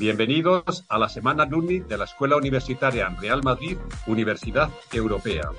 Bienvenidos 0.00 0.86
a 0.88 0.98
la 0.98 1.10
Semana 1.10 1.44
Luni 1.44 1.80
de 1.80 1.98
la 1.98 2.04
Escuela 2.04 2.34
Universitaria 2.38 3.06
Real 3.20 3.42
Madrid, 3.42 3.76
Universidad 4.06 4.70
Europea. 4.94 5.50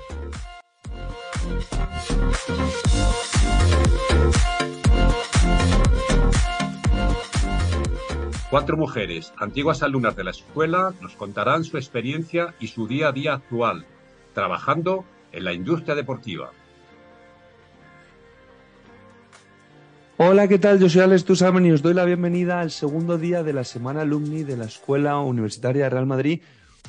Cuatro 8.50 8.76
mujeres, 8.76 9.32
antiguas 9.36 9.84
alumnas 9.84 10.16
de 10.16 10.24
la 10.24 10.32
escuela, 10.32 10.92
nos 11.00 11.14
contarán 11.14 11.62
su 11.62 11.76
experiencia 11.76 12.52
y 12.58 12.66
su 12.66 12.88
día 12.88 13.10
a 13.10 13.12
día 13.12 13.34
actual, 13.34 13.86
trabajando 14.34 15.04
en 15.30 15.44
la 15.44 15.52
industria 15.52 15.94
deportiva. 15.94 16.50
Hola, 20.18 20.46
¿qué 20.46 20.58
tal? 20.58 20.78
Yo 20.78 20.90
soy 20.90 21.00
Alex 21.00 21.24
Tusamen 21.24 21.64
y 21.64 21.72
os 21.72 21.80
doy 21.80 21.94
la 21.94 22.04
bienvenida 22.04 22.60
al 22.60 22.70
segundo 22.70 23.16
día 23.16 23.42
de 23.42 23.54
la 23.54 23.64
Semana 23.64 24.02
Alumni 24.02 24.42
de 24.42 24.58
la 24.58 24.66
Escuela 24.66 25.18
Universitaria 25.18 25.88
Real 25.88 26.04
Madrid, 26.04 26.42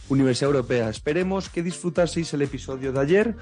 Universidad 0.09 0.51
Europea. 0.51 0.89
Esperemos 0.89 1.47
que 1.47 1.63
disfrutaseis 1.63 2.33
el 2.33 2.41
episodio 2.41 2.91
de 2.91 2.99
ayer 2.99 3.35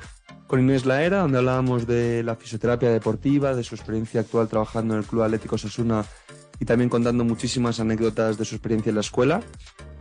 con 0.45 0.59
Inés 0.59 0.85
Laera, 0.85 1.21
donde 1.21 1.39
hablábamos 1.39 1.87
de 1.87 2.21
la 2.21 2.35
fisioterapia 2.35 2.91
deportiva, 2.91 3.55
de 3.55 3.63
su 3.63 3.73
experiencia 3.73 4.21
actual 4.21 4.47
trabajando 4.47 4.93
en 4.93 4.99
el 4.99 5.05
Club 5.05 5.23
Atlético 5.23 5.57
Sasuna 5.57 6.05
y 6.59 6.65
también 6.65 6.91
contando 6.91 7.23
muchísimas 7.23 7.79
anécdotas 7.79 8.37
de 8.37 8.45
su 8.45 8.53
experiencia 8.53 8.91
en 8.91 8.95
la 8.95 9.01
escuela. 9.01 9.41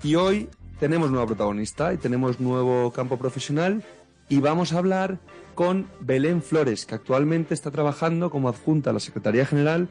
Y 0.02 0.14
hoy 0.14 0.50
tenemos 0.78 1.10
nueva 1.10 1.26
protagonista 1.26 1.94
y 1.94 1.96
tenemos 1.96 2.38
nuevo 2.38 2.92
campo 2.92 3.16
profesional 3.16 3.82
y 4.30 4.40
vamos 4.40 4.72
a 4.72 4.78
hablar 4.78 5.18
con 5.54 5.90
Belén 6.00 6.40
Flores, 6.40 6.86
que 6.86 6.94
actualmente 6.94 7.52
está 7.52 7.70
trabajando 7.70 8.30
como 8.30 8.48
adjunta 8.48 8.90
a 8.90 8.92
la 8.94 9.00
Secretaría 9.00 9.44
General 9.44 9.88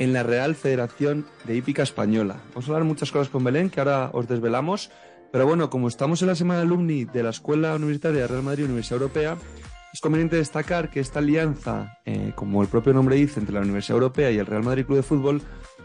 en 0.00 0.12
la 0.12 0.24
Real 0.24 0.56
Federación 0.56 1.26
de 1.44 1.54
Hípica 1.54 1.84
Española. 1.84 2.40
Vamos 2.48 2.64
a 2.64 2.72
hablar 2.72 2.84
muchas 2.84 3.12
cosas 3.12 3.28
con 3.28 3.44
Belén 3.44 3.70
que 3.70 3.80
ahora 3.80 4.10
os 4.14 4.26
desvelamos, 4.26 4.90
pero 5.30 5.46
bueno, 5.46 5.70
como 5.70 5.88
estamos 5.88 6.22
en 6.22 6.28
la 6.28 6.34
semana 6.34 6.62
alumni 6.62 7.04
de 7.04 7.22
la 7.22 7.30
Escuela 7.30 7.76
Universitaria 7.76 8.22
de 8.22 8.28
Real 8.28 8.42
Madrid 8.42 8.64
Universidad 8.64 9.02
Europea, 9.02 9.36
es 9.92 10.00
conveniente 10.00 10.36
destacar 10.36 10.90
que 10.90 11.00
esta 11.00 11.18
alianza, 11.18 11.98
eh, 12.06 12.32
como 12.34 12.62
el 12.62 12.68
propio 12.68 12.94
nombre 12.94 13.16
dice, 13.16 13.40
entre 13.40 13.54
la 13.54 13.60
Universidad 13.60 13.98
Europea 13.98 14.30
y 14.30 14.38
el 14.38 14.46
Real 14.46 14.62
Madrid 14.62 14.86
Club 14.86 14.96
de 14.96 15.02
Fútbol, 15.02 15.42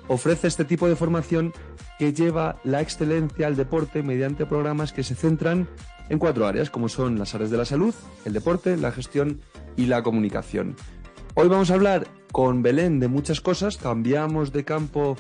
ofrece 0.07 0.47
este 0.47 0.63
tipo 0.63 0.87
de 0.87 0.95
formación 0.95 1.51
que 1.99 2.13
lleva 2.13 2.61
la 2.63 2.79
excelencia 2.79 3.47
al 3.47 3.57
deporte 3.57 4.01
mediante 4.01 4.45
programas 4.45 4.93
que 4.93 5.03
se 5.03 5.13
centran 5.13 5.67
en 6.09 6.19
cuatro 6.19 6.47
áreas, 6.47 6.69
como 6.69 6.89
son 6.89 7.19
las 7.19 7.35
áreas 7.35 7.51
de 7.51 7.57
la 7.57 7.65
salud, 7.65 7.93
el 8.25 8.33
deporte, 8.33 8.77
la 8.77 8.91
gestión 8.91 9.41
y 9.75 9.85
la 9.85 10.03
comunicación. 10.03 10.75
Hoy 11.35 11.47
vamos 11.47 11.69
a 11.69 11.75
hablar 11.75 12.07
con 12.31 12.61
Belén 12.61 12.99
de 12.99 13.07
muchas 13.07 13.41
cosas, 13.41 13.77
cambiamos 13.77 14.51
de 14.51 14.63
campo 14.63 15.17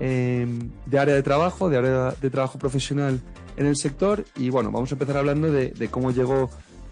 eh, 0.00 0.46
de 0.86 0.98
área 0.98 1.14
de 1.14 1.22
trabajo, 1.22 1.68
de 1.68 1.78
área 1.78 2.14
de 2.20 2.30
trabajo 2.30 2.58
profesional 2.58 3.20
en 3.56 3.66
el 3.66 3.76
sector 3.76 4.24
y 4.36 4.50
bueno, 4.50 4.70
vamos 4.70 4.90
a 4.92 4.94
empezar 4.94 5.16
hablando 5.16 5.50
de, 5.50 5.88
cómo 5.90 6.10
llegó 6.10 6.50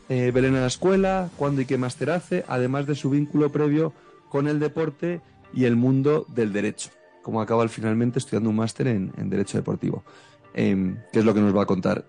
eh, 0.08 0.30
Belén 0.34 0.56
a 0.56 0.60
la 0.60 0.66
escuela, 0.66 1.30
cuándo 1.36 1.60
y 1.60 1.66
qué 1.66 1.78
máster 1.78 2.10
hace, 2.10 2.44
además 2.48 2.86
de 2.86 2.94
su 2.94 3.10
vínculo 3.10 3.50
previo 3.50 3.92
con 4.28 4.48
el 4.48 4.58
deporte 4.60 5.20
y 5.54 5.64
el 5.64 5.76
mundo 5.76 6.26
del 6.28 6.52
derecho, 6.52 6.90
como 7.22 7.40
acaba 7.40 7.66
finalmente 7.68 8.18
estudiando 8.18 8.50
un 8.50 8.56
máster 8.56 8.88
en, 8.88 9.30
Derecho 9.30 9.56
Deportivo, 9.56 10.04
eh, 10.54 10.96
que 11.12 11.20
es 11.20 11.24
lo 11.24 11.32
que 11.32 11.40
nos 11.40 11.56
va 11.56 11.62
a 11.62 11.66
contar. 11.66 12.04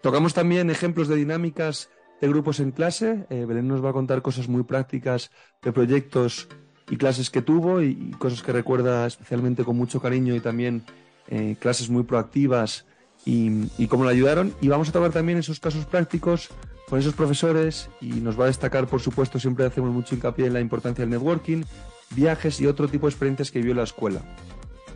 Tocamos 0.00 0.32
también 0.32 0.70
ejemplos 0.70 1.08
de 1.08 1.16
dinámicas 1.16 1.90
de 2.20 2.28
grupos 2.28 2.60
en 2.60 2.70
clase. 2.72 3.26
Eh, 3.30 3.44
Belén 3.46 3.68
nos 3.68 3.84
va 3.84 3.90
a 3.90 3.92
contar 3.92 4.22
cosas 4.22 4.48
muy 4.48 4.62
prácticas 4.62 5.30
de 5.62 5.72
proyectos 5.72 6.48
y 6.88 6.96
clases 6.96 7.30
que 7.30 7.42
tuvo 7.42 7.82
y, 7.82 8.10
cosas 8.18 8.42
que 8.42 8.52
recuerda 8.52 9.06
especialmente 9.06 9.64
con 9.64 9.76
mucho 9.76 10.00
cariño 10.00 10.34
y 10.34 10.40
también 10.40 10.82
eh, 11.28 11.56
clases 11.58 11.90
muy 11.90 12.02
proactivas 12.02 12.86
y, 13.24 13.86
cómo 13.88 14.04
la 14.04 14.10
ayudaron. 14.10 14.54
Y 14.60 14.68
vamos 14.68 14.88
a 14.88 14.92
tocar 14.92 15.12
también 15.12 15.38
esos 15.38 15.60
casos 15.60 15.84
prácticos 15.84 16.48
con 16.88 16.98
esos 16.98 17.14
profesores 17.14 17.88
y 18.00 18.08
nos 18.08 18.38
va 18.38 18.44
a 18.44 18.48
destacar, 18.48 18.86
por 18.86 19.00
supuesto, 19.00 19.38
siempre 19.38 19.64
hacemos 19.64 19.90
mucho 19.92 20.14
hincapié 20.14 20.46
en 20.46 20.54
la 20.54 20.60
importancia 20.60 21.02
del 21.02 21.10
networking, 21.10 21.62
viajes 22.10 22.60
y 22.60 22.66
otro 22.66 22.88
tipo 22.88 23.06
de 23.06 23.10
experiencias 23.10 23.50
que 23.50 23.60
vivió 23.60 23.74
la 23.74 23.84
escuela. 23.84 24.22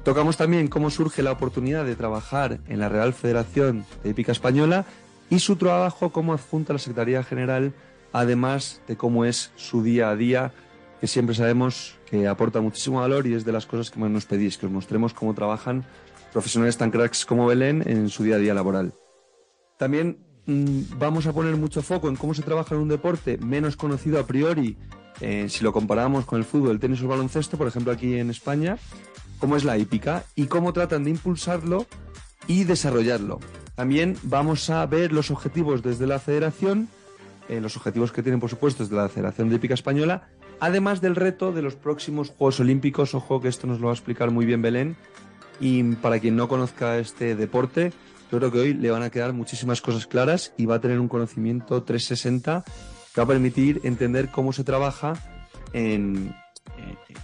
Tocamos 0.05 0.37
también 0.37 0.69
cómo 0.69 0.91
surge 0.91 1.23
la 1.23 1.33
oportunidad 1.33 1.87
de 1.87 1.97
trabajar 1.97 2.61
en 2.69 2.79
la 2.79 2.91
Real 2.91 3.15
Federación 3.15 3.87
de 4.03 4.11
Hípica 4.11 4.33
Española 4.33 4.85
y 5.31 5.39
su 5.39 5.57
trabajo 5.57 6.13
como 6.13 6.35
adjunta 6.35 6.73
a 6.73 6.75
la 6.75 6.79
Secretaría 6.79 7.23
General, 7.25 7.73
además 8.13 8.83
de 8.87 8.99
cómo 8.99 9.25
es 9.25 9.51
su 9.57 9.83
día 9.83 10.11
a 10.11 10.17
día, 10.17 10.53
que 11.01 11.07
siempre 11.07 11.35
sabemos 11.35 11.97
que 12.05 12.29
aporta 12.29 12.61
muchísimo 12.61 13.01
valor 13.01 13.27
y 13.27 13.33
es 13.33 13.47
de 13.47 13.53
las 13.53 13.65
cosas 13.65 13.91
que 13.91 13.99
más 13.99 14.11
nos 14.11 14.27
pedís, 14.27 14.59
que 14.59 14.67
os 14.67 14.73
mostremos 14.73 15.15
cómo 15.15 15.33
trabajan 15.33 15.87
profesionales 16.35 16.77
tan 16.77 16.91
cracks 16.91 17.25
como 17.25 17.47
Belén 17.47 17.83
en 17.87 18.11
su 18.11 18.25
día 18.25 18.37
a 18.37 18.39
día 18.39 18.53
laboral. 18.53 18.93
También 19.79 20.19
mmm, 20.45 20.83
vamos 20.99 21.27
a 21.27 21.33
poner 21.33 21.57
mucho 21.57 21.81
foco 21.81 22.11
en 22.11 22.17
cómo 22.17 22.35
se 22.35 22.43
trabaja 22.43 22.75
en 22.75 22.83
un 22.83 22.89
deporte 22.89 23.39
menos 23.39 23.75
conocido 23.75 24.21
a 24.21 24.27
priori, 24.27 24.77
eh, 25.23 25.47
si 25.49 25.65
lo 25.65 25.73
comparamos 25.73 26.27
con 26.27 26.39
el 26.39 26.45
fútbol, 26.45 26.73
el 26.73 26.79
tenis 26.79 27.01
o 27.01 27.05
el 27.05 27.09
baloncesto, 27.09 27.57
por 27.57 27.69
ejemplo 27.69 27.91
aquí 27.91 28.19
en 28.19 28.29
España, 28.29 28.77
cómo 29.45 29.57
es 29.57 29.65
la 29.65 29.77
hípica 29.77 30.25
y 30.35 30.47
cómo 30.47 30.73
tratan 30.73 31.05
de 31.05 31.11
impulsarlo 31.11 31.85
y 32.47 32.65
desarrollarlo. 32.65 33.41
También 33.75 34.17
vamos 34.23 34.71
a 34.71 34.87
ver 34.87 35.13
los 35.13 35.31
objetivos 35.31 35.83
desde 35.83 36.07
la 36.07 36.19
federación, 36.19 36.89
eh, 37.51 37.61
los 37.61 37.77
objetivos 37.77 38.11
que 38.11 38.23
tienen 38.23 38.41
por 38.41 38.49
supuesto 38.49 38.85
desde 38.85 38.97
la 38.97 39.11
Federación 39.11 39.51
de 39.51 39.57
Hípica 39.57 39.75
Española, 39.75 40.31
además 40.61 41.03
del 41.03 41.15
reto 41.15 41.53
de 41.53 41.61
los 41.61 41.75
próximos 41.75 42.31
Juegos 42.31 42.59
Olímpicos, 42.61 43.15
ojo 43.15 43.43
que 43.43 43.49
esto 43.49 43.67
nos 43.67 43.81
lo 43.81 43.89
va 43.89 43.93
a 43.93 43.97
explicar 43.97 44.31
muy 44.31 44.47
bien 44.47 44.63
Belén, 44.63 44.97
y 45.61 45.83
para 45.97 46.19
quien 46.21 46.37
no 46.37 46.49
conozca 46.49 46.97
este 46.97 47.37
deporte, 47.37 47.93
yo 48.33 48.39
creo 48.39 48.51
que 48.51 48.61
hoy 48.61 48.73
le 48.73 48.91
van 48.91 49.03
a 49.03 49.11
quedar 49.11 49.35
muchísimas 49.35 49.83
cosas 49.83 50.07
claras 50.07 50.55
y 50.57 50.65
va 50.65 50.77
a 50.77 50.81
tener 50.81 50.99
un 50.99 51.09
conocimiento 51.09 51.83
360 51.83 52.65
que 53.15 53.21
va 53.21 53.25
a 53.25 53.29
permitir 53.29 53.83
entender 53.85 54.31
cómo 54.31 54.55
se 54.55 54.65
trabaja 54.65 55.13
en, 55.75 56.35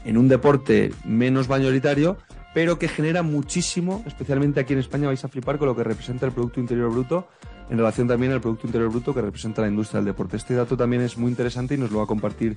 en 0.04 0.16
un 0.16 0.28
deporte 0.28 0.92
menos 1.04 1.48
mayoritario, 1.48 2.16
pero 2.54 2.78
que 2.78 2.88
genera 2.88 3.22
muchísimo, 3.22 4.02
especialmente 4.06 4.60
aquí 4.60 4.72
en 4.72 4.80
España 4.80 5.06
vais 5.06 5.24
a 5.24 5.28
flipar 5.28 5.58
con 5.58 5.68
lo 5.68 5.76
que 5.76 5.84
representa 5.84 6.26
el 6.26 6.32
Producto 6.32 6.60
Interior 6.60 6.90
Bruto 6.90 7.28
en 7.70 7.78
relación 7.78 8.08
también 8.08 8.32
al 8.32 8.40
Producto 8.40 8.66
Interior 8.66 8.90
Bruto 8.90 9.14
que 9.14 9.20
representa 9.20 9.62
la 9.62 9.68
industria 9.68 9.98
del 9.98 10.06
deporte. 10.06 10.36
Este 10.36 10.54
dato 10.54 10.76
también 10.76 11.02
es 11.02 11.16
muy 11.16 11.30
interesante 11.30 11.74
y 11.74 11.78
nos 11.78 11.92
lo 11.92 11.98
va 11.98 12.04
a 12.04 12.06
compartir 12.08 12.56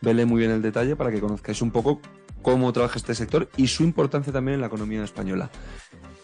Belén 0.00 0.28
muy 0.28 0.38
bien 0.38 0.50
el 0.50 0.62
detalle 0.62 0.96
para 0.96 1.10
que 1.10 1.20
conozcáis 1.20 1.60
un 1.60 1.70
poco 1.70 2.00
cómo 2.40 2.72
trabaja 2.72 2.96
este 2.96 3.14
sector 3.14 3.48
y 3.56 3.66
su 3.66 3.82
importancia 3.82 4.32
también 4.32 4.54
en 4.54 4.60
la 4.62 4.68
economía 4.68 5.04
española. 5.04 5.50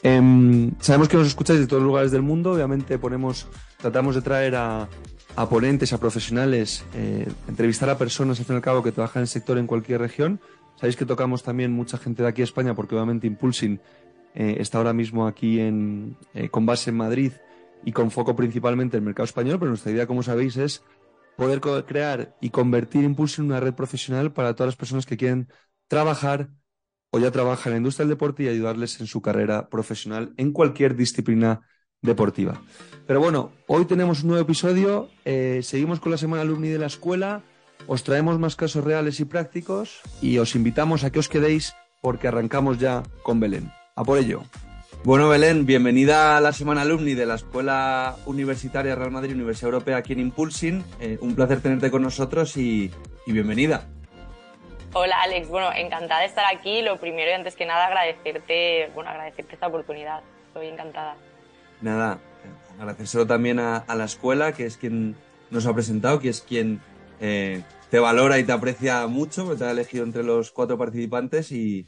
Eh, 0.02 0.70
sabemos 0.80 1.08
que 1.08 1.16
nos 1.16 1.26
escucháis 1.26 1.60
de 1.60 1.66
todos 1.66 1.82
los 1.82 1.88
lugares 1.88 2.10
del 2.10 2.22
mundo, 2.22 2.52
obviamente 2.52 2.98
ponemos, 2.98 3.46
tratamos 3.78 4.14
de 4.14 4.22
traer 4.22 4.56
a, 4.56 4.88
a 5.36 5.48
ponentes, 5.48 5.92
a 5.92 5.98
profesionales, 5.98 6.84
eh, 6.94 7.28
entrevistar 7.48 7.88
a 7.90 7.98
personas 7.98 8.38
al 8.38 8.46
fin 8.46 8.54
y 8.54 8.56
al 8.56 8.62
cabo 8.62 8.82
que 8.82 8.92
trabajan 8.92 9.20
en 9.20 9.25
el 9.25 9.28
sector 9.28 9.58
en 9.58 9.66
cualquier 9.66 10.00
región. 10.00 10.40
Sabéis 10.76 10.96
que 10.96 11.06
tocamos 11.06 11.42
también 11.42 11.72
mucha 11.72 11.98
gente 11.98 12.22
de 12.22 12.28
aquí 12.28 12.40
a 12.40 12.44
España 12.44 12.74
porque 12.74 12.94
obviamente 12.94 13.26
Impulsing 13.26 13.80
eh, 14.34 14.56
está 14.58 14.78
ahora 14.78 14.92
mismo 14.92 15.26
aquí 15.26 15.60
en, 15.60 16.16
eh, 16.34 16.48
con 16.48 16.66
base 16.66 16.90
en 16.90 16.96
Madrid 16.96 17.32
y 17.84 17.92
con 17.92 18.10
foco 18.10 18.34
principalmente 18.34 18.96
en 18.96 19.02
el 19.02 19.06
mercado 19.06 19.24
español, 19.24 19.58
pero 19.58 19.70
nuestra 19.70 19.92
idea, 19.92 20.06
como 20.06 20.22
sabéis, 20.22 20.56
es 20.56 20.82
poder 21.36 21.60
crear 21.60 22.36
y 22.40 22.50
convertir 22.50 23.04
Impulsing 23.04 23.44
en 23.44 23.50
una 23.50 23.60
red 23.60 23.74
profesional 23.74 24.32
para 24.32 24.54
todas 24.54 24.69
las 24.69 24.76
personas 24.76 25.06
que 25.06 25.16
quieren 25.16 25.48
trabajar 25.88 26.50
o 27.10 27.18
ya 27.18 27.30
trabajan 27.30 27.70
en 27.70 27.75
la 27.75 27.76
industria 27.78 28.04
del 28.04 28.14
deporte 28.14 28.44
y 28.44 28.48
ayudarles 28.48 29.00
en 29.00 29.06
su 29.06 29.20
carrera 29.20 29.68
profesional 29.68 30.32
en 30.36 30.52
cualquier 30.52 30.96
disciplina 30.96 31.60
deportiva. 32.00 32.62
Pero 33.06 33.20
bueno, 33.20 33.52
hoy 33.66 33.84
tenemos 33.84 34.22
un 34.22 34.28
nuevo 34.28 34.42
episodio, 34.42 35.08
eh, 35.25 35.60
seguimos 35.62 36.00
con 36.00 36.10
la 36.10 36.18
semana 36.18 36.42
alumni 36.42 36.68
de 36.68 36.78
la 36.78 36.86
escuela, 36.86 37.44
os 37.87 38.05
traemos 38.05 38.38
más 38.38 38.56
casos 38.56 38.84
reales 38.84 39.20
y 39.20 39.25
prácticos 39.25 40.00
y 40.20 40.38
os 40.38 40.55
invitamos 40.55 41.05
a 41.05 41.11
que 41.11 41.19
os 41.19 41.29
quedéis 41.29 41.75
porque 42.00 42.29
arrancamos 42.29 42.79
ya 42.79 43.02
con 43.23 43.40
Belén. 43.40 43.73
A 43.94 44.05
por 44.05 44.19
ello. 44.19 44.43
Bueno, 45.05 45.29
Belén, 45.29 45.67
bienvenida 45.67 46.37
a 46.37 46.40
la 46.40 46.52
Semana 46.52 46.82
Alumni 46.82 47.14
de 47.14 47.26
la 47.26 47.34
Escuela 47.34 48.17
Universitaria 48.25 48.94
Real 48.94 49.11
Madrid 49.11 49.34
Universidad 49.34 49.73
Europea 49.73 49.96
aquí 49.96 50.12
en 50.12 50.20
Impulsing. 50.20 50.84
Eh, 51.00 51.19
un 51.20 51.34
placer 51.34 51.61
tenerte 51.61 51.90
con 51.90 52.02
nosotros 52.02 52.56
y, 52.56 52.93
bienvenida. 53.26 53.88
Hola 54.93 55.23
Alex, 55.23 55.49
bueno, 55.49 55.70
encantada 55.75 56.20
de 56.20 56.26
estar 56.26 56.44
aquí. 56.55 56.82
Lo 56.82 57.00
primero 57.00 57.31
y 57.31 57.35
antes 57.35 57.56
que 57.56 57.67
nada 57.67 57.87
agradecerte, 57.87 58.90
bueno, 58.94 59.11
agradecerte 59.11 59.55
esta 59.55 59.67
oportunidad. 59.67 60.20
Estoy 60.46 60.69
encantada. 60.69 61.17
Nada, 61.81 62.20
agradecérselo 62.78 63.26
también 63.26 63.58
a, 63.58 63.85
la 63.88 64.05
escuela, 64.05 64.52
que 64.52 64.67
es 64.67 64.76
quien 64.76 65.17
nos 65.50 65.67
ha 65.67 65.75
presentado, 65.75 66.20
que 66.20 66.28
es 66.28 66.43
quien 66.43 66.81
eh, 67.24 67.62
te 67.88 68.00
valora 68.00 68.40
y 68.40 68.44
te 68.44 68.50
aprecia 68.50 69.06
mucho, 69.06 69.44
porque 69.44 69.60
te 69.60 69.64
ha 69.64 69.70
elegido 69.70 70.02
entre 70.02 70.24
los 70.24 70.50
cuatro 70.50 70.76
participantes 70.76 71.52
y, 71.52 71.86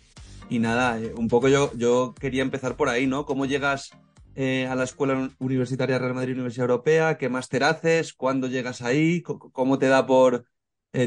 nada, 0.49 1.01
eh, 1.01 1.13
un 1.17 1.27
poco 1.27 1.49
yo, 1.49 1.73
yo 1.75 2.15
quería 2.21 2.43
empezar 2.43 2.77
por 2.77 2.89
ahí, 2.89 3.09
¿no? 3.09 3.27
¿Cómo 3.27 3.45
llegas 3.45 3.91
eh, 4.37 4.69
a 4.71 4.77
la 4.77 4.85
Escuela 4.85 5.31
Universitaria 5.41 5.99
Real 5.99 6.15
Madrid 6.15 6.35
Universidad 6.35 6.71
Europea? 6.71 7.19
¿Qué 7.19 7.29
máster 7.29 7.65
haces? 7.65 8.15
¿Cuándo 8.15 8.47
llegas 8.47 8.81
ahí? 8.81 9.23
¿Cómo 9.23 9.79
te 9.81 9.89
da 9.89 10.07
por 10.07 10.47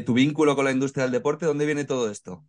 tu 0.06 0.14
vínculo 0.14 0.58
con 0.58 0.66
la 0.66 0.72
industria 0.72 1.06
del 1.06 1.14
deporte? 1.14 1.46
¿Dónde 1.46 1.66
viene 1.66 1.86
todo 1.86 2.12
esto? 2.12 2.44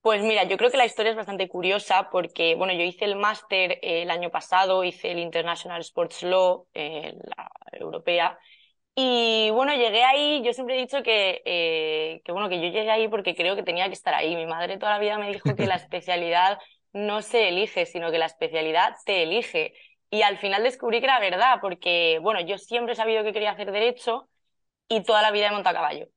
Pues 0.00 0.22
mira, 0.22 0.42
yo 0.42 0.56
creo 0.56 0.72
que 0.72 0.76
la 0.76 0.86
historia 0.86 1.10
es 1.10 1.16
bastante 1.16 1.48
curiosa 1.48 2.08
porque, 2.10 2.56
bueno, 2.56 2.72
yo 2.72 2.82
hice 2.82 3.04
el 3.04 3.14
máster 3.14 3.78
el 3.82 4.10
año 4.10 4.30
pasado, 4.30 4.82
hice 4.82 5.12
el 5.12 5.20
International 5.20 5.80
Sports 5.82 6.24
Law, 6.24 6.66
la 6.74 7.50
europea, 7.70 8.36
y 9.00 9.50
bueno, 9.50 9.74
llegué 9.74 10.02
ahí, 10.02 10.42
yo 10.44 10.52
siempre 10.52 10.76
he 10.76 10.80
dicho 10.80 11.04
que, 11.04 11.40
eh, 11.44 12.20
que, 12.24 12.32
bueno, 12.32 12.48
que 12.48 12.56
yo 12.56 12.64
llegué 12.64 12.90
ahí 12.90 13.06
porque 13.06 13.36
creo 13.36 13.54
que 13.54 13.62
tenía 13.62 13.86
que 13.86 13.92
estar 13.92 14.12
ahí. 14.12 14.34
Mi 14.34 14.44
madre 14.44 14.76
toda 14.76 14.94
la 14.94 14.98
vida 14.98 15.18
me 15.18 15.28
dijo 15.32 15.54
que 15.54 15.68
la 15.68 15.76
especialidad 15.76 16.58
no 16.92 17.22
se 17.22 17.46
elige, 17.46 17.86
sino 17.86 18.10
que 18.10 18.18
la 18.18 18.26
especialidad 18.26 18.96
te 19.04 19.22
elige. 19.22 19.72
Y 20.10 20.22
al 20.22 20.38
final 20.38 20.64
descubrí 20.64 20.98
que 20.98 21.04
era 21.04 21.20
verdad, 21.20 21.58
porque, 21.60 22.18
bueno, 22.22 22.40
yo 22.40 22.58
siempre 22.58 22.94
he 22.94 22.96
sabido 22.96 23.22
que 23.22 23.32
quería 23.32 23.52
hacer 23.52 23.70
derecho 23.70 24.28
y 24.88 25.04
toda 25.04 25.22
la 25.22 25.30
vida 25.30 25.46
he 25.46 25.52
montado 25.52 25.78
a 25.78 25.80
caballo. 25.80 26.08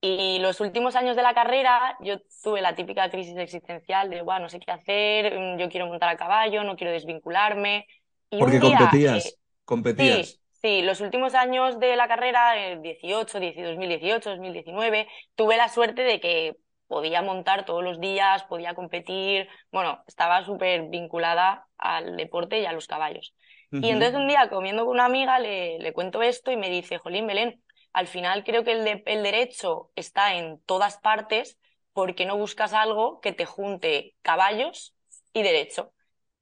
Y 0.00 0.38
los 0.38 0.60
últimos 0.62 0.96
años 0.96 1.16
de 1.16 1.22
la 1.22 1.34
carrera 1.34 1.98
yo 2.00 2.16
tuve 2.42 2.62
la 2.62 2.74
típica 2.74 3.10
crisis 3.10 3.36
existencial 3.36 4.08
de, 4.08 4.22
bueno, 4.22 4.44
no 4.44 4.48
sé 4.48 4.58
qué 4.58 4.70
hacer, 4.70 5.38
mm, 5.38 5.58
yo 5.58 5.68
quiero 5.68 5.86
montar 5.86 6.08
a 6.08 6.16
caballo, 6.16 6.64
no 6.64 6.76
quiero 6.76 6.94
desvincularme. 6.94 7.86
Y 8.30 8.38
porque 8.38 8.58
competías, 8.58 9.26
eh, 9.26 9.34
competías. 9.66 10.28
Sí, 10.28 10.43
los 10.64 11.00
últimos 11.00 11.34
años 11.34 11.78
de 11.78 11.96
la 11.96 12.08
carrera, 12.08 12.54
18, 12.80 13.40
2018, 13.40 14.30
2019, 14.30 15.08
tuve 15.34 15.56
la 15.56 15.68
suerte 15.68 16.02
de 16.02 16.20
que 16.20 16.56
podía 16.86 17.22
montar 17.22 17.64
todos 17.64 17.82
los 17.82 18.00
días, 18.00 18.44
podía 18.44 18.74
competir, 18.74 19.48
bueno, 19.70 20.02
estaba 20.06 20.44
súper 20.44 20.88
vinculada 20.88 21.66
al 21.76 22.16
deporte 22.16 22.60
y 22.60 22.66
a 22.66 22.72
los 22.72 22.86
caballos. 22.86 23.34
Y 23.70 23.88
entonces 23.88 24.14
un 24.14 24.28
día 24.28 24.48
comiendo 24.48 24.84
con 24.84 24.94
una 24.94 25.06
amiga 25.06 25.40
le, 25.40 25.80
le, 25.80 25.92
cuento 25.92 26.22
esto 26.22 26.52
y 26.52 26.56
me 26.56 26.70
dice, 26.70 26.98
Jolín 26.98 27.26
Belén, 27.26 27.60
al 27.92 28.06
final 28.06 28.44
creo 28.44 28.62
que 28.62 28.72
el, 28.72 29.02
el 29.04 29.22
derecho 29.24 29.90
está 29.96 30.34
en 30.36 30.60
todas 30.60 30.98
partes, 30.98 31.58
porque 31.92 32.26
no 32.26 32.36
buscas 32.36 32.72
algo 32.72 33.20
que 33.20 33.32
te 33.32 33.46
junte 33.46 34.14
caballos 34.22 34.94
y 35.32 35.42
derecho? 35.42 35.92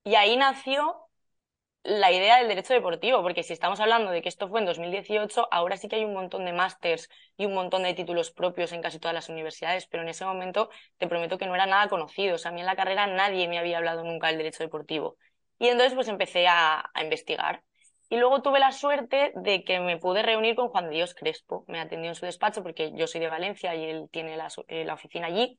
Y 0.04 0.16
ahí 0.16 0.36
nació 0.36 1.08
la 1.84 2.12
idea 2.12 2.38
del 2.38 2.48
derecho 2.48 2.74
deportivo, 2.74 3.22
porque 3.22 3.42
si 3.42 3.52
estamos 3.52 3.80
hablando 3.80 4.10
de 4.10 4.22
que 4.22 4.28
esto 4.28 4.48
fue 4.48 4.60
en 4.60 4.66
2018, 4.66 5.48
ahora 5.50 5.76
sí 5.76 5.88
que 5.88 5.96
hay 5.96 6.04
un 6.04 6.14
montón 6.14 6.44
de 6.44 6.52
másters 6.52 7.08
y 7.36 7.46
un 7.46 7.54
montón 7.54 7.82
de 7.82 7.94
títulos 7.94 8.30
propios 8.30 8.72
en 8.72 8.82
casi 8.82 9.00
todas 9.00 9.14
las 9.14 9.28
universidades, 9.28 9.86
pero 9.86 10.02
en 10.04 10.08
ese 10.08 10.24
momento 10.24 10.70
te 10.98 11.08
prometo 11.08 11.38
que 11.38 11.46
no 11.46 11.54
era 11.54 11.66
nada 11.66 11.88
conocido. 11.88 12.36
O 12.36 12.38
sea, 12.38 12.50
a 12.52 12.54
mí 12.54 12.60
en 12.60 12.66
la 12.66 12.76
carrera 12.76 13.06
nadie 13.08 13.48
me 13.48 13.58
había 13.58 13.78
hablado 13.78 14.04
nunca 14.04 14.28
del 14.28 14.38
derecho 14.38 14.62
deportivo. 14.62 15.16
Y 15.58 15.68
entonces 15.68 15.94
pues 15.94 16.08
empecé 16.08 16.46
a, 16.48 16.90
investigar. 17.00 17.62
Y 18.08 18.16
luego 18.16 18.42
tuve 18.42 18.60
la 18.60 18.72
suerte 18.72 19.32
de 19.34 19.64
que 19.64 19.80
me 19.80 19.96
pude 19.98 20.22
reunir 20.22 20.54
con 20.54 20.68
Juan 20.68 20.90
Dios 20.90 21.14
Crespo. 21.14 21.64
Me 21.68 21.80
atendió 21.80 22.10
en 22.10 22.14
su 22.14 22.26
despacho 22.26 22.62
porque 22.62 22.92
yo 22.94 23.06
soy 23.06 23.20
de 23.20 23.28
Valencia 23.28 23.74
y 23.74 23.84
él 23.86 24.08
tiene 24.12 24.36
la, 24.36 24.48
eh, 24.68 24.84
la 24.84 24.94
oficina 24.94 25.28
allí. 25.28 25.58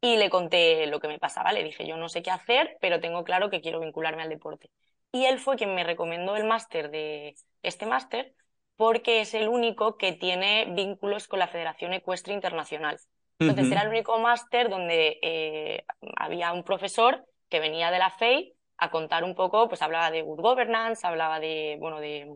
Y 0.00 0.16
le 0.18 0.30
conté 0.30 0.86
lo 0.86 1.00
que 1.00 1.08
me 1.08 1.18
pasaba. 1.18 1.52
Le 1.52 1.64
dije, 1.64 1.86
yo 1.86 1.96
no 1.96 2.08
sé 2.08 2.22
qué 2.22 2.30
hacer, 2.30 2.76
pero 2.80 3.00
tengo 3.00 3.24
claro 3.24 3.50
que 3.50 3.60
quiero 3.60 3.80
vincularme 3.80 4.22
al 4.22 4.28
deporte 4.28 4.70
y 5.16 5.24
él 5.24 5.38
fue 5.38 5.56
quien 5.56 5.74
me 5.74 5.82
recomendó 5.82 6.36
el 6.36 6.44
máster 6.44 6.90
de 6.90 7.34
este 7.62 7.86
máster 7.86 8.34
porque 8.76 9.22
es 9.22 9.32
el 9.32 9.48
único 9.48 9.96
que 9.96 10.12
tiene 10.12 10.66
vínculos 10.66 11.26
con 11.26 11.38
la 11.38 11.48
Federación 11.48 11.94
Ecuestre 11.94 12.34
Internacional. 12.34 13.00
Entonces 13.38 13.70
era 13.70 13.82
el 13.82 13.88
único 13.88 14.18
máster 14.18 14.68
donde 14.68 15.18
eh, 15.22 15.84
había 16.16 16.52
un 16.52 16.64
profesor 16.64 17.24
que 17.48 17.60
venía 17.60 17.90
de 17.90 17.98
la 17.98 18.10
FEI 18.10 18.54
a 18.76 18.90
contar 18.90 19.24
un 19.24 19.34
poco, 19.34 19.68
pues 19.68 19.80
hablaba 19.80 20.10
de 20.10 20.20
good 20.20 20.40
governance, 20.40 21.06
hablaba 21.06 21.40
de, 21.40 21.76
bueno, 21.80 21.98
de, 21.98 22.30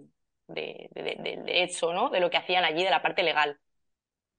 de, 0.47 0.89
de, 0.93 1.43
derecho, 1.45 1.93
¿no? 1.93 2.09
De 2.09 2.21
lo 2.21 2.31
que 2.31 2.39
hacían 2.39 2.65
allí, 2.65 2.83
de 2.83 2.91
la 2.91 3.03
parte 3.03 3.23
legal. 3.23 3.59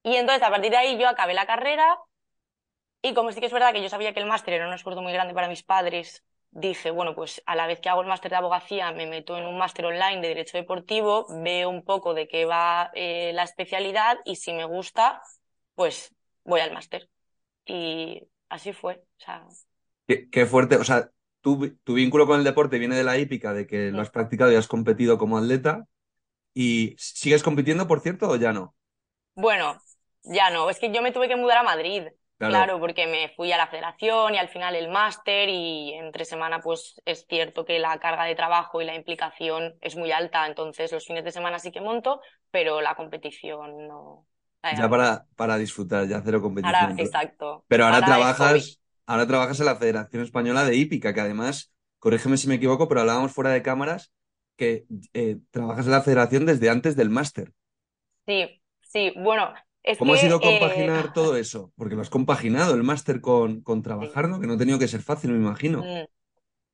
Y 0.01 0.15
entonces 0.15 0.41
a 0.41 0.49
partir 0.49 0.71
de 0.71 0.77
ahí 0.77 0.97
yo 0.97 1.07
acabé 1.07 1.35
la 1.35 1.45
carrera 1.45 1.99
y 3.03 3.13
como 3.13 3.31
sí 3.31 3.39
que 3.39 3.45
es 3.47 3.53
verdad 3.53 3.73
que 3.73 3.83
yo 3.83 3.89
sabía 3.89 4.13
que 4.13 4.19
el 4.19 4.25
máster 4.25 4.55
era 4.55 4.67
un 4.67 4.73
esfuerzo 4.73 5.03
muy 5.03 5.13
grande 5.13 5.35
para 5.35 5.47
mis 5.47 5.63
padres 5.63 6.23
dije, 6.51 6.91
bueno, 6.91 7.15
pues 7.15 7.41
a 7.45 7.55
la 7.55 7.65
vez 7.65 7.79
que 7.79 7.89
hago 7.89 8.01
el 8.01 8.07
máster 8.07 8.31
de 8.31 8.37
abogacía, 8.37 8.91
me 8.91 9.07
meto 9.07 9.37
en 9.37 9.45
un 9.45 9.57
máster 9.57 9.85
online 9.85 10.21
de 10.21 10.29
Derecho 10.29 10.57
Deportivo, 10.57 11.25
veo 11.41 11.69
un 11.69 11.83
poco 11.83 12.13
de 12.13 12.27
qué 12.27 12.45
va 12.45 12.91
eh, 12.93 13.31
la 13.33 13.43
especialidad 13.43 14.19
y 14.25 14.35
si 14.35 14.53
me 14.53 14.65
gusta, 14.65 15.21
pues 15.75 16.13
voy 16.43 16.59
al 16.59 16.73
máster. 16.73 17.09
Y 17.65 18.27
así 18.49 18.73
fue. 18.73 19.03
O 19.17 19.23
sea... 19.23 19.45
qué, 20.07 20.45
fuerte. 20.45 20.75
O 20.75 20.83
sea, 20.83 21.09
tu, 21.41 21.75
tu, 21.83 21.93
vínculo 21.93 22.27
con 22.27 22.39
el 22.39 22.43
deporte 22.43 22.79
viene 22.79 22.95
de 22.95 23.03
la 23.03 23.17
hípica, 23.17 23.53
de 23.53 23.65
que 23.65 23.91
lo 23.91 24.01
has 24.01 24.11
practicado 24.11 24.51
y 24.51 24.55
has 24.55 24.67
competido 24.67 25.17
como 25.17 25.37
atleta. 25.37 25.87
¿Y 26.53 26.95
sigues 26.97 27.43
compitiendo, 27.43 27.87
por 27.87 28.01
cierto, 28.01 28.27
o 28.29 28.35
ya 28.35 28.51
no? 28.51 28.75
Bueno, 29.35 29.81
ya 30.23 30.49
no. 30.49 30.69
Es 30.69 30.79
que 30.79 30.91
yo 30.91 31.01
me 31.01 31.13
tuve 31.13 31.29
que 31.29 31.37
mudar 31.37 31.59
a 31.59 31.63
Madrid. 31.63 32.07
Claro. 32.49 32.79
porque 32.79 33.07
me 33.07 33.29
fui 33.35 33.51
a 33.51 33.57
la 33.57 33.67
federación 33.67 34.35
y 34.35 34.37
al 34.37 34.49
final 34.49 34.75
el 34.75 34.89
máster 34.89 35.49
y 35.49 35.93
entre 35.93 36.25
semana 36.25 36.59
pues 36.59 37.01
es 37.05 37.25
cierto 37.27 37.65
que 37.65 37.79
la 37.79 37.99
carga 37.99 38.25
de 38.25 38.35
trabajo 38.35 38.81
y 38.81 38.85
la 38.85 38.95
implicación 38.95 39.75
es 39.81 39.95
muy 39.95 40.11
alta, 40.11 40.47
entonces 40.47 40.91
los 40.91 41.05
fines 41.05 41.23
de 41.23 41.31
semana 41.31 41.59
sí 41.59 41.71
que 41.71 41.81
monto, 41.81 42.21
pero 42.49 42.81
la 42.81 42.95
competición 42.95 43.87
no. 43.87 44.25
Ya 44.77 44.89
para, 44.89 45.25
para 45.35 45.57
disfrutar, 45.57 46.07
ya 46.07 46.21
cero 46.23 46.41
competición. 46.41 46.75
Ahora, 46.75 46.95
exacto. 46.97 47.65
Pero 47.67 47.85
ahora 47.85 48.05
trabajas, 48.05 48.79
ahora 49.07 49.25
trabajas 49.25 49.59
en 49.59 49.65
la 49.65 49.75
Federación 49.75 50.23
Española 50.23 50.63
de 50.63 50.75
Hípica, 50.75 51.13
que 51.13 51.21
además, 51.21 51.73
corrígeme 51.97 52.37
si 52.37 52.47
me 52.47 52.55
equivoco, 52.55 52.87
pero 52.87 53.01
hablábamos 53.01 53.31
fuera 53.31 53.49
de 53.49 53.63
cámaras 53.63 54.11
que 54.55 54.85
eh, 55.13 55.39
trabajas 55.49 55.85
en 55.87 55.91
la 55.93 56.01
federación 56.01 56.45
desde 56.45 56.69
antes 56.69 56.95
del 56.95 57.09
máster. 57.09 57.53
Sí, 58.27 58.61
sí, 58.81 59.13
bueno, 59.17 59.51
¿Cómo 59.97 60.13
ha 60.13 60.17
sido 60.17 60.39
compaginar 60.39 61.05
eh, 61.05 61.11
todo 61.13 61.35
eso? 61.35 61.71
Porque 61.75 61.95
lo 61.95 62.01
has 62.01 62.09
compaginado, 62.09 62.75
el 62.75 62.83
máster 62.83 63.21
con, 63.21 63.61
con 63.61 63.81
trabajar, 63.81 64.29
¿no? 64.29 64.39
Que 64.39 64.47
no 64.47 64.53
ha 64.53 64.57
tenido 64.57 64.79
que 64.79 64.87
ser 64.87 65.01
fácil, 65.01 65.31
me 65.31 65.37
imagino. 65.37 65.83
Mm. 65.83 66.05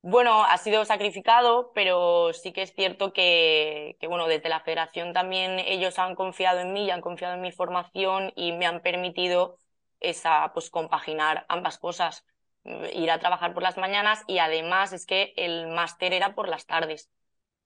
Bueno, 0.02 0.44
ha 0.44 0.56
sido 0.58 0.84
sacrificado, 0.84 1.72
pero 1.74 2.32
sí 2.32 2.52
que 2.52 2.62
es 2.62 2.72
cierto 2.72 3.12
que, 3.12 3.96
que, 4.00 4.06
bueno, 4.06 4.28
desde 4.28 4.48
la 4.48 4.60
federación 4.60 5.12
también 5.12 5.58
ellos 5.58 5.98
han 5.98 6.14
confiado 6.14 6.60
en 6.60 6.72
mí 6.72 6.86
y 6.86 6.90
han 6.90 7.00
confiado 7.00 7.34
en 7.34 7.40
mi 7.40 7.50
formación 7.50 8.32
y 8.36 8.52
me 8.52 8.66
han 8.66 8.80
permitido 8.80 9.58
esa, 10.00 10.52
pues, 10.54 10.70
compaginar 10.70 11.46
ambas 11.48 11.78
cosas. 11.78 12.24
Ir 12.92 13.10
a 13.10 13.18
trabajar 13.18 13.54
por 13.54 13.62
las 13.62 13.76
mañanas 13.76 14.22
y 14.26 14.38
además 14.38 14.92
es 14.92 15.04
que 15.04 15.32
el 15.36 15.68
máster 15.68 16.12
era 16.12 16.34
por 16.34 16.48
las 16.48 16.66
tardes. 16.66 17.10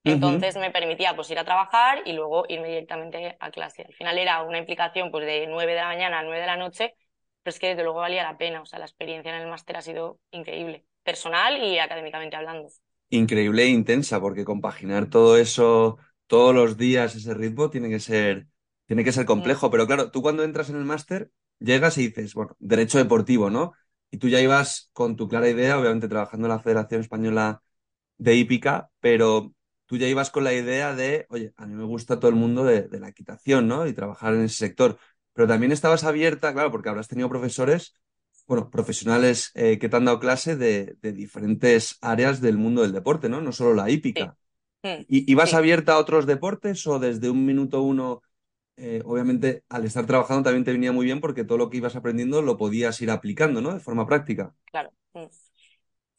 Entonces 0.04 0.56
me 0.56 0.70
permitía 0.70 1.14
pues 1.14 1.30
ir 1.30 1.38
a 1.38 1.44
trabajar 1.44 2.02
y 2.04 2.12
luego 2.12 2.44
irme 2.48 2.68
directamente 2.68 3.36
a 3.38 3.50
clase. 3.50 3.84
Al 3.86 3.94
final 3.94 4.18
era 4.18 4.42
una 4.42 4.58
implicación 4.58 5.10
pues 5.10 5.24
de 5.26 5.46
9 5.46 5.72
de 5.72 5.78
la 5.78 5.86
mañana 5.86 6.18
a 6.18 6.22
9 6.22 6.40
de 6.40 6.46
la 6.46 6.56
noche, 6.56 6.94
pero 7.42 7.54
es 7.54 7.60
que 7.60 7.68
desde 7.68 7.84
luego 7.84 8.00
valía 8.00 8.24
la 8.24 8.36
pena. 8.36 8.62
O 8.62 8.66
sea, 8.66 8.78
la 8.78 8.84
experiencia 8.86 9.34
en 9.34 9.42
el 9.42 9.48
máster 9.48 9.76
ha 9.76 9.82
sido 9.82 10.18
increíble, 10.32 10.84
personal 11.04 11.62
y 11.62 11.78
académicamente 11.78 12.36
hablando. 12.36 12.68
Increíble 13.10 13.64
e 13.64 13.68
intensa, 13.68 14.20
porque 14.20 14.44
compaginar 14.44 15.08
todo 15.08 15.36
eso 15.36 15.98
todos 16.26 16.54
los 16.54 16.78
días, 16.78 17.14
ese 17.14 17.34
ritmo, 17.34 17.68
tiene 17.68 17.90
que 17.90 18.00
ser, 18.00 18.46
tiene 18.86 19.04
que 19.04 19.12
ser 19.12 19.26
complejo. 19.26 19.70
Pero 19.70 19.86
claro, 19.86 20.10
tú 20.10 20.22
cuando 20.22 20.44
entras 20.44 20.70
en 20.70 20.76
el 20.76 20.84
máster, 20.84 21.30
llegas 21.58 21.98
y 21.98 22.08
dices, 22.08 22.32
bueno, 22.32 22.56
derecho 22.58 22.96
deportivo, 22.96 23.50
¿no? 23.50 23.74
Y 24.10 24.16
tú 24.16 24.28
ya 24.28 24.40
ibas 24.40 24.90
con 24.94 25.16
tu 25.16 25.28
clara 25.28 25.50
idea, 25.50 25.78
obviamente 25.78 26.08
trabajando 26.08 26.46
en 26.46 26.54
la 26.54 26.60
Federación 26.60 27.02
Española 27.02 27.62
de 28.16 28.34
Hípica, 28.34 28.90
pero 29.00 29.52
tú 29.92 29.98
ya 29.98 30.08
ibas 30.08 30.30
con 30.30 30.42
la 30.42 30.54
idea 30.54 30.94
de, 30.94 31.26
oye, 31.28 31.52
a 31.54 31.66
mí 31.66 31.74
me 31.74 31.84
gusta 31.84 32.18
todo 32.18 32.30
el 32.30 32.34
mundo 32.34 32.64
de, 32.64 32.88
la 32.98 33.08
equitación, 33.08 33.68
¿no? 33.68 33.86
Y 33.86 33.92
trabajar 33.92 34.32
en 34.32 34.40
ese 34.40 34.56
sector. 34.56 34.96
Pero 35.34 35.46
también 35.46 35.70
estabas 35.70 36.04
abierta, 36.04 36.50
claro, 36.54 36.70
porque 36.70 36.88
habrás 36.88 37.08
tenido 37.08 37.28
profesores, 37.28 37.92
bueno, 38.46 38.70
profesionales 38.70 39.50
eh, 39.54 39.78
que 39.78 39.90
te 39.90 39.96
han 39.96 40.06
dado 40.06 40.18
clase 40.18 40.56
de, 40.56 40.96
diferentes 41.02 41.98
áreas 42.00 42.40
del 42.40 42.56
mundo 42.56 42.80
del 42.80 42.92
deporte, 42.92 43.28
¿no? 43.28 43.42
No 43.42 43.52
solo 43.52 43.74
la 43.74 43.90
hípica. 43.90 44.34
Mm, 44.82 45.04
¿Y 45.08 45.30
ibas 45.30 45.52
abierta 45.52 45.92
a 45.92 45.98
otros 45.98 46.24
deportes 46.24 46.86
o 46.86 46.98
desde 46.98 47.28
un 47.28 47.44
minuto 47.44 47.82
uno, 47.82 48.22
eh, 48.78 49.02
obviamente, 49.04 49.62
al 49.68 49.84
estar 49.84 50.06
trabajando 50.06 50.44
también 50.44 50.64
te 50.64 50.72
venía 50.72 50.92
muy 50.92 51.04
bien 51.04 51.20
porque 51.20 51.44
todo 51.44 51.58
lo 51.58 51.68
que 51.68 51.76
ibas 51.76 51.96
aprendiendo 51.96 52.40
lo 52.40 52.56
podías 52.56 52.98
ir 53.02 53.10
aplicando, 53.10 53.60
¿no? 53.60 53.74
De 53.74 53.80
forma 53.80 54.06
práctica. 54.06 54.54
Claro. 54.70 54.90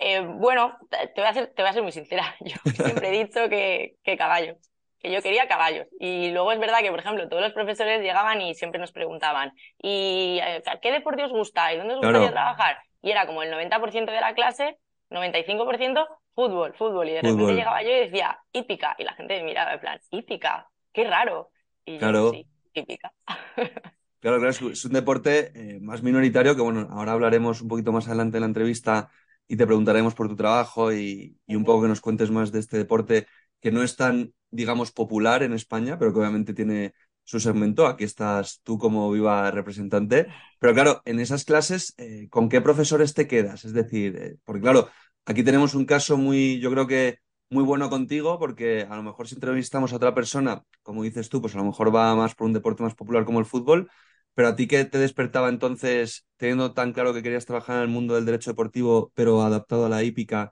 Eh, 0.05 0.19
bueno, 0.19 0.77
te 0.89 1.21
voy, 1.21 1.29
a 1.29 1.33
ser, 1.33 1.53
te 1.55 1.61
voy 1.61 1.69
a 1.69 1.73
ser 1.73 1.81
muy 1.81 1.93
sincera. 1.93 2.35
Yo 2.41 2.55
siempre 2.71 3.07
he 3.07 3.11
dicho 3.25 3.47
que, 3.47 3.95
que 4.03 4.17
caballos, 4.17 4.57
que 4.99 5.09
yo 5.09 5.21
quería 5.21 5.47
caballos. 5.47 5.87
Y 5.97 6.31
luego 6.31 6.51
es 6.51 6.59
verdad 6.59 6.79
que, 6.81 6.89
por 6.89 6.99
ejemplo, 6.99 7.29
todos 7.29 7.41
los 7.41 7.53
profesores 7.53 8.01
llegaban 8.01 8.41
y 8.41 8.53
siempre 8.53 8.81
nos 8.81 8.91
preguntaban, 8.91 9.53
¿y 9.81 10.39
eh, 10.43 10.61
qué 10.81 10.91
deporte 10.91 11.23
os 11.23 11.31
gusta? 11.31 11.73
¿Y 11.73 11.77
dónde 11.77 11.93
os 11.93 12.01
gustaría 12.01 12.31
trabajar? 12.31 12.79
Y 13.01 13.11
era 13.11 13.25
como 13.25 13.43
el 13.43 13.51
90% 13.51 14.11
de 14.11 14.19
la 14.19 14.33
clase, 14.33 14.77
95% 15.09 16.05
fútbol, 16.35 16.73
fútbol. 16.73 17.07
Y 17.07 17.13
de 17.13 17.21
repente 17.21 17.53
llegaba 17.53 17.81
yo 17.81 17.89
y 17.89 17.99
decía, 17.99 18.39
hípica. 18.51 18.95
Y 18.97 19.05
la 19.05 19.13
gente 19.13 19.37
me 19.39 19.43
miraba 19.43 19.73
en 19.73 19.79
plan, 19.79 19.99
hípica, 20.11 20.69
qué 20.91 21.05
raro. 21.05 21.51
Y 21.85 21.97
yo, 21.97 22.31
sí, 22.31 22.45
hípica. 22.73 23.13
Claro, 24.19 24.37
claro, 24.37 24.51
es 24.51 24.85
un 24.85 24.93
deporte 24.93 25.51
eh, 25.53 25.81
más 25.81 26.01
minoritario 26.01 26.55
que, 26.55 26.61
bueno, 26.61 26.87
ahora 26.91 27.11
hablaremos 27.11 27.59
un 27.59 27.67
poquito 27.67 27.91
más 27.91 28.07
adelante 28.07 28.37
en 28.37 28.41
la 28.43 28.47
entrevista 28.47 29.11
y 29.47 29.57
te 29.57 29.65
preguntaremos 29.65 30.15
por 30.15 30.27
tu 30.27 30.35
trabajo 30.35 30.93
y, 30.93 31.37
un 31.47 31.63
poco 31.63 31.83
que 31.83 31.87
nos 31.87 32.01
cuentes 32.01 32.31
más 32.31 32.51
de 32.51 32.59
este 32.59 32.77
deporte 32.77 33.27
que 33.59 33.71
no 33.71 33.83
es 33.83 33.95
tan, 33.95 34.33
digamos, 34.51 34.91
popular 34.91 35.43
en 35.43 35.53
España, 35.53 35.97
pero 35.97 36.13
que 36.13 36.19
obviamente 36.19 36.53
tiene 36.53 36.93
su 37.23 37.39
segmento. 37.39 37.87
Aquí 37.87 38.03
estás 38.03 38.61
tú 38.63 38.77
como 38.77 39.09
viva 39.11 39.49
representante. 39.51 40.27
Pero 40.59 40.73
claro, 40.73 41.01
en 41.05 41.19
esas 41.19 41.45
clases, 41.45 41.93
eh, 41.97 42.27
¿con 42.29 42.49
qué 42.49 42.61
profesores 42.61 43.13
te 43.13 43.27
quedas? 43.27 43.65
Es 43.65 43.73
decir, 43.73 44.15
eh, 44.17 44.35
porque 44.43 44.61
claro, 44.61 44.89
aquí 45.25 45.43
tenemos 45.43 45.75
un 45.75 45.85
caso 45.85 46.17
muy, 46.17 46.59
yo 46.59 46.71
creo 46.71 46.87
que 46.87 47.19
muy 47.49 47.63
bueno 47.63 47.89
contigo, 47.89 48.39
porque 48.39 48.85
a 48.89 48.95
lo 48.95 49.03
mejor 49.03 49.27
si 49.27 49.35
entrevistamos 49.35 49.93
a 49.93 49.97
otra 49.97 50.13
persona, 50.13 50.63
como 50.81 51.03
dices 51.03 51.29
tú, 51.29 51.41
pues 51.41 51.55
a 51.55 51.59
lo 51.59 51.65
mejor 51.65 51.95
va 51.95 52.15
más 52.15 52.35
por 52.35 52.47
un 52.47 52.53
deporte 52.53 52.83
más 52.83 52.95
popular 52.95 53.25
como 53.25 53.39
el 53.39 53.45
fútbol, 53.45 53.89
pero 54.33 54.49
a 54.49 54.55
ti 54.55 54.67
qué 54.67 54.85
te 54.85 54.97
despertaba 54.97 55.49
entonces, 55.49 56.25
teniendo 56.37 56.73
tan 56.73 56.93
claro 56.93 57.13
que 57.13 57.23
querías 57.23 57.45
trabajar 57.45 57.77
en 57.77 57.83
el 57.83 57.87
mundo 57.89 58.15
del 58.15 58.25
derecho 58.25 58.51
deportivo, 58.51 59.11
pero 59.15 59.41
adaptado 59.41 59.85
a 59.85 59.89
la 59.89 60.03
hípica, 60.03 60.51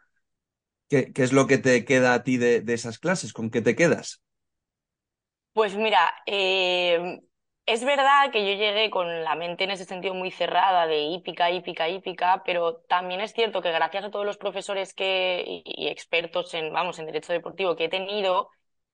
¿qué, 0.89 1.11
qué 1.13 1.23
es 1.23 1.33
lo 1.33 1.47
que 1.47 1.57
te 1.57 1.85
queda 1.85 2.13
a 2.13 2.23
ti 2.23 2.37
de, 2.37 2.63
esas 2.67 2.99
clases? 2.99 3.33
¿Con 3.33 3.49
qué 3.49 3.61
te 3.61 3.75
quedas? 3.75 4.21
Pues 5.53 5.75
mira, 5.75 6.11
eh, 6.25 7.19
es 7.65 7.83
verdad 7.83 8.31
que 8.31 8.39
yo 8.45 8.53
llegué 8.57 8.89
con 8.89 9.23
la 9.23 9.35
mente 9.35 9.65
en 9.65 9.71
ese 9.71 9.85
sentido 9.85 10.13
muy 10.13 10.31
cerrada 10.31 10.87
de 10.87 11.01
hípica, 11.03 11.51
hípica, 11.51 11.89
hípica, 11.89 12.41
pero 12.45 12.77
también 12.87 13.21
es 13.21 13.33
cierto 13.33 13.61
que 13.61 13.71
gracias 13.71 14.05
a 14.05 14.11
todos 14.11 14.25
los 14.25 14.37
profesores 14.37 14.93
que, 14.93 15.61
y 15.65 15.87
expertos 15.87 16.53
en, 16.53 16.71
vamos, 16.71 16.99
en 16.99 17.05
derecho 17.05 17.33
deportivo 17.33 17.75
que 17.75 17.85
he 17.85 17.89
tenido, 17.89 18.49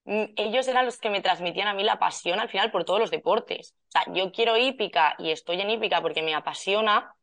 ellos 0.08 0.68
eran 0.68 0.86
los 0.86 0.98
que 0.98 1.10
me 1.10 1.22
transmitían 1.22 1.68
a 1.68 1.74
mí 1.74 1.84
la 1.84 2.00
pasión 2.00 2.40
al 2.40 2.50
final 2.50 2.72
por 2.72 2.86
todos 2.86 3.00
los 3.00 3.12
deportes. 3.12 3.76
O 3.90 3.92
sea, 3.92 4.14
yo 4.14 4.32
quiero 4.32 4.56
hípica 4.58 5.16
y 5.20 5.32
estoy 5.32 5.60
en 5.60 5.70
hípica 5.70 6.02
porque 6.02 6.22
me 6.22 6.34
apasiona, 6.34 7.14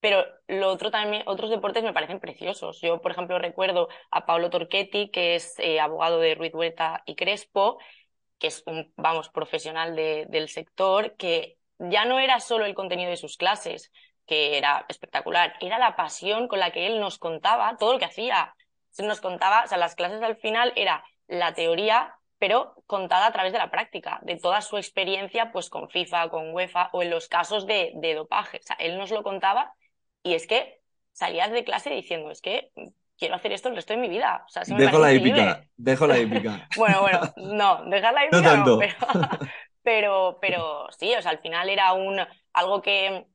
pero 0.00 0.24
lo 0.46 0.68
otro 0.68 0.90
también, 0.90 1.22
otros 1.26 1.48
deportes 1.48 1.82
me 1.82 1.94
parecen 1.94 2.20
preciosos. 2.20 2.80
Yo, 2.82 3.00
por 3.00 3.12
ejemplo, 3.12 3.38
recuerdo 3.38 3.88
a 4.10 4.26
Pablo 4.26 4.50
Torquetti, 4.50 5.10
que 5.10 5.36
es 5.36 5.58
eh, 5.58 5.80
abogado 5.80 6.20
de 6.20 6.34
Ruiz 6.34 6.54
Huerta 6.54 7.02
y 7.06 7.14
Crespo, 7.14 7.78
que 8.38 8.48
es 8.48 8.62
un, 8.66 8.92
vamos, 8.96 9.30
profesional 9.30 9.96
del 9.96 10.48
sector, 10.50 11.16
que 11.16 11.56
ya 11.78 12.04
no 12.04 12.18
era 12.18 12.40
solo 12.40 12.66
el 12.66 12.74
contenido 12.74 13.08
de 13.08 13.16
sus 13.16 13.38
clases, 13.38 13.90
que 14.26 14.58
era 14.58 14.84
espectacular, 14.88 15.54
era 15.60 15.78
la 15.78 15.96
pasión 15.96 16.48
con 16.48 16.58
la 16.58 16.70
que 16.72 16.86
él 16.86 17.00
nos 17.00 17.18
contaba 17.18 17.76
todo 17.78 17.94
lo 17.94 17.98
que 17.98 18.04
hacía. 18.04 18.54
Nos 18.98 19.20
contaba, 19.20 19.64
o 19.64 19.66
sea, 19.66 19.78
las 19.78 19.94
clases 19.94 20.22
al 20.22 20.36
final 20.36 20.72
era 20.76 21.04
la 21.26 21.54
teoría 21.54 22.14
pero 22.38 22.74
contada 22.86 23.26
a 23.26 23.32
través 23.32 23.52
de 23.52 23.58
la 23.58 23.70
práctica, 23.70 24.20
de 24.22 24.36
toda 24.36 24.60
su 24.60 24.76
experiencia 24.76 25.52
pues 25.52 25.70
con 25.70 25.88
FIFA, 25.88 26.28
con 26.28 26.52
UEFA 26.52 26.90
o 26.92 27.02
en 27.02 27.10
los 27.10 27.28
casos 27.28 27.66
de, 27.66 27.92
de 27.96 28.14
dopaje. 28.14 28.58
O 28.58 28.62
sea, 28.62 28.76
él 28.78 28.98
nos 28.98 29.10
lo 29.10 29.22
contaba 29.22 29.74
y 30.22 30.34
es 30.34 30.46
que 30.46 30.80
salías 31.12 31.50
de 31.52 31.64
clase 31.64 31.90
diciendo, 31.90 32.30
es 32.30 32.40
que 32.40 32.70
quiero 33.18 33.34
hacer 33.34 33.52
esto 33.52 33.68
el 33.68 33.76
resto 33.76 33.94
de 33.94 34.00
mi 34.00 34.08
vida. 34.08 34.44
O 34.46 34.48
sea, 34.48 34.62
dejo 34.66 34.98
la 34.98 35.12
hípica, 35.12 35.64
dejo 35.76 36.06
la 36.06 36.18
hípica. 36.18 36.68
bueno, 36.76 37.00
bueno, 37.00 37.20
no, 37.36 37.84
dejar 37.86 38.14
la 38.14 38.26
hípica 38.26 38.56
no, 38.56 38.78
pero, 39.82 40.38
pero, 40.40 40.86
sí, 40.98 41.14
o 41.14 41.22
sea, 41.22 41.30
al 41.30 41.40
final 41.40 41.68
era 41.68 41.92
un 41.92 42.18
algo 42.52 42.80
que 42.80 43.26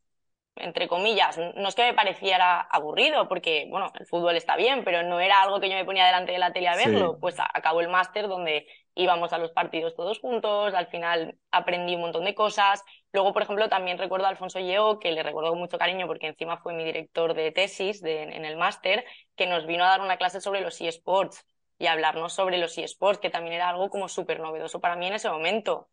entre 0.60 0.88
comillas, 0.88 1.38
no 1.38 1.70
es 1.70 1.76
que 1.76 1.84
me 1.84 1.94
pareciera 1.94 2.60
aburrido, 2.60 3.28
porque, 3.28 3.68
bueno, 3.70 3.92
el 3.98 4.06
fútbol 4.06 4.36
está 4.36 4.56
bien, 4.58 4.84
pero 4.84 5.04
no 5.04 5.20
era 5.20 5.42
algo 5.42 5.60
que 5.60 5.70
yo 5.70 5.76
me 5.76 5.86
ponía 5.86 6.06
delante 6.06 6.34
de 6.34 6.38
la 6.38 6.52
tele 6.52 6.68
a 6.68 6.76
verlo. 6.76 7.18
Pues 7.20 7.38
acabó 7.40 7.82
el 7.82 7.88
máster 7.88 8.28
donde 8.28 8.68
íbamos 9.02 9.34
a 9.34 9.38
los 9.38 9.52
partidos 9.52 9.96
todos 9.96 10.20
juntos, 10.20 10.74
al 10.74 10.88
final 10.88 11.38
aprendí 11.52 11.96
un 11.96 12.02
montón 12.02 12.26
de 12.26 12.36
cosas. 12.36 12.84
Luego, 13.14 13.34
por 13.34 13.44
ejemplo, 13.44 13.70
también 13.70 13.98
recuerdo 13.98 14.26
a 14.26 14.30
Alfonso 14.30 14.60
Yeo, 14.60 15.00
que 15.00 15.12
le 15.12 15.24
recuerdo 15.24 15.56
mucho 15.56 15.78
cariño 15.78 16.08
porque 16.08 16.28
encima 16.28 16.58
fue 16.58 16.74
mi 16.74 16.84
director 16.84 17.34
de 17.34 17.52
tesis 17.52 18.04
en 18.04 18.46
el 18.46 18.58
máster, 18.58 19.06
que 19.36 19.48
nos 19.48 19.66
vino 19.66 19.84
a 19.84 19.90
dar 19.90 20.02
una 20.02 20.18
clase 20.18 20.42
sobre 20.42 20.62
los 20.62 20.80
eSports 20.82 21.46
y 21.78 21.88
hablarnos 21.88 22.34
sobre 22.34 22.58
los 22.58 22.78
eSports, 22.78 23.20
que 23.20 23.30
también 23.30 23.54
era 23.56 23.70
algo 23.70 23.90
como 23.90 24.10
súper 24.10 24.40
novedoso 24.40 24.80
para 24.82 24.96
mí 24.96 25.08
en 25.08 25.14
ese 25.14 25.30
momento. 25.30 25.90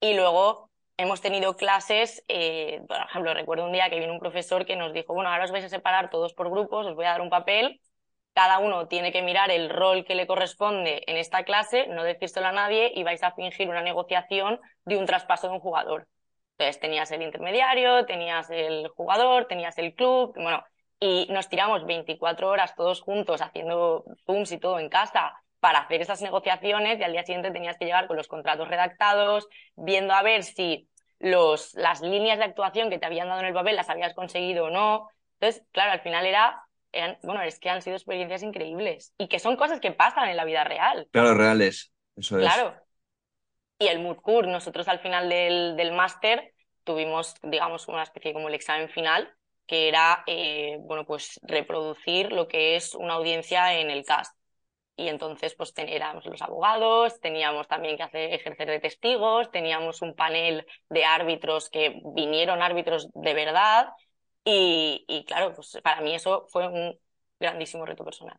Y 0.00 0.14
luego 0.14 0.70
hemos 0.96 1.20
tenido 1.20 1.56
clases, 1.56 2.24
eh, 2.28 2.82
por 2.88 2.96
ejemplo, 2.98 3.34
recuerdo 3.34 3.66
un 3.66 3.72
día 3.72 3.90
que 3.90 3.98
vino 3.98 4.12
un 4.12 4.20
profesor 4.20 4.64
que 4.66 4.76
nos 4.76 4.92
dijo, 4.92 5.14
bueno, 5.14 5.30
ahora 5.30 5.44
os 5.44 5.52
vais 5.52 5.64
a 5.64 5.68
separar 5.68 6.10
todos 6.10 6.34
por 6.34 6.50
grupos, 6.50 6.86
os 6.86 6.94
voy 6.94 7.06
a 7.06 7.10
dar 7.10 7.20
un 7.20 7.30
papel, 7.30 7.80
cada 8.36 8.58
uno 8.58 8.86
tiene 8.86 9.12
que 9.12 9.22
mirar 9.22 9.50
el 9.50 9.70
rol 9.70 10.04
que 10.04 10.14
le 10.14 10.26
corresponde 10.26 11.02
en 11.06 11.16
esta 11.16 11.42
clase, 11.44 11.86
no 11.86 12.04
decírselo 12.04 12.48
a 12.48 12.52
nadie 12.52 12.92
y 12.94 13.02
vais 13.02 13.22
a 13.22 13.32
fingir 13.32 13.70
una 13.70 13.80
negociación 13.80 14.60
de 14.84 14.98
un 14.98 15.06
traspaso 15.06 15.48
de 15.48 15.54
un 15.54 15.60
jugador. 15.60 16.06
Entonces 16.58 16.78
tenías 16.78 17.10
el 17.12 17.22
intermediario, 17.22 18.04
tenías 18.04 18.50
el 18.50 18.88
jugador, 18.88 19.46
tenías 19.46 19.78
el 19.78 19.94
club, 19.94 20.34
bueno, 20.36 20.62
y 21.00 21.26
nos 21.30 21.48
tiramos 21.48 21.86
24 21.86 22.50
horas 22.50 22.74
todos 22.74 23.00
juntos 23.00 23.40
haciendo 23.40 24.04
Zooms 24.26 24.52
y 24.52 24.58
todo 24.58 24.80
en 24.80 24.90
casa 24.90 25.32
para 25.58 25.78
hacer 25.78 26.02
esas 26.02 26.20
negociaciones 26.20 27.00
y 27.00 27.04
al 27.04 27.12
día 27.12 27.24
siguiente 27.24 27.52
tenías 27.52 27.78
que 27.78 27.86
llegar 27.86 28.06
con 28.06 28.18
los 28.18 28.28
contratos 28.28 28.68
redactados, 28.68 29.48
viendo 29.76 30.12
a 30.12 30.20
ver 30.20 30.42
si 30.42 30.90
los, 31.20 31.72
las 31.72 32.02
líneas 32.02 32.36
de 32.36 32.44
actuación 32.44 32.90
que 32.90 32.98
te 32.98 33.06
habían 33.06 33.28
dado 33.28 33.40
en 33.40 33.46
el 33.46 33.54
papel 33.54 33.76
las 33.76 33.88
habías 33.88 34.12
conseguido 34.12 34.66
o 34.66 34.70
no. 34.70 35.08
Entonces, 35.40 35.66
claro, 35.72 35.92
al 35.92 36.00
final 36.00 36.26
era, 36.26 36.65
bueno, 37.22 37.42
es 37.42 37.58
que 37.58 37.70
han 37.70 37.82
sido 37.82 37.96
experiencias 37.96 38.42
increíbles 38.42 39.14
y 39.18 39.28
que 39.28 39.38
son 39.38 39.56
cosas 39.56 39.80
que 39.80 39.92
pasan 39.92 40.28
en 40.28 40.36
la 40.36 40.44
vida 40.44 40.64
real. 40.64 41.08
Claro, 41.12 41.34
reales, 41.34 41.92
eso 42.16 42.38
es. 42.38 42.44
Claro. 42.44 42.74
Y 43.78 43.88
el 43.88 44.00
MUDCUR, 44.00 44.46
nosotros 44.48 44.88
al 44.88 45.00
final 45.00 45.28
del, 45.28 45.76
del 45.76 45.92
máster 45.92 46.54
tuvimos, 46.84 47.34
digamos, 47.42 47.88
una 47.88 48.02
especie 48.02 48.32
como 48.32 48.48
el 48.48 48.54
examen 48.54 48.88
final, 48.88 49.30
que 49.66 49.88
era, 49.88 50.22
eh, 50.26 50.78
bueno, 50.80 51.04
pues 51.04 51.38
reproducir 51.42 52.32
lo 52.32 52.48
que 52.48 52.76
es 52.76 52.94
una 52.94 53.14
audiencia 53.14 53.78
en 53.78 53.90
el 53.90 54.04
cast 54.04 54.34
y 54.96 55.08
entonces 55.08 55.54
pues 55.54 55.74
teníamos 55.74 56.24
los 56.24 56.40
abogados, 56.40 57.20
teníamos 57.20 57.68
también 57.68 57.96
que 57.96 58.02
hacer, 58.02 58.32
ejercer 58.32 58.68
de 58.68 58.80
testigos, 58.80 59.50
teníamos 59.50 60.00
un 60.00 60.14
panel 60.14 60.66
de 60.88 61.04
árbitros 61.04 61.68
que 61.68 62.00
vinieron 62.14 62.62
árbitros 62.62 63.10
de 63.12 63.34
verdad 63.34 63.88
y, 64.46 65.04
y 65.08 65.24
claro, 65.24 65.54
pues 65.54 65.78
para 65.82 66.00
mí 66.00 66.14
eso 66.14 66.46
fue 66.48 66.66
un 66.68 66.98
grandísimo 67.38 67.84
reto 67.84 68.04
personal. 68.04 68.38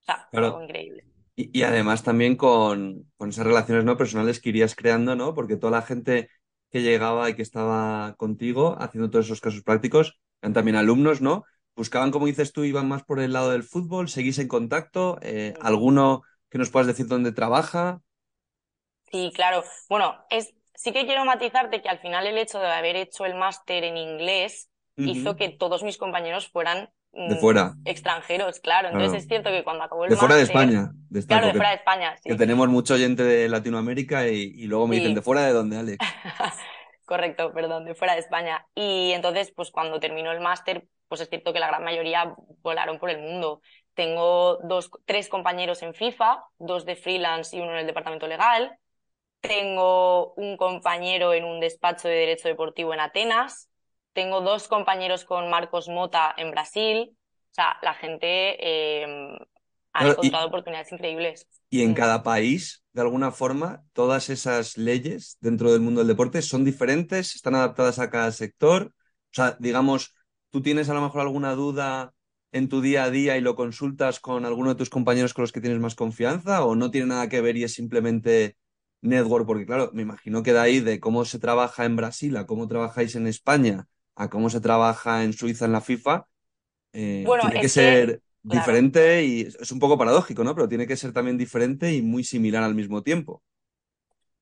O 0.00 0.04
sea, 0.04 0.28
algo 0.32 0.62
increíble. 0.62 1.04
Y, 1.36 1.58
y, 1.58 1.62
además 1.64 2.02
también 2.02 2.36
con, 2.36 3.10
con 3.16 3.28
esas 3.28 3.46
relaciones 3.46 3.84
¿no? 3.84 3.96
personales 3.96 4.40
que 4.40 4.48
irías 4.48 4.74
creando, 4.74 5.14
¿no? 5.14 5.34
Porque 5.34 5.56
toda 5.56 5.72
la 5.72 5.82
gente 5.82 6.30
que 6.70 6.82
llegaba 6.82 7.28
y 7.28 7.34
que 7.34 7.42
estaba 7.42 8.14
contigo 8.16 8.76
haciendo 8.80 9.10
todos 9.10 9.26
esos 9.26 9.40
casos 9.40 9.62
prácticos 9.62 10.18
eran 10.40 10.54
también 10.54 10.76
alumnos, 10.76 11.20
¿no? 11.20 11.44
buscaban, 11.78 12.10
como 12.10 12.26
dices 12.26 12.52
tú, 12.52 12.64
iban 12.64 12.88
más 12.88 13.04
por 13.04 13.20
el 13.20 13.32
lado 13.32 13.52
del 13.52 13.62
fútbol, 13.62 14.08
seguís 14.08 14.38
en 14.40 14.48
contacto, 14.48 15.18
eh, 15.22 15.54
¿alguno 15.62 16.22
que 16.50 16.58
nos 16.58 16.70
puedas 16.70 16.88
decir 16.88 17.06
dónde 17.06 17.32
trabaja? 17.32 18.02
Sí, 19.12 19.30
claro. 19.32 19.62
Bueno, 19.88 20.16
es, 20.28 20.52
sí 20.74 20.92
que 20.92 21.06
quiero 21.06 21.24
matizarte 21.24 21.80
que 21.80 21.88
al 21.88 22.00
final 22.00 22.26
el 22.26 22.36
hecho 22.36 22.58
de 22.58 22.66
haber 22.66 22.96
hecho 22.96 23.24
el 23.24 23.36
máster 23.36 23.84
en 23.84 23.96
inglés 23.96 24.68
hizo 24.98 25.36
que 25.36 25.48
todos 25.48 25.82
mis 25.82 25.96
compañeros 25.96 26.48
fueran 26.48 26.90
de 27.12 27.36
fuera. 27.36 27.70
Mm, 27.70 27.82
extranjeros, 27.86 28.60
claro. 28.60 28.88
Entonces 28.88 29.22
es 29.22 29.28
cierto 29.28 29.50
que 29.50 29.64
cuando 29.64 29.84
acabó 29.84 30.04
el 30.04 30.10
De 30.10 30.16
fuera 30.16 30.36
de 30.36 30.42
España. 30.42 30.90
De 31.08 31.24
claro, 31.24 31.46
de 31.46 31.52
fuera 31.54 31.70
de 31.70 31.76
España, 31.76 32.14
Que 32.22 32.34
tenemos 32.34 32.68
mucho 32.68 32.94
oyente 32.94 33.22
de 33.24 33.48
Latinoamérica 33.48 34.28
y, 34.28 34.64
luego 34.64 34.86
me 34.86 34.96
dicen, 34.96 35.14
¿de 35.14 35.22
fuera 35.22 35.42
de 35.42 35.52
dónde, 35.52 35.78
Alex? 35.78 35.98
Correcto, 37.04 37.52
perdón, 37.54 37.86
de 37.86 37.94
fuera 37.94 38.12
de 38.12 38.20
España. 38.20 38.66
Y 38.74 39.12
entonces, 39.12 39.50
pues 39.56 39.70
cuando 39.70 39.98
terminó 39.98 40.30
el 40.30 40.40
máster, 40.40 40.86
pues 41.08 41.22
es 41.22 41.30
cierto 41.30 41.54
que 41.54 41.58
la 41.58 41.68
gran 41.68 41.82
mayoría 41.82 42.34
volaron 42.62 42.98
por 42.98 43.08
el 43.08 43.22
mundo. 43.22 43.62
Tengo 43.94 44.58
dos, 44.62 44.90
tres 45.06 45.28
compañeros 45.28 45.82
en 45.82 45.94
FIFA, 45.94 46.44
dos 46.58 46.84
de 46.84 46.96
freelance 46.96 47.56
y 47.56 47.60
uno 47.60 47.72
en 47.72 47.78
el 47.78 47.86
departamento 47.86 48.28
legal. 48.28 48.78
Tengo 49.40 50.34
un 50.34 50.56
compañero 50.56 51.32
en 51.32 51.44
un 51.44 51.60
despacho 51.60 52.08
de 52.08 52.14
derecho 52.14 52.48
deportivo 52.48 52.92
en 52.92 53.00
Atenas. 53.00 53.70
Tengo 54.18 54.40
dos 54.40 54.66
compañeros 54.66 55.24
con 55.24 55.48
Marcos 55.48 55.88
Mota 55.88 56.34
en 56.36 56.50
Brasil. 56.50 57.10
O 57.12 57.54
sea, 57.54 57.76
la 57.82 57.94
gente 57.94 59.04
em, 59.04 59.38
ha 59.92 60.08
encontrado 60.08 60.48
oportunidades 60.48 60.90
increíbles. 60.90 61.46
Y 61.70 61.82
en 61.82 61.94
cada 61.94 62.24
país, 62.24 62.82
de 62.92 63.02
alguna 63.02 63.30
forma, 63.30 63.84
todas 63.92 64.28
esas 64.28 64.76
leyes 64.76 65.36
dentro 65.40 65.70
del 65.70 65.82
mundo 65.82 66.00
del 66.00 66.08
deporte 66.08 66.42
son 66.42 66.64
diferentes, 66.64 67.36
están 67.36 67.54
adaptadas 67.54 68.00
a 68.00 68.10
cada 68.10 68.32
sector. 68.32 68.92
O 69.30 69.34
sea, 69.34 69.56
digamos, 69.60 70.16
¿Tú 70.50 70.62
tienes 70.62 70.88
a 70.88 70.94
lo 70.94 71.02
mejor 71.02 71.20
alguna 71.20 71.52
duda 71.52 72.14
en 72.52 72.68
tu 72.68 72.80
día 72.80 73.04
a 73.04 73.10
día 73.10 73.36
y 73.36 73.40
lo 73.40 73.54
consultas 73.54 74.18
con 74.18 74.46
alguno 74.46 74.70
de 74.70 74.76
tus 74.76 74.88
compañeros 74.90 75.34
con 75.34 75.42
los 75.42 75.52
que 75.52 75.60
tienes 75.60 75.78
más 75.78 75.94
confianza 75.94 76.64
o 76.64 76.74
no 76.74 76.90
tiene 76.90 77.08
nada 77.08 77.28
que 77.28 77.42
ver 77.42 77.56
y 77.56 77.64
es 77.64 77.74
simplemente 77.74 78.56
network? 79.02 79.46
Porque 79.46 79.66
claro, 79.66 79.90
me 79.92 80.02
imagino 80.02 80.42
que 80.42 80.54
de 80.54 80.58
ahí 80.58 80.80
de 80.80 81.00
cómo 81.00 81.24
se 81.24 81.38
trabaja 81.38 81.84
en 81.84 81.96
Brasil 81.96 82.36
a 82.36 82.46
cómo 82.46 82.66
trabajáis 82.66 83.14
en 83.14 83.26
España 83.26 83.86
a 84.18 84.28
cómo 84.30 84.50
se 84.50 84.60
trabaja 84.60 85.24
en 85.24 85.32
Suiza 85.32 85.64
en 85.66 85.72
la 85.72 85.80
FIFA, 85.80 86.26
eh, 86.92 87.24
Bueno, 87.24 87.44
tiene 87.44 87.60
que 87.60 87.68
ser 87.68 88.06
claro. 88.06 88.20
diferente 88.42 89.24
y 89.24 89.42
es 89.42 89.72
un 89.72 89.78
poco 89.78 89.98
paradójico, 89.98 90.44
¿no? 90.44 90.54
Pero 90.54 90.68
tiene 90.68 90.86
que 90.86 90.96
ser 90.96 91.12
también 91.12 91.38
diferente 91.38 91.92
y 91.92 92.02
muy 92.02 92.24
similar 92.24 92.62
al 92.64 92.74
mismo 92.74 93.02
tiempo. 93.02 93.42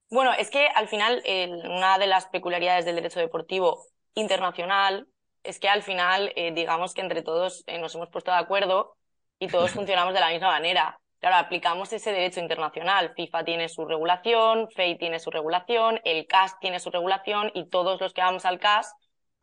Bueno, 0.08 0.32
es 0.34 0.50
que 0.50 0.66
al 0.68 0.88
final 0.88 1.22
una 1.64 1.98
de 1.98 2.06
las 2.06 2.26
peculiaridades 2.26 2.84
del 2.84 2.96
derecho 2.96 3.18
deportivo 3.20 3.84
internacional 4.14 5.08
es 5.42 5.58
que 5.58 5.68
al 5.68 5.82
final, 5.82 6.32
eh, 6.36 6.52
digamos 6.52 6.94
que 6.94 7.00
entre 7.00 7.22
todos 7.22 7.64
eh, 7.66 7.78
nos 7.78 7.94
hemos 7.94 8.08
puesto 8.10 8.30
de 8.30 8.38
acuerdo 8.38 8.96
y 9.38 9.48
todos 9.48 9.70
funcionamos 9.72 10.14
de 10.14 10.20
la 10.20 10.30
misma 10.30 10.48
manera. 10.48 11.00
Claro, 11.18 11.36
aplicamos 11.36 11.92
ese 11.92 12.12
derecho 12.12 12.40
internacional. 12.40 13.14
FIFA 13.16 13.44
tiene 13.44 13.68
su 13.68 13.84
regulación, 13.84 14.68
FEI 14.70 14.98
tiene 14.98 15.18
su 15.18 15.30
regulación, 15.30 16.00
el 16.04 16.26
CAS 16.26 16.58
tiene 16.60 16.78
su 16.78 16.90
regulación 16.90 17.50
y 17.54 17.68
todos 17.68 18.00
los 18.00 18.12
que 18.12 18.20
vamos 18.20 18.44
al 18.44 18.58
CAS, 18.60 18.94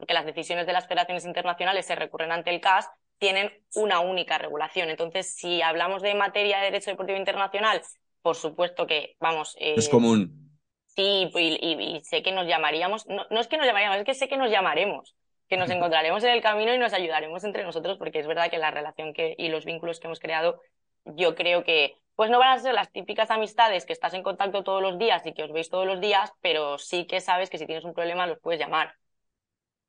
porque 0.03 0.13
las 0.13 0.25
decisiones 0.25 0.67
de 0.67 0.73
las 0.73 0.85
federaciones 0.85 1.23
internacionales 1.23 1.85
se 1.85 1.95
recurren 1.95 2.33
ante 2.33 2.49
el 2.49 2.59
CAS, 2.59 2.89
tienen 3.19 3.53
una 3.75 4.01
única 4.01 4.37
regulación. 4.37 4.89
Entonces, 4.89 5.33
si 5.33 5.61
hablamos 5.61 6.01
de 6.01 6.13
materia 6.13 6.57
de 6.57 6.65
derecho 6.65 6.91
deportivo 6.91 7.17
internacional, 7.17 7.81
por 8.21 8.35
supuesto 8.35 8.85
que, 8.85 9.15
vamos, 9.21 9.55
Es 9.61 9.87
eh, 9.87 9.91
común. 9.91 10.51
Sí, 10.87 11.31
y, 11.33 11.57
y- 11.61 11.95
y 11.95 12.03
sé 12.03 12.21
que 12.21 12.33
nos 12.33 12.47
llamaríamos, 12.47 13.07
no, 13.07 13.25
no 13.29 13.39
es 13.39 13.47
que 13.47 13.55
nos 13.55 13.65
llamaríamos, 13.65 13.97
es 13.97 14.03
que 14.03 14.13
sé 14.13 14.27
que 14.27 14.35
nos 14.35 14.51
llamaremos, 14.51 15.15
que 15.47 15.55
nos 15.55 15.69
encontraremos 15.71 16.21
en 16.25 16.31
el 16.31 16.41
camino 16.41 16.73
y 16.73 16.77
nos 16.77 16.91
ayudaremos 16.91 17.45
entre 17.45 17.63
nosotros, 17.63 17.97
porque 17.97 18.19
es 18.19 18.27
verdad 18.27 18.49
que 18.51 18.57
la 18.57 18.71
relación 18.71 19.13
que, 19.13 19.35
y 19.37 19.47
los 19.47 19.63
vínculos 19.63 20.01
que 20.01 20.07
hemos 20.07 20.19
creado, 20.19 20.59
yo 21.05 21.33
creo 21.35 21.63
que, 21.63 21.95
pues 22.15 22.29
no 22.29 22.39
van 22.39 22.49
a 22.49 22.59
ser 22.59 22.73
las 22.73 22.91
típicas 22.91 23.31
amistades 23.31 23.85
que 23.85 23.93
estás 23.93 24.13
en 24.15 24.21
contacto 24.23 24.65
todos 24.65 24.81
los 24.81 24.99
días 24.99 25.25
y 25.25 25.33
que 25.33 25.43
os 25.43 25.53
veis 25.53 25.69
todos 25.69 25.85
los 25.87 26.01
días, 26.01 26.29
pero 26.41 26.77
sí 26.77 27.07
que 27.07 27.21
sabes 27.21 27.49
que 27.49 27.57
si 27.57 27.65
tienes 27.65 27.85
un 27.85 27.93
problema 27.93 28.27
los 28.27 28.39
puedes 28.39 28.59
llamar. 28.59 28.95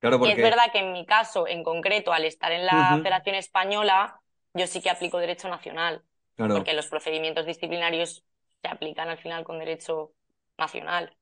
Claro, 0.04 0.26
Y 0.26 0.32
es 0.32 0.36
verdad 0.36 0.64
que 0.70 0.80
en 0.80 0.92
mi 0.92 1.06
caso, 1.06 1.48
en 1.48 1.64
concreto, 1.64 2.12
al 2.12 2.26
estar 2.26 2.52
en 2.52 2.66
la. 2.66 2.98
Federación 2.98 3.36
Española, 3.36 4.20
yo 4.52 4.66
sí 4.66 4.82
que 4.82 4.90
aplico 4.90 5.16
derecho 5.18 5.48
nacional, 5.48 6.02
claro, 6.36 6.56
porque 6.56 6.74
los 6.74 6.88
procedimientos 6.88 7.46
disciplinarios 7.46 8.22
se 8.60 8.68
aplican 8.68 9.08
al 9.08 9.16
final 9.16 9.44
con 9.44 9.58
derecho 9.58 10.12
nacional. 10.58 11.16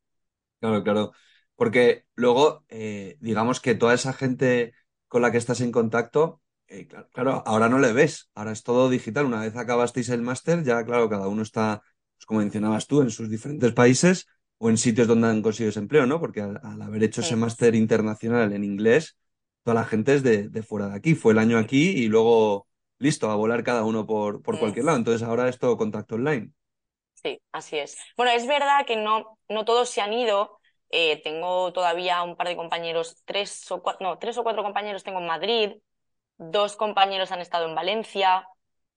claro, 0.58 0.82
claro. 0.82 1.12
Porque 1.54 2.06
luego, 2.16 2.64
eh, 2.70 3.18
digamos 3.20 3.60
que 3.60 3.76
toda 3.76 3.94
esa 3.94 4.12
gente 4.12 4.72
con 5.06 5.22
la 5.22 5.30
que 5.30 5.38
estás 5.38 5.60
en 5.60 5.70
contacto, 5.70 6.40
eh, 6.66 6.88
claro, 6.88 7.08
claro, 7.12 7.42
ahora 7.46 7.68
no 7.68 7.78
le 7.78 7.92
ves, 7.92 8.30
ahora 8.34 8.50
es 8.50 8.64
todo 8.64 8.90
digital. 8.90 9.26
Una 9.26 9.42
vez 9.42 9.54
acabasteis 9.54 10.08
el 10.08 10.22
máster, 10.22 10.64
ya 10.64 10.84
claro, 10.84 11.08
cada 11.08 11.28
uno 11.28 11.42
está, 11.42 11.82
pues, 12.16 12.26
como 12.26 12.40
mencionabas 12.40 12.88
tú, 12.88 13.00
en 13.00 13.10
sus 13.10 13.30
diferentes 13.30 13.72
países 13.74 14.26
o 14.62 14.70
en 14.70 14.78
sitios 14.78 15.08
donde 15.08 15.28
han 15.28 15.42
conseguido 15.42 15.70
ese 15.70 15.80
empleo, 15.80 16.06
¿no? 16.06 16.20
Porque 16.20 16.40
al, 16.42 16.60
al 16.62 16.80
haber 16.82 17.02
hecho 17.02 17.20
ese 17.22 17.36
máster 17.36 17.74
internacional 17.74 18.52
en 18.52 18.64
inglés, 18.64 19.16
toda 19.64 19.74
la 19.74 19.84
gente 19.84 20.14
es 20.14 20.22
de, 20.22 20.48
de 20.48 20.62
fuera 20.62 20.88
de 20.88 20.96
aquí. 20.96 21.14
Fue 21.14 21.32
el 21.32 21.38
año 21.38 21.58
aquí 21.58 21.90
y 21.90 22.08
luego, 22.08 22.68
listo, 22.98 23.30
a 23.30 23.36
volar 23.36 23.64
cada 23.64 23.84
uno 23.84 24.06
por, 24.06 24.42
por 24.42 24.58
cualquier 24.58 24.84
lado. 24.86 24.98
Entonces 24.98 25.26
ahora 25.26 25.48
es 25.48 25.58
todo 25.58 25.76
contacto 25.76 26.14
online. 26.16 26.52
Sí, 27.14 27.40
así 27.52 27.78
es. 27.78 27.96
Bueno, 28.16 28.32
es 28.32 28.46
verdad 28.46 28.84
que 28.86 28.96
no, 28.96 29.38
no 29.48 29.64
todos 29.64 29.88
se 29.90 30.00
han 30.00 30.12
ido. 30.12 30.58
Eh, 30.90 31.22
tengo 31.22 31.72
todavía 31.72 32.22
un 32.22 32.36
par 32.36 32.48
de 32.48 32.56
compañeros, 32.56 33.22
tres 33.24 33.70
o 33.70 33.82
cuatro, 33.82 34.06
no, 34.06 34.18
tres 34.18 34.36
o 34.38 34.42
cuatro 34.42 34.62
compañeros 34.62 35.04
tengo 35.04 35.20
en 35.20 35.26
Madrid, 35.26 35.72
dos 36.38 36.76
compañeros 36.76 37.32
han 37.32 37.40
estado 37.40 37.68
en 37.68 37.76
Valencia. 37.76 38.46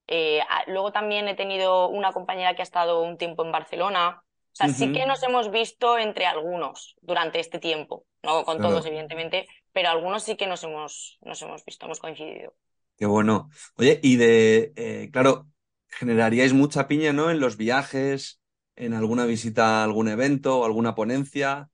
eh, 0.07 0.41
luego 0.67 0.91
también 0.93 1.27
he 1.29 1.35
tenido 1.35 1.89
una 1.89 2.13
compañera 2.13 2.55
que 2.55 2.63
ha 2.63 2.63
estado 2.63 3.03
un 3.03 3.17
tiempo 3.17 3.45
en 3.45 3.53
Barcelona. 3.53 4.23
O 4.55 4.57
sea, 4.57 4.69
sí 4.69 4.91
que 4.91 5.05
nos 5.05 5.21
hemos 5.23 5.51
visto 5.51 5.97
entre 5.97 6.25
algunos 6.25 6.95
durante 7.01 7.39
este 7.39 7.59
tiempo. 7.59 8.05
No 8.23 8.43
con 8.45 8.57
Claro. 8.57 8.71
todos, 8.71 8.85
evidentemente, 8.85 9.47
pero 9.73 9.89
algunos 9.89 10.23
sí 10.23 10.35
que 10.37 10.47
nos 10.47 10.63
hemos, 10.63 11.17
nos 11.21 11.41
hemos 11.41 11.63
visto, 11.65 11.85
hemos 11.85 11.99
coincidido. 11.99 12.53
Qué 12.97 13.05
bueno. 13.05 13.49
Oye, 13.77 13.99
y 14.03 14.15
de, 14.15 14.71
eh, 14.75 15.09
claro, 15.11 15.49
generaríais 15.89 16.53
mucha 16.53 16.87
piña, 16.87 17.11
¿no? 17.13 17.29
En 17.29 17.39
los 17.41 17.57
viajes, 17.57 18.41
en 18.75 18.93
alguna 18.93 19.25
visita 19.25 19.81
a 19.81 19.83
algún 19.83 20.07
evento 20.07 20.59
o 20.59 20.65
alguna 20.65 20.95
ponencia. 20.95 21.69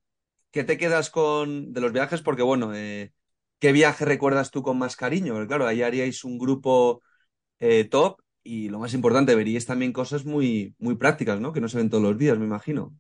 ¿Qué 0.52 0.64
te 0.64 0.78
quedas 0.78 1.10
con 1.12 1.74
de 1.74 1.82
los 1.82 1.94
viajes? 1.94 2.22
Porque, 2.22 2.44
bueno, 2.44 2.74
eh, 2.76 3.14
¿qué 3.60 3.72
viaje 3.74 4.06
recuerdas 4.06 4.52
tú 4.52 4.64
con 4.64 4.78
más 4.80 4.96
cariño? 4.96 5.34
Porque, 5.34 5.48
claro, 5.50 5.68
ahí 5.68 5.84
haríais 5.84 6.24
un 6.24 6.40
grupo 6.40 7.02
eh, 7.60 7.86
top 7.86 8.22
y 8.44 8.70
lo 8.70 8.80
más 8.80 8.94
importante, 8.94 9.36
veríais 9.36 9.66
también 9.66 9.94
cosas 9.94 10.26
muy, 10.26 10.76
muy 10.80 10.96
prácticas, 10.96 11.40
¿no? 11.40 11.54
Que 11.54 11.62
no 11.62 11.70
se 11.70 11.78
ven 11.78 11.90
todos 11.90 12.04
los 12.04 12.18
días, 12.18 12.38
me 12.40 12.46
imagino. 12.46 12.94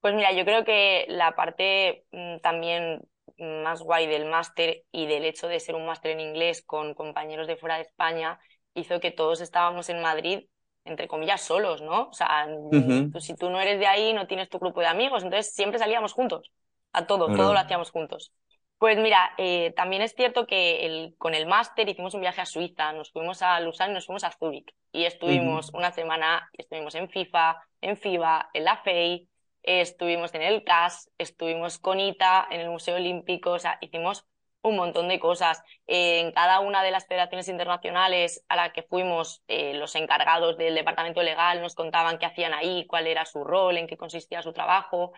Pues 0.00 0.14
mira, 0.14 0.32
yo 0.32 0.44
creo 0.44 0.64
que 0.64 1.06
la 1.08 1.34
parte 1.34 2.04
mm, 2.12 2.38
también 2.40 3.00
más 3.38 3.80
guay 3.82 4.06
del 4.06 4.26
máster 4.26 4.84
y 4.92 5.06
del 5.06 5.24
hecho 5.24 5.48
de 5.48 5.60
ser 5.60 5.74
un 5.74 5.86
máster 5.86 6.10
en 6.12 6.20
inglés 6.20 6.62
con 6.64 6.94
compañeros 6.94 7.46
de 7.46 7.56
fuera 7.56 7.76
de 7.76 7.82
España 7.82 8.38
hizo 8.74 9.00
que 9.00 9.10
todos 9.10 9.40
estábamos 9.40 9.88
en 9.88 10.02
Madrid, 10.02 10.46
entre 10.84 11.08
comillas, 11.08 11.40
solos, 11.42 11.80
¿no? 11.82 12.08
O 12.10 12.12
sea, 12.12 12.46
mm, 12.46 13.06
tú- 13.10 13.20
si 13.20 13.34
tú 13.34 13.48
no 13.50 13.60
eres 13.60 13.78
de 13.80 13.86
ahí, 13.86 14.12
no 14.12 14.26
tienes 14.26 14.48
tu 14.50 14.58
grupo 14.58 14.80
de 14.80 14.86
amigos, 14.88 15.22
entonces 15.24 15.54
siempre 15.54 15.78
salíamos 15.78 16.12
juntos, 16.12 16.52
a 16.92 17.06
todo, 17.06 17.32
Claro. 17.32 17.34
todo 17.34 17.52
lo 17.54 17.58
hacíamos 17.58 17.90
juntos. 17.90 18.32
Pues 18.78 18.98
mira, 18.98 19.32
eh, 19.38 19.72
también 19.76 20.02
es 20.02 20.14
cierto 20.14 20.46
que 20.46 20.84
el, 20.84 21.14
con 21.16 21.34
el 21.34 21.46
máster 21.46 21.88
hicimos 21.88 22.14
un 22.14 22.20
viaje 22.20 22.42
a 22.42 22.46
Suiza, 22.46 22.92
nos 22.92 23.12
fuimos 23.12 23.40
a 23.40 23.58
Lausanne 23.60 23.92
y 23.92 23.94
nos 23.94 24.06
fuimos 24.06 24.24
a 24.24 24.32
Zúrich 24.32 24.74
y 24.92 25.04
estuvimos 25.04 25.70
una 25.72 25.90
semana, 25.90 26.50
estuvimos 26.58 26.94
en 26.94 27.08
FIFA, 27.08 27.56
en 27.80 27.96
FIBA, 27.96 28.50
en 28.52 28.64
la 28.64 28.76
FEI, 28.82 29.28
eh, 29.62 29.80
estuvimos 29.80 30.34
en 30.34 30.42
el 30.42 30.64
CAS, 30.64 31.10
estuvimos 31.16 31.78
con 31.78 31.98
ITA, 31.98 32.46
en 32.50 32.60
el 32.60 32.68
Museo 32.70 32.96
Olímpico, 32.96 33.52
o 33.52 33.58
sea, 33.58 33.78
hicimos 33.80 34.26
un 34.62 34.76
montón 34.76 35.08
de 35.08 35.18
cosas. 35.20 35.62
Eh, 35.86 36.20
en 36.20 36.32
cada 36.32 36.60
una 36.60 36.82
de 36.82 36.90
las 36.90 37.06
federaciones 37.06 37.48
internacionales 37.48 38.44
a 38.48 38.56
la 38.56 38.72
que 38.72 38.82
fuimos, 38.82 39.42
eh, 39.48 39.74
los 39.74 39.94
encargados 39.94 40.56
del 40.58 40.74
departamento 40.74 41.22
legal 41.22 41.60
nos 41.62 41.74
contaban 41.74 42.18
qué 42.18 42.26
hacían 42.26 42.54
ahí, 42.54 42.86
cuál 42.86 43.06
era 43.06 43.24
su 43.24 43.44
rol, 43.44 43.78
en 43.78 43.86
qué 43.86 43.96
consistía 43.96 44.42
su 44.42 44.52
trabajo. 44.52 45.12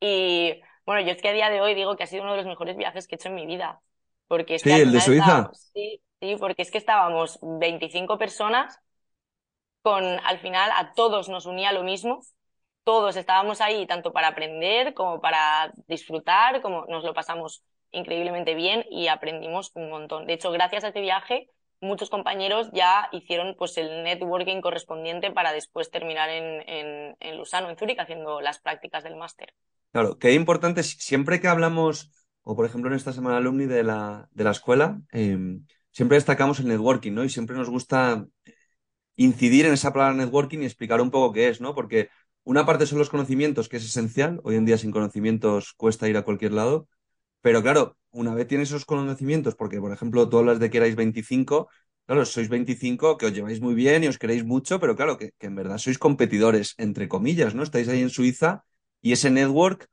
Y 0.00 0.60
bueno, 0.88 1.02
yo 1.06 1.12
es 1.12 1.22
que 1.22 1.28
a 1.28 1.32
día 1.32 1.50
de 1.50 1.60
hoy 1.60 1.74
digo 1.74 1.96
que 1.96 2.04
ha 2.04 2.06
sido 2.06 2.22
uno 2.24 2.32
de 2.32 2.38
los 2.38 2.46
mejores 2.46 2.76
viajes 2.76 3.06
que 3.08 3.14
he 3.16 3.18
hecho 3.18 3.28
en 3.28 3.34
mi 3.36 3.46
vida. 3.46 3.80
Porque 4.28 4.54
es 4.56 4.64
Sí, 4.64 4.70
que 4.70 4.74
el 4.80 4.92
de 4.92 5.00
Suiza. 5.00 5.50
estábamos- 5.50 5.70
sí, 5.74 6.02
sí, 6.20 6.36
porque 6.38 6.62
es 6.62 6.70
que 6.70 6.78
estábamos 6.78 7.38
25 7.42 8.18
personas 8.18 8.78
con, 9.82 10.04
al 10.04 10.38
final, 10.38 10.70
a 10.74 10.92
todos 10.94 11.28
nos 11.28 11.46
unía 11.46 11.72
lo 11.72 11.82
mismo. 11.84 12.20
Todos 12.84 13.16
estábamos 13.16 13.60
ahí 13.60 13.86
tanto 13.86 14.12
para 14.12 14.28
aprender 14.28 14.94
como 14.94 15.20
para 15.20 15.72
disfrutar, 15.86 16.62
como 16.62 16.86
nos 16.86 17.04
lo 17.04 17.14
pasamos 17.14 17.62
increíblemente 17.90 18.54
bien 18.54 18.84
y 18.90 19.08
aprendimos 19.08 19.72
un 19.74 19.90
montón. 19.90 20.26
De 20.26 20.34
hecho, 20.34 20.50
gracias 20.50 20.84
a 20.84 20.88
este 20.88 21.00
viaje, 21.00 21.50
muchos 21.80 22.10
compañeros 22.10 22.70
ya 22.72 23.08
hicieron 23.12 23.54
pues 23.58 23.76
el 23.78 24.02
networking 24.04 24.60
correspondiente 24.60 25.30
para 25.30 25.52
después 25.52 25.90
terminar 25.90 26.30
en, 26.30 26.68
en, 26.68 27.16
en 27.20 27.36
Lugano, 27.38 27.70
en 27.70 27.76
Zúrich, 27.76 27.98
haciendo 28.00 28.40
las 28.40 28.58
prácticas 28.60 29.04
del 29.04 29.16
máster. 29.16 29.54
Claro, 29.92 30.18
qué 30.18 30.34
importante, 30.34 30.82
si- 30.82 30.98
siempre 31.00 31.40
que 31.40 31.48
hablamos, 31.48 32.12
o 32.42 32.54
por 32.56 32.66
ejemplo 32.66 32.90
en 32.90 32.96
esta 32.96 33.12
semana 33.12 33.38
alumni 33.38 33.66
de 33.66 33.82
la, 33.82 34.28
de 34.32 34.44
la 34.44 34.50
escuela, 34.52 35.00
eh, 35.12 35.38
siempre 35.90 36.16
destacamos 36.16 36.60
el 36.60 36.68
networking, 36.68 37.12
¿no? 37.12 37.24
Y 37.24 37.30
siempre 37.30 37.56
nos 37.56 37.70
gusta 37.70 38.26
incidir 39.16 39.66
en 39.66 39.74
esa 39.74 39.92
palabra 39.92 40.14
networking 40.16 40.60
y 40.60 40.66
explicar 40.66 41.00
un 41.00 41.10
poco 41.12 41.32
qué 41.34 41.48
es, 41.48 41.60
¿no? 41.60 41.74
Porque 41.74 42.10
una 42.44 42.66
parte 42.66 42.86
son 42.86 42.98
los 42.98 43.10
conocimientos, 43.10 43.68
que 43.68 43.78
es 43.78 43.84
esencial, 43.86 44.40
hoy 44.44 44.56
en 44.56 44.64
día 44.66 44.78
sin 44.78 44.92
conocimientos 44.92 45.74
cuesta 45.76 46.08
ir 46.08 46.16
a 46.18 46.22
cualquier 46.24 46.52
lado, 46.52 46.88
pero 47.42 47.62
claro, 47.62 47.96
una 48.10 48.34
vez 48.34 48.46
tienes 48.48 48.68
esos 48.70 48.84
conocimientos, 48.86 49.54
porque 49.56 49.80
por 49.80 49.92
ejemplo 49.92 50.28
tú 50.28 50.38
hablas 50.38 50.58
de 50.60 50.70
que 50.70 50.78
erais 50.78 50.96
25, 50.96 51.68
claro, 52.06 52.24
sois 52.24 52.48
25 52.48 53.18
que 53.18 53.26
os 53.26 53.34
lleváis 53.34 53.60
muy 53.60 53.74
bien 53.74 54.04
y 54.04 54.08
os 54.08 54.18
queréis 54.18 54.44
mucho, 54.44 54.80
pero 54.80 54.96
claro, 54.96 55.18
que, 55.18 55.32
que 55.38 55.46
en 55.46 55.54
verdad 55.56 55.78
sois 55.78 55.98
competidores, 55.98 56.74
entre 56.78 57.08
comillas, 57.08 57.54
¿no? 57.54 57.62
Estáis 57.62 57.88
ahí 57.88 58.02
en 58.02 58.10
Suiza 58.10 58.64
y 59.00 59.12
ese 59.12 59.30
network 59.30 59.88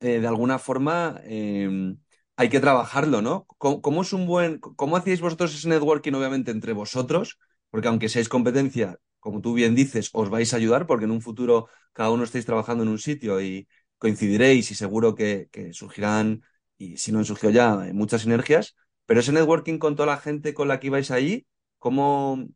eh, 0.00 0.20
de 0.20 0.26
alguna 0.26 0.58
forma 0.58 1.20
eh, 1.24 1.96
hay 2.36 2.48
que 2.50 2.60
trabajarlo, 2.60 3.22
¿no? 3.22 3.46
¿Cómo, 3.58 4.02
es 4.02 4.12
un 4.12 4.26
buen, 4.26 4.58
cómo 4.58 4.96
hacíais 4.96 5.20
vosotros 5.20 5.54
ese 5.54 5.68
networking, 5.68 6.12
obviamente, 6.12 6.50
entre 6.50 6.72
vosotros? 6.74 7.38
Porque 7.70 7.88
aunque 7.88 8.08
seáis 8.08 8.28
competencia, 8.28 8.98
como 9.20 9.40
tú 9.40 9.54
bien 9.54 9.74
dices, 9.74 10.10
os 10.12 10.28
vais 10.28 10.52
a 10.52 10.56
ayudar, 10.58 10.86
porque 10.86 11.06
en 11.06 11.12
un 11.12 11.22
futuro 11.22 11.68
cada 11.94 12.10
uno 12.10 12.24
estáis 12.24 12.44
trabajando 12.44 12.82
en 12.84 12.90
un 12.90 12.98
sitio 12.98 13.40
y 13.40 13.68
coincidiréis 13.98 14.70
y 14.70 14.74
seguro 14.74 15.14
que, 15.14 15.48
surgirán, 15.72 16.42
y 16.76 16.98
si 16.98 17.10
no 17.12 17.18
han 17.20 17.24
surgido 17.24 17.50
ya, 17.52 17.76
muchas 17.94 18.22
sinergias. 18.22 18.76
Pero 19.06 19.20
ese 19.20 19.32
networking 19.32 19.78
con 19.78 19.96
toda 19.96 20.06
la 20.06 20.18
gente 20.18 20.52
con 20.52 20.68
la 20.68 20.78
que 20.80 20.88
ibais 20.88 21.10
allí, 21.10 21.46
¿cómo, 21.78 22.46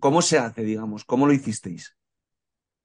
cómo 0.00 0.22
se 0.22 0.38
hace, 0.38 0.64
digamos? 0.64 1.04
¿Cómo 1.04 1.26
lo 1.26 1.32
hicisteis? 1.32 1.96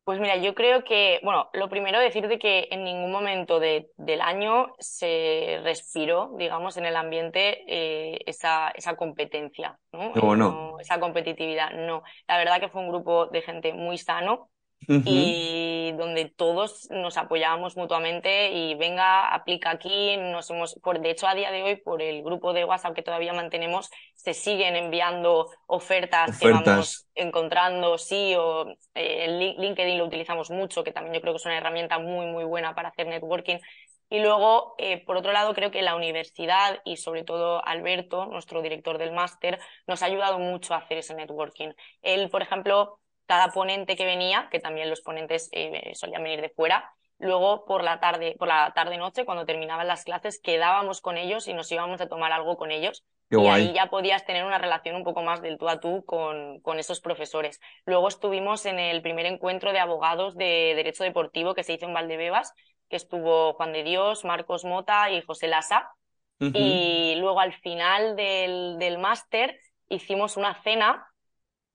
Pues 0.03 0.19
mira, 0.19 0.37
yo 0.37 0.55
creo 0.55 0.83
que, 0.83 1.19
bueno, 1.23 1.49
lo 1.53 1.69
primero 1.69 1.99
decirte 1.99 2.39
que 2.39 2.67
en 2.71 2.83
ningún 2.83 3.11
momento 3.11 3.59
de, 3.59 3.91
del 3.95 4.21
año 4.21 4.73
se 4.79 5.59
respiró, 5.63 6.31
digamos, 6.37 6.77
en 6.77 6.85
el 6.85 6.95
ambiente 6.95 7.63
eh, 7.67 8.19
esa, 8.25 8.69
esa 8.71 8.95
competencia, 8.95 9.77
¿no? 9.91 10.11
Bueno. 10.13 10.51
no, 10.51 10.79
esa 10.79 10.99
competitividad, 10.99 11.71
no. 11.73 12.01
La 12.27 12.37
verdad 12.39 12.59
que 12.59 12.69
fue 12.69 12.81
un 12.81 12.89
grupo 12.89 13.27
de 13.27 13.43
gente 13.43 13.73
muy 13.73 13.99
sano 13.99 14.49
Y 15.03 15.93
donde 15.93 16.25
todos 16.25 16.87
nos 16.91 17.17
apoyábamos 17.17 17.77
mutuamente 17.77 18.51
y 18.51 18.75
venga, 18.75 19.33
aplica 19.33 19.71
aquí, 19.71 20.17
nos 20.17 20.49
hemos, 20.49 20.75
por, 20.83 20.99
de 20.99 21.11
hecho 21.11 21.27
a 21.27 21.35
día 21.35 21.51
de 21.51 21.63
hoy 21.63 21.77
por 21.77 22.01
el 22.01 22.21
grupo 22.21 22.53
de 22.53 22.65
WhatsApp 22.65 22.93
que 22.93 23.01
todavía 23.01 23.33
mantenemos, 23.33 23.89
se 24.13 24.33
siguen 24.33 24.75
enviando 24.75 25.49
ofertas, 25.67 26.37
que 26.37 26.49
vamos 26.49 27.07
encontrando, 27.15 27.97
sí, 27.97 28.35
o 28.37 28.69
eh, 28.93 29.25
el 29.25 29.39
Lin- 29.39 29.55
LinkedIn 29.59 29.97
lo 29.97 30.05
utilizamos 30.05 30.51
mucho, 30.51 30.83
que 30.83 30.91
también 30.91 31.15
yo 31.15 31.21
creo 31.21 31.33
que 31.33 31.37
es 31.37 31.45
una 31.45 31.57
herramienta 31.57 31.97
muy, 31.97 32.25
muy 32.27 32.43
buena 32.43 32.75
para 32.75 32.89
hacer 32.89 33.07
networking. 33.07 33.57
Y 34.11 34.19
luego, 34.21 34.73
eh, 34.79 35.03
por 35.05 35.17
otro 35.17 35.31
lado, 35.31 35.53
creo 35.53 35.71
que 35.71 35.81
la 35.83 35.95
universidad 35.95 36.81
y 36.83 36.97
sobre 36.97 37.23
todo 37.23 37.63
Alberto, 37.65 38.25
nuestro 38.25 38.61
director 38.61 38.97
del 38.97 39.11
máster, 39.11 39.59
nos 39.87 40.01
ha 40.01 40.07
ayudado 40.07 40.39
mucho 40.39 40.73
a 40.73 40.77
hacer 40.77 40.97
ese 40.97 41.13
networking. 41.13 41.69
Él, 42.01 42.29
por 42.29 42.41
ejemplo, 42.41 42.99
cada 43.29 43.49
ponente 43.49 43.95
que 43.95 44.05
venía, 44.05 44.47
que 44.49 44.59
también 44.59 44.89
los 44.89 45.01
ponentes 45.01 45.49
eh, 45.51 45.91
solían 45.93 46.23
venir 46.23 46.41
de 46.41 46.49
fuera, 46.49 46.91
luego 47.19 47.63
por 47.63 47.83
la 47.83 47.99
tarde, 47.99 48.35
por 48.39 48.47
la 48.47 48.71
tarde 48.73 48.97
noche, 48.97 49.23
cuando 49.23 49.45
terminaban 49.45 49.87
las 49.87 50.03
clases, 50.03 50.41
quedábamos 50.41 50.99
con 50.99 51.15
ellos 51.15 51.47
y 51.47 51.53
nos 51.53 51.71
íbamos 51.71 52.01
a 52.01 52.07
tomar 52.07 52.31
algo 52.31 52.57
con 52.57 52.71
ellos. 52.71 53.05
Qué 53.29 53.35
y 53.35 53.39
guay. 53.39 53.67
ahí 53.67 53.73
ya 53.73 53.85
podías 53.85 54.25
tener 54.25 54.45
una 54.45 54.57
relación 54.57 54.95
un 54.95 55.03
poco 55.03 55.21
más 55.21 55.43
del 55.43 55.59
tú 55.59 55.69
a 55.69 55.79
tú 55.79 56.03
con, 56.05 56.59
con 56.61 56.79
esos 56.79 57.01
profesores. 57.01 57.59
Luego 57.85 58.07
estuvimos 58.07 58.65
en 58.65 58.79
el 58.79 59.03
primer 59.03 59.27
encuentro 59.27 59.73
de 59.73 59.79
abogados 59.79 60.35
de 60.35 60.73
Derecho 60.75 61.03
Deportivo 61.03 61.53
que 61.53 61.63
se 61.63 61.73
hizo 61.73 61.85
en 61.85 61.93
Valdebebas, 61.93 62.55
que 62.89 62.95
estuvo 62.95 63.53
Juan 63.53 63.73
de 63.73 63.83
Dios, 63.83 64.25
Marcos 64.25 64.65
Mota 64.65 65.11
y 65.11 65.21
José 65.21 65.47
Lasa. 65.47 65.87
Y 66.39 67.15
luego 67.17 67.41
al 67.41 67.53
final 67.53 68.15
del, 68.15 68.77
del 68.79 68.97
máster 68.97 69.59
hicimos 69.87 70.35
una 70.35 70.55
cena 70.63 71.05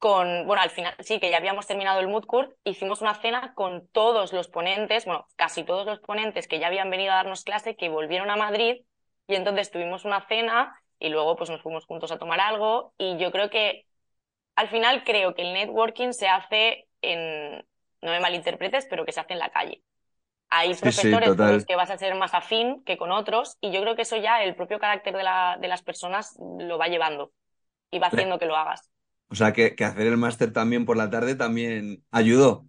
con, 0.04 0.46
bueno, 0.46 0.60
al 0.62 0.70
final 0.70 0.94
sí 1.00 1.18
que 1.18 1.30
ya 1.30 1.38
habíamos 1.38 1.66
terminado 1.66 1.98
el 2.00 2.08
mood 2.08 2.26
court, 2.26 2.52
hicimos 2.64 3.00
una 3.00 3.14
cena 3.14 3.54
con 3.54 3.88
todos 3.88 4.34
los 4.34 4.48
ponentes, 4.48 5.06
bueno, 5.06 5.26
casi 5.36 5.64
todos 5.64 5.86
los 5.86 6.00
ponentes 6.00 6.46
que 6.48 6.58
ya 6.60 6.66
habían 6.68 6.90
venido 6.90 7.12
a 7.12 7.16
darnos 7.16 7.44
clase, 7.44 7.76
que 7.76 7.88
volvieron 7.88 8.30
a 8.30 8.36
Madrid 8.36 8.84
y 9.26 9.34
entonces 9.36 9.70
tuvimos 9.70 10.04
una 10.04 10.20
cena 10.28 10.78
y 10.98 11.08
luego 11.08 11.36
pues 11.36 11.48
nos 11.50 11.62
fuimos 11.62 11.86
juntos 11.86 12.12
a 12.12 12.18
tomar 12.18 12.40
algo. 12.40 12.92
Y 12.98 13.16
yo 13.18 13.32
creo 13.32 13.48
que 13.50 13.86
al 14.56 14.68
final 14.68 15.04
creo 15.04 15.34
que 15.34 15.42
el 15.42 15.52
networking 15.54 16.12
se 16.12 16.28
hace 16.28 16.88
en, 17.02 17.58
no 18.02 18.10
me 18.12 18.20
malinterpretes, 18.20 18.86
pero 18.90 19.04
que 19.04 19.12
se 19.12 19.20
hace 19.20 19.34
en 19.34 19.38
la 19.40 19.50
calle. 19.50 19.82
Hay 20.50 20.74
Sí, 20.82 20.92
sí, 20.92 21.16
profesores 21.16 21.36
con 21.36 21.50
los 21.52 21.64
que 21.66 21.76
vas 21.76 21.90
a 21.90 21.98
ser 21.98 22.14
más 22.16 22.34
afín 22.34 22.84
que 22.84 22.98
con 22.98 23.12
otros 23.12 23.58
y 23.60 23.72
yo 23.72 23.80
creo 23.82 23.96
que 23.96 24.02
eso 24.02 24.16
ya 24.18 24.42
el 24.44 24.56
propio 24.56 24.78
carácter 24.78 25.16
de, 25.16 25.24
la, 25.24 25.58
de 25.60 25.68
las 25.68 25.82
personas 25.82 26.36
lo 26.58 26.78
va 26.78 26.88
llevando 26.88 27.32
y 27.90 27.98
va 28.00 28.08
haciendo 28.08 28.38
que 28.38 28.46
lo 28.46 28.56
hagas, 28.56 28.90
O 29.28 29.34
sea, 29.34 29.52
que, 29.52 29.74
que 29.74 29.84
hacer 29.84 30.06
el 30.06 30.16
máster 30.16 30.52
también 30.52 30.84
por 30.84 30.96
la 30.96 31.10
tarde 31.10 31.34
también 31.34 32.04
ayudó. 32.10 32.66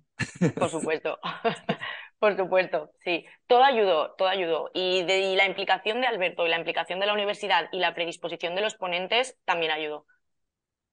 por 0.58 0.70
supuesto. 0.72 1.20
Por 2.20 2.38
supuesto, 2.38 2.92
sí. 3.04 3.26
Todo 3.46 3.64
ayudó, 3.64 4.14
todo 4.18 4.30
ayudó. 4.30 4.72
Y, 4.74 5.04
de, 5.04 5.20
y 5.20 5.36
la 5.36 5.46
implicación 5.46 6.02
de 6.02 6.08
Alberto 6.08 6.46
y 6.46 6.50
la 6.50 6.58
implicación 6.58 7.00
de 7.00 7.06
la 7.06 7.14
universidad 7.14 7.68
y 7.72 7.80
la 7.80 7.94
predisposición 7.94 8.56
de 8.56 8.62
los 8.62 8.76
ponentes 8.76 9.38
también 9.46 9.72
ayudó. 9.72 10.06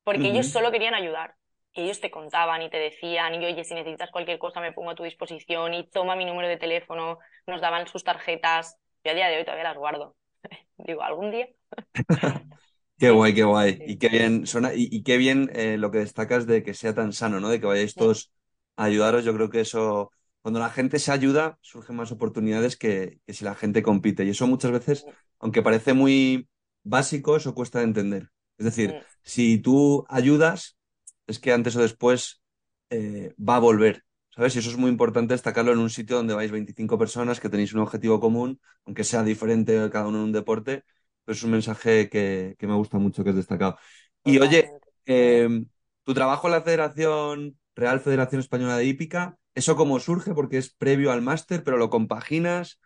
Porque 0.05 0.29
ellos 0.29 0.49
solo 0.49 0.73
querían 0.73 0.95
ayudar. 0.95 1.37
Ellos 1.75 2.01
te 2.01 2.11
contaban 2.11 2.63
y 2.63 2.71
te 2.71 2.79
decían, 2.79 3.35
y 3.35 3.47
oye, 3.47 3.65
si 3.65 3.75
necesitas 3.75 4.11
cualquier 4.11 4.39
cosa 4.39 4.61
me 4.61 4.73
pongo 4.73 4.91
a 4.91 4.95
tu 4.97 5.05
disposición 5.05 5.75
y 5.75 5.89
toma 5.91 6.17
mi 6.17 6.25
número 6.27 6.49
de 6.49 6.59
teléfono, 6.59 7.19
nos 7.47 7.61
daban 7.61 7.87
sus 7.89 8.05
tarjetas. 8.05 8.79
Yo 9.05 9.13
a 9.13 9.15
día 9.15 9.29
de 9.29 9.39
hoy 9.39 9.45
todavía 9.45 9.65
las 9.65 9.79
guardo. 9.79 10.17
Digo, 10.79 11.03
algún 11.03 11.31
día. 11.31 11.49
Qué 13.03 13.11
guay, 13.11 13.35
qué 13.35 13.43
guay. 13.43 13.83
Y 13.85 13.99
qué 13.99 14.09
bien, 14.09 14.47
suena, 14.47 14.75
y, 14.75 14.89
y 14.91 15.03
qué 15.03 15.17
bien 15.17 15.51
eh, 15.55 15.77
lo 15.77 15.91
que 15.91 15.99
destacas 15.99 16.47
de 16.47 16.63
que 16.63 16.73
sea 16.73 16.95
tan 16.95 17.13
sano, 17.13 17.41
¿no? 17.41 17.49
De 17.49 17.59
que 17.61 17.67
vayáis 17.67 17.97
Sí. 17.97 17.97
todos 17.97 18.33
a 18.77 18.85
ayudaros. 18.85 19.25
Yo 19.25 19.35
creo 19.35 19.51
que 19.51 19.61
eso, 19.61 20.13
cuando 20.41 20.61
la 20.61 20.71
gente 20.71 21.01
se 21.01 21.11
ayuda, 21.11 21.59
surgen 21.63 21.97
más 21.97 22.13
oportunidades 22.13 22.77
que, 22.77 23.19
que 23.27 23.35
si 23.35 23.45
la 23.45 23.57
gente 23.57 23.83
compite. 23.83 24.25
Y 24.25 24.31
eso 24.31 24.47
muchas 24.47 24.71
veces, 24.71 25.05
aunque 25.41 25.63
parece 25.63 25.95
muy 25.95 26.49
básico, 26.85 27.37
eso 27.37 27.55
cuesta 27.55 27.81
de 27.81 27.87
entender. 27.87 28.31
Es 28.57 28.67
decir, 28.67 28.97
Mm, 28.97 29.03
si 29.25 29.59
tú 29.59 30.05
ayudas, 30.09 30.77
es 31.27 31.41
que 31.41 31.53
antes 31.53 31.75
o 31.77 31.81
después 31.83 32.41
eh, 32.91 33.35
va 33.39 33.57
a 33.57 33.59
volver, 33.59 34.05
¿sabes? 34.31 34.55
Y 34.57 34.61
eso 34.61 34.71
es 34.71 34.77
muy 34.77 34.91
importante 34.91 35.35
destacarlo 35.35 35.73
en 35.73 35.79
un 35.79 35.91
sitio 35.91 36.17
donde 36.17 36.35
vais 36.35 36.51
25 36.53 36.99
personas, 36.99 37.41
que 37.41 37.49
tenéis 37.49 37.73
un 37.75 37.81
objetivo 37.81 38.21
común, 38.21 38.61
aunque 38.85 39.03
sea 39.05 39.23
diferente 39.25 39.89
cada 39.91 40.07
uno 40.07 40.19
en 40.19 40.25
un 40.25 40.33
deporte, 40.33 40.85
pero 41.25 41.35
es 41.37 41.43
un 41.43 41.51
mensaje 41.53 42.09
que, 42.09 42.57
que 42.59 42.67
me 42.67 42.75
gusta 42.75 42.99
mucho, 42.99 43.25
que 43.25 43.31
es 43.31 43.37
destacado. 43.37 43.79
Y 44.25 44.39
oye, 44.39 44.75
totalmente. 44.75 44.93
eh, 45.07 45.49
tu 46.05 46.15
trabajo 46.15 46.47
en 46.49 46.53
la 46.53 46.63
Federación, 46.63 47.59
Real 47.75 48.01
Federación 48.01 48.41
Española 48.41 48.77
de 48.77 48.85
Hípica, 48.87 49.39
¿eso 49.55 49.77
cómo 49.77 50.01
surge? 50.01 50.35
Porque 50.35 50.59
es 50.59 50.71
previo 50.75 51.13
al 51.13 51.23
máster, 51.23 51.65
pero 51.65 51.77
lo 51.79 51.91
compaginas. 51.91 52.81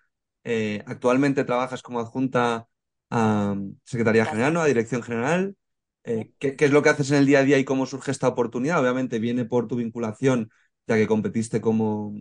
Eh, 0.44 0.82
actualmente 0.86 1.44
trabajas 1.44 1.82
como 1.82 2.00
adjunta 2.00 2.68
a 3.10 3.56
Secretaría 3.84 4.26
General, 4.26 4.52
¿no? 4.54 4.60
A 4.60 4.66
Dirección 4.66 5.02
General. 5.02 5.56
Eh, 6.04 6.32
¿qué, 6.38 6.54
qué 6.56 6.66
es 6.66 6.70
lo 6.70 6.82
que 6.82 6.88
haces 6.90 7.10
en 7.10 7.18
el 7.18 7.26
día 7.26 7.40
a 7.40 7.42
día 7.44 7.58
y 7.58 7.64
cómo 7.64 7.86
surge 7.86 8.10
esta 8.12 8.28
oportunidad? 8.28 8.80
Obviamente 8.80 9.18
viene 9.18 9.44
por 9.44 9.66
tu 9.66 9.76
vinculación, 9.76 10.50
ya 10.86 10.96
que 10.96 11.06
competiste 11.08 11.60
como, 11.60 12.14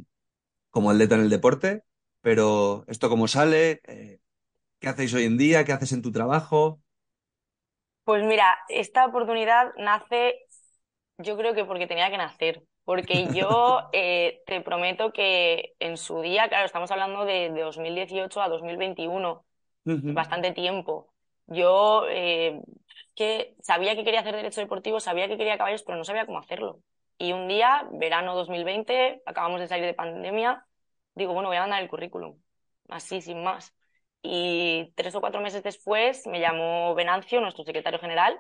como 0.72 0.92
atleta 0.92 1.16
en 1.16 1.22
el 1.22 1.30
deporte, 1.30 1.84
pero 2.22 2.86
¿esto 2.88 3.10
cómo 3.10 3.28
sale? 3.28 3.82
Eh, 3.88 4.20
¿qué 4.86 4.90
hacéis 4.90 5.14
hoy 5.16 5.24
en 5.26 5.38
día? 5.38 5.66
¿Qué 5.66 5.74
haces 5.74 5.92
en 5.94 6.02
tu 6.04 6.12
trabajo? 6.12 6.80
Pues 8.04 8.24
mira, 8.24 8.58
esta 8.70 9.06
oportunidad 9.06 9.74
nace, 9.78 10.46
yo 11.18 11.38
creo 11.38 11.54
que 11.56 11.66
porque 11.66 11.88
tenía 11.88 12.10
que 12.12 12.18
nacer, 12.18 12.64
porque 12.84 13.32
yo 13.34 13.82
eh, 13.94 14.44
te 14.46 14.62
prometo 14.62 15.12
que 15.14 15.74
en 15.80 15.98
su 15.98 16.22
día, 16.22 16.48
claro, 16.50 16.66
estamos 16.68 16.92
hablando 16.92 17.26
de, 17.26 17.50
de 17.52 17.62
2018 17.62 18.42
a 18.42 18.50
2021, 18.50 19.46
Ujú. 19.86 20.12
bastante 20.12 20.52
tiempo. 20.54 21.14
Yo 21.48 22.06
eh, 22.10 22.62
que 23.16 23.56
sabía 23.62 23.96
que 23.96 24.04
quería 24.04 24.22
hacer 24.22 24.36
derecho 24.36 24.62
deportivo, 24.62 25.00
sabía 25.00 25.28
que 25.28 25.38
quería 25.38 25.58
caballos, 25.58 25.84
pero 25.84 25.98
no 25.98 26.04
sabía 26.06 26.26
cómo 26.28 26.40
hacerlo. 26.40 26.82
Y 27.18 27.34
un 27.34 27.48
día, 27.48 27.88
verano 27.94 28.36
2020, 28.36 29.22
acabamos 29.26 29.60
de 29.62 29.68
salir 29.68 29.86
de 29.86 29.94
pandemia, 29.96 30.66
digo, 31.16 31.34
bueno, 31.34 31.50
voy 31.50 31.58
a 31.58 31.62
mandar 31.62 31.82
el 31.84 31.90
currículum, 31.90 32.40
así, 32.90 33.22
sin 33.22 33.44
más. 33.44 33.74
Y 34.28 34.92
tres 34.96 35.14
o 35.14 35.22
cuatro 35.22 35.40
meses 35.40 35.62
después 35.62 36.26
me 36.26 36.40
llamó 36.40 36.96
Venancio, 36.96 37.42
nuestro 37.42 37.64
secretario 37.64 38.00
general, 38.00 38.40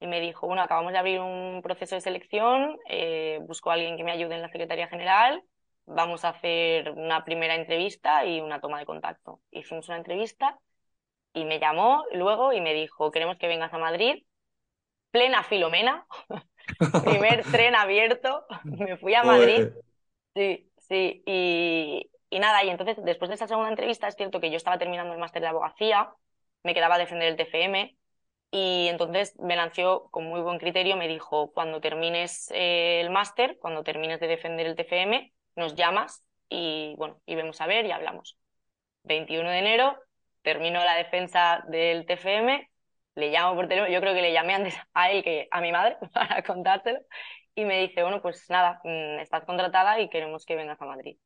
y 0.00 0.08
me 0.08 0.20
dijo, 0.20 0.48
bueno, 0.48 0.60
acabamos 0.60 0.90
de 0.92 0.98
abrir 0.98 1.20
un 1.20 1.60
proceso 1.62 1.94
de 1.94 2.00
selección, 2.00 2.76
eh, 2.88 3.38
busco 3.42 3.70
a 3.70 3.74
alguien 3.74 3.96
que 3.96 4.02
me 4.02 4.10
ayude 4.10 4.34
en 4.34 4.42
la 4.42 4.48
Secretaría 4.48 4.88
General, 4.88 5.40
vamos 5.86 6.24
a 6.24 6.30
hacer 6.30 6.90
una 6.90 7.24
primera 7.24 7.54
entrevista 7.54 8.24
y 8.26 8.40
una 8.40 8.60
toma 8.60 8.80
de 8.80 8.86
contacto. 8.86 9.40
Hicimos 9.52 9.86
una 9.88 9.98
entrevista 9.98 10.58
y 11.32 11.44
me 11.44 11.60
llamó 11.60 12.04
luego 12.12 12.52
y 12.52 12.60
me 12.60 12.74
dijo, 12.74 13.12
queremos 13.12 13.38
que 13.38 13.46
vengas 13.46 13.72
a 13.72 13.78
Madrid, 13.78 14.24
plena 15.12 15.44
Filomena, 15.44 16.08
primer 17.04 17.44
tren 17.44 17.76
abierto, 17.76 18.46
me 18.64 18.96
fui 18.96 19.14
a 19.14 19.22
Madrid. 19.24 19.68
Joder. 19.68 19.74
Sí, 20.34 20.72
sí, 20.88 21.22
y, 21.24 22.09
y 22.30 22.38
nada, 22.38 22.64
y 22.64 22.70
entonces 22.70 22.96
después 23.04 23.28
de 23.28 23.34
esa 23.34 23.48
segunda 23.48 23.70
entrevista 23.70 24.08
es 24.08 24.16
cierto 24.16 24.40
que 24.40 24.50
yo 24.50 24.56
estaba 24.56 24.78
terminando 24.78 25.12
el 25.12 25.20
máster 25.20 25.42
de 25.42 25.48
abogacía, 25.48 26.14
me 26.62 26.74
quedaba 26.74 26.94
a 26.96 26.98
defender 26.98 27.28
el 27.28 27.36
TFM 27.36 27.96
y 28.50 28.88
entonces 28.88 29.34
Venancio 29.38 30.08
con 30.10 30.26
muy 30.26 30.40
buen 30.40 30.58
criterio 30.58 30.96
me 30.96 31.08
dijo, 31.08 31.52
cuando 31.52 31.80
termines 31.80 32.50
eh, 32.52 33.00
el 33.00 33.10
máster, 33.10 33.58
cuando 33.60 33.82
termines 33.84 34.20
de 34.20 34.28
defender 34.28 34.66
el 34.66 34.76
TFM, 34.76 35.32
nos 35.56 35.74
llamas 35.74 36.24
y 36.48 36.94
bueno, 36.98 37.20
y 37.26 37.34
vemos 37.34 37.60
a 37.60 37.66
ver 37.66 37.86
y 37.86 37.92
hablamos. 37.92 38.38
21 39.04 39.50
de 39.50 39.58
enero, 39.58 39.96
termino 40.42 40.82
la 40.84 40.94
defensa 40.96 41.64
del 41.68 42.06
TFM, 42.06 42.70
le 43.14 43.30
llamo 43.30 43.56
por 43.56 43.68
teléfono, 43.68 43.92
yo 43.92 44.00
creo 44.00 44.14
que 44.14 44.22
le 44.22 44.32
llamé 44.32 44.54
antes 44.54 44.74
a 44.94 45.10
él 45.10 45.22
que 45.24 45.48
a 45.50 45.60
mi 45.60 45.72
madre 45.72 45.96
para 46.12 46.42
contárselo 46.42 47.00
y 47.54 47.64
me 47.64 47.80
dice, 47.80 48.02
bueno, 48.02 48.22
pues 48.22 48.48
nada, 48.50 48.80
mm, 48.84 49.20
estás 49.20 49.44
contratada 49.44 50.00
y 50.00 50.08
queremos 50.08 50.44
que 50.46 50.56
vengas 50.56 50.80
a 50.80 50.86
Madrid. 50.86 51.16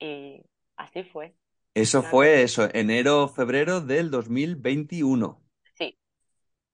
Y 0.00 0.42
así 0.76 1.04
fue, 1.04 1.34
Eso 1.74 2.04
fue 2.04 2.44
eso, 2.44 2.68
enero, 2.74 3.26
febrero 3.26 3.80
del 3.80 4.12
2021. 4.12 5.42
sí, 5.78 5.98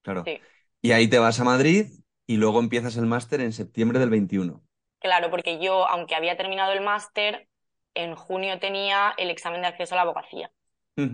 Claro. 0.02 0.24
sí. 0.24 0.46
Y 0.82 0.92
ahí 0.92 1.08
te 1.08 1.18
vas 1.18 1.40
a 1.40 1.44
Madrid 1.44 1.88
y 2.26 2.36
luego 2.38 2.60
empiezas 2.60 2.96
el 2.96 3.06
máster 3.06 3.40
en 3.42 3.52
septiembre 3.52 3.98
del 3.98 4.10
21. 4.10 4.64
Claro, 5.00 5.30
porque 5.30 5.60
yo, 5.62 5.86
aunque 5.88 6.14
había 6.14 6.36
terminado 6.36 6.72
el 6.72 6.80
máster, 6.80 7.48
en 7.94 8.14
junio 8.16 8.58
tenía 8.58 9.14
el 9.18 9.30
examen 9.30 9.60
de 9.62 9.68
acceso 9.68 9.94
a 9.94 9.96
la 9.96 10.02
abogacía. 10.02 10.50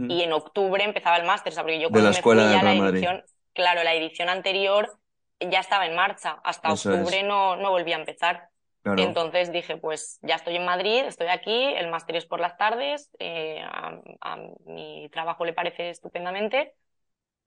Y 0.09 0.22
en 0.22 0.33
octubre 0.35 0.85
empezaba 0.85 1.16
el 1.18 1.27
máster, 1.27 1.53
o 1.53 1.55
sea, 1.55 1.64
porque 1.64 1.81
yo 1.81 1.90
De 1.96 2.03
cuando 2.03 2.03
la 2.03 2.11
me 2.11 2.22
Escuela 2.22 2.46
fui 2.46 2.48
del 2.48 2.59
ya 2.59 2.62
la 2.64 2.75
Madrid. 2.75 3.09
edición, 3.09 3.25
claro, 3.55 3.85
la 3.85 3.94
edición 3.94 4.31
anterior 4.31 4.98
ya 5.40 5.61
estaba 5.61 5.87
en 5.87 5.96
marcha, 5.96 6.40
hasta 6.44 6.72
Eso 6.72 6.92
es. 6.92 7.09
octubre 7.09 7.25
no, 7.25 7.57
no 7.57 7.70
volví 7.72 7.92
a 7.94 7.98
empezar. 7.98 8.51
Claro. 8.82 9.06
Entonces 9.06 9.52
dije, 9.52 9.76
pues 9.78 10.18
ya 10.22 10.36
estoy 10.36 10.56
en 10.56 10.66
Madrid, 10.66 11.04
estoy 11.06 11.28
aquí, 11.28 11.52
el 11.74 11.90
máster 11.90 12.16
es 12.16 12.26
por 12.26 12.40
las 12.40 12.56
tardes, 12.58 13.10
eh, 13.18 13.60
a, 13.64 13.98
a 14.20 14.36
mi 14.66 15.08
trabajo 15.10 15.44
le 15.46 15.54
parece 15.54 15.90
estupendamente, 15.90 16.74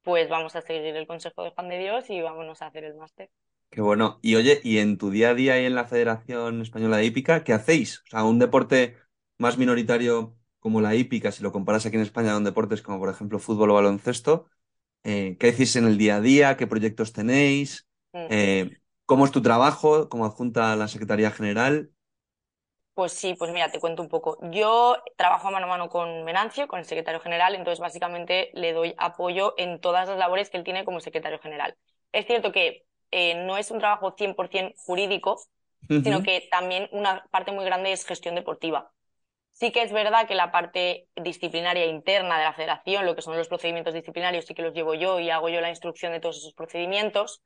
pues 0.04 0.30
vamos 0.30 0.56
a 0.56 0.62
seguir 0.62 0.96
el 0.96 1.08
consejo 1.08 1.44
de 1.44 1.52
Juan 1.52 1.70
de 1.70 1.80
Dios 1.80 2.10
y 2.10 2.22
vámonos 2.22 2.62
a 2.62 2.68
hacer 2.68 2.86
el 2.86 2.96
máster. 2.96 3.30
Qué 3.70 3.82
bueno. 3.82 4.20
Y 4.22 4.36
oye, 4.36 4.62
¿y 4.64 4.78
en 4.78 4.98
tu 4.98 5.10
día 5.10 5.32
a 5.32 5.34
día 5.34 5.62
y 5.62 5.66
en 5.66 5.76
la 5.76 5.86
Federación 5.86 6.62
Española 6.62 6.98
de 6.98 7.06
Hípica, 7.06 7.44
qué 7.44 7.54
hacéis? 7.54 8.00
O 8.08 8.10
sea, 8.10 8.24
un 8.24 8.40
deporte 8.40 8.96
más 9.38 9.58
minoritario 9.58 10.38
como 10.60 10.80
la 10.82 10.96
hípica, 10.96 11.32
si 11.32 11.44
lo 11.44 11.52
comparas 11.52 11.86
aquí 11.86 11.96
en 11.98 12.02
España 12.02 12.34
con 12.34 12.44
deportes 12.46 12.82
como 12.82 13.00
por 13.00 13.10
ejemplo 13.10 13.38
fútbol 13.38 13.72
o 13.72 13.74
baloncesto, 13.76 14.50
eh, 15.04 15.38
¿qué 15.40 15.50
hacéis 15.50 15.76
en 15.78 15.86
el 15.88 15.98
día 15.98 16.18
a 16.18 16.22
día? 16.22 16.58
¿Qué 16.58 16.68
proyectos 16.68 17.14
tenéis? 17.14 17.88
Mm. 18.14 18.30
Eh, 18.30 18.78
¿cómo 19.06 19.26
es 19.26 19.32
tu 19.32 19.42
trabajo 19.42 20.10
como 20.10 20.26
adjunta 20.26 20.74
a 20.74 20.76
la 20.76 20.88
Secretaría 20.88 21.32
General? 21.32 21.92
Pues 22.94 23.12
sí, 23.12 23.34
pues 23.38 23.52
mira, 23.52 23.70
te 23.72 23.80
cuento 23.82 24.02
un 24.02 24.08
poco. 24.08 24.38
Yo 24.52 24.96
trabajo 25.18 25.52
mano 25.52 25.66
a 25.66 25.70
mano 25.70 25.90
con 25.90 26.24
Venancio, 26.24 26.68
con 26.68 26.80
el 26.80 26.86
secretario 26.86 27.20
general, 27.20 27.54
entonces 27.54 27.80
básicamente 27.80 28.52
le 28.54 28.72
doy 28.72 28.96
apoyo 28.98 29.54
en 29.58 29.82
todas 29.82 30.08
las 30.08 30.18
labores 30.18 30.50
que 30.50 30.58
él 30.58 30.64
tiene 30.64 30.86
como 30.86 31.02
secretario 31.02 31.40
general. 31.40 31.76
Es 32.14 32.26
cierto 32.26 32.54
que 32.54 32.86
eh, 33.12 33.36
no 33.46 33.58
es 33.58 33.70
un 33.70 33.80
trabajo 33.80 34.16
100% 34.18 34.76
jurídico, 34.78 35.42
sino 36.00 36.24
que 36.24 36.48
también 36.50 36.88
una 36.94 37.26
parte 37.32 37.52
muy 37.52 37.66
grande 37.66 37.92
es 37.92 38.06
gestión 38.06 38.36
deportiva. 38.36 38.92
Sí 39.52 39.72
que 39.72 39.82
es 39.84 39.92
verdad 39.92 40.28
que 40.28 40.36
la 40.36 40.52
parte 40.52 41.10
disciplinaria 41.16 41.86
interna 41.86 42.38
de 42.38 42.46
la 42.46 42.54
federación, 42.54 43.06
lo 43.06 43.16
que 43.16 43.22
son 43.22 43.38
los 43.38 43.48
procedimientos 43.50 43.94
disciplinarios, 43.94 44.46
sí 44.46 44.54
que 44.54 44.62
los 44.62 44.74
llevo 44.74 44.96
yo 44.96 45.20
y 45.20 45.30
hago 45.30 45.50
yo 45.50 45.62
la 45.62 45.70
instrucción 45.70 46.14
de 46.14 46.20
todos 46.22 46.38
esos 46.38 46.54
procedimientos, 46.54 47.44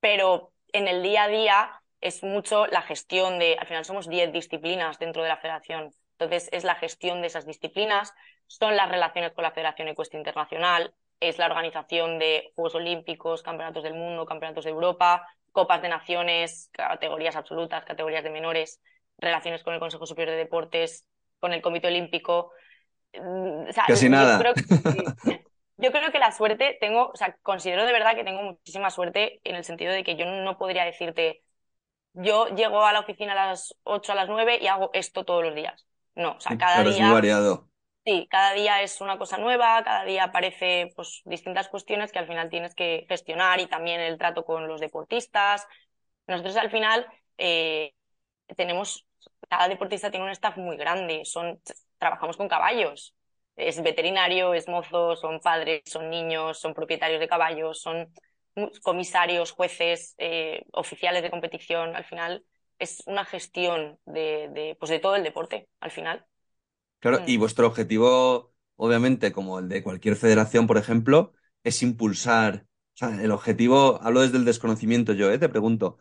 pero 0.00 0.52
en 0.72 0.88
el 0.88 1.02
día 1.02 1.24
a 1.24 1.28
día 1.28 1.70
es 2.00 2.22
mucho 2.22 2.66
la 2.66 2.82
gestión 2.82 3.38
de, 3.38 3.56
al 3.58 3.66
final 3.66 3.84
somos 3.84 4.08
10 4.08 4.32
disciplinas 4.32 4.98
dentro 4.98 5.22
de 5.22 5.28
la 5.28 5.36
federación, 5.36 5.90
entonces 6.12 6.48
es 6.52 6.64
la 6.64 6.74
gestión 6.74 7.20
de 7.20 7.26
esas 7.28 7.46
disciplinas, 7.46 8.12
son 8.46 8.76
las 8.76 8.90
relaciones 8.90 9.32
con 9.32 9.42
la 9.42 9.52
Federación 9.52 9.88
Ecuestre 9.88 10.18
Internacional, 10.18 10.92
es 11.20 11.38
la 11.38 11.46
organización 11.46 12.18
de 12.18 12.52
Juegos 12.54 12.74
Olímpicos, 12.74 13.42
Campeonatos 13.42 13.82
del 13.82 13.94
Mundo, 13.94 14.24
Campeonatos 14.26 14.64
de 14.64 14.70
Europa, 14.70 15.26
Copas 15.52 15.82
de 15.82 15.88
Naciones, 15.88 16.70
categorías 16.72 17.36
absolutas, 17.36 17.84
categorías 17.84 18.24
de 18.24 18.30
menores, 18.30 18.80
relaciones 19.18 19.62
con 19.62 19.74
el 19.74 19.80
Consejo 19.80 20.06
Superior 20.06 20.34
de 20.34 20.44
Deportes, 20.44 21.06
con 21.38 21.52
el 21.52 21.62
Comité 21.62 21.88
Olímpico. 21.88 22.52
Mm, 23.14 23.68
o 23.68 23.72
sea, 23.72 23.84
Casi 23.86 24.08
nada. 24.08 24.38
creo 24.38 24.54
que, 24.54 24.62
sí. 24.62 25.40
Yo 25.80 25.92
creo 25.92 26.12
que 26.12 26.18
la 26.18 26.32
suerte 26.32 26.76
tengo, 26.80 27.08
o 27.10 27.16
sea, 27.16 27.36
considero 27.42 27.86
de 27.86 27.92
verdad 27.92 28.14
que 28.14 28.24
tengo 28.24 28.42
muchísima 28.42 28.90
suerte 28.90 29.40
en 29.44 29.56
el 29.56 29.64
sentido 29.64 29.92
de 29.92 30.04
que 30.04 30.16
yo 30.16 30.26
no 30.26 30.58
podría 30.58 30.84
decirte, 30.84 31.42
yo 32.14 32.48
llego 32.48 32.84
a 32.84 32.92
la 32.92 33.00
oficina 33.00 33.32
a 33.32 33.48
las 33.48 33.74
8, 33.84 34.12
a 34.12 34.16
las 34.16 34.28
9 34.28 34.58
y 34.62 34.68
hago 34.68 34.90
esto 34.94 35.24
todos 35.24 35.44
los 35.44 35.54
días. 35.54 35.86
No, 36.14 36.32
o 36.36 36.40
sea, 36.40 36.56
cada 36.58 36.82
Claro, 36.82 36.90
es 36.90 36.98
muy 37.00 37.10
día, 37.10 37.12
variado. 37.12 37.68
sí, 38.04 38.28
cada 38.30 38.54
día 38.54 38.82
es 38.82 39.00
una 39.00 39.18
cosa 39.18 39.38
nueva, 39.38 39.82
cada 39.84 40.04
día 40.04 40.24
aparece 40.24 40.92
pues 40.96 41.22
distintas 41.24 41.68
cuestiones 41.68 42.12
que 42.12 42.18
al 42.20 42.26
final 42.28 42.50
tienes 42.50 42.74
que 42.74 43.06
gestionar 43.08 43.60
y 43.60 43.68
también 43.68 44.00
el 44.00 44.18
trato 44.18 44.44
con 44.44 44.68
los 44.68 44.80
deportistas. 44.80 45.66
Nosotros 46.26 46.56
al 46.56 46.70
final 46.70 47.06
eh, 47.38 47.94
tenemos, 48.56 49.06
cada 49.48 49.68
deportista 49.68 50.10
tiene 50.10 50.26
un 50.26 50.32
staff 50.32 50.56
muy 50.58 50.76
grande, 50.76 51.24
son, 51.24 51.60
trabajamos 51.98 52.36
con 52.36 52.48
caballos. 52.48 53.14
Es 53.68 53.82
veterinario, 53.82 54.54
es 54.54 54.68
mozo, 54.68 55.16
son 55.16 55.40
padres, 55.40 55.82
son 55.86 56.10
niños, 56.10 56.58
son 56.60 56.74
propietarios 56.74 57.20
de 57.20 57.28
caballos, 57.28 57.80
son 57.80 58.12
comisarios, 58.82 59.52
jueces, 59.52 60.14
eh, 60.18 60.64
oficiales 60.72 61.22
de 61.22 61.30
competición. 61.30 61.96
Al 61.96 62.04
final 62.04 62.44
es 62.78 63.02
una 63.06 63.24
gestión 63.24 63.98
de, 64.06 64.48
de, 64.52 64.76
pues 64.78 64.90
de 64.90 64.98
todo 65.00 65.16
el 65.16 65.22
deporte, 65.24 65.68
al 65.80 65.90
final. 65.90 66.26
Claro, 66.98 67.22
Mm. 67.22 67.24
y 67.26 67.36
vuestro 67.38 67.66
objetivo, 67.66 68.52
obviamente, 68.76 69.32
como 69.32 69.58
el 69.58 69.68
de 69.68 69.82
cualquier 69.82 70.16
federación, 70.16 70.66
por 70.66 70.76
ejemplo, 70.78 71.32
es 71.64 71.82
impulsar. 71.82 72.66
O 72.94 72.96
sea, 72.98 73.22
el 73.22 73.30
objetivo, 73.32 74.00
hablo 74.02 74.20
desde 74.20 74.36
el 74.36 74.44
desconocimiento 74.44 75.14
yo, 75.14 75.30
¿eh? 75.32 75.38
Te 75.38 75.48
pregunto. 75.48 75.98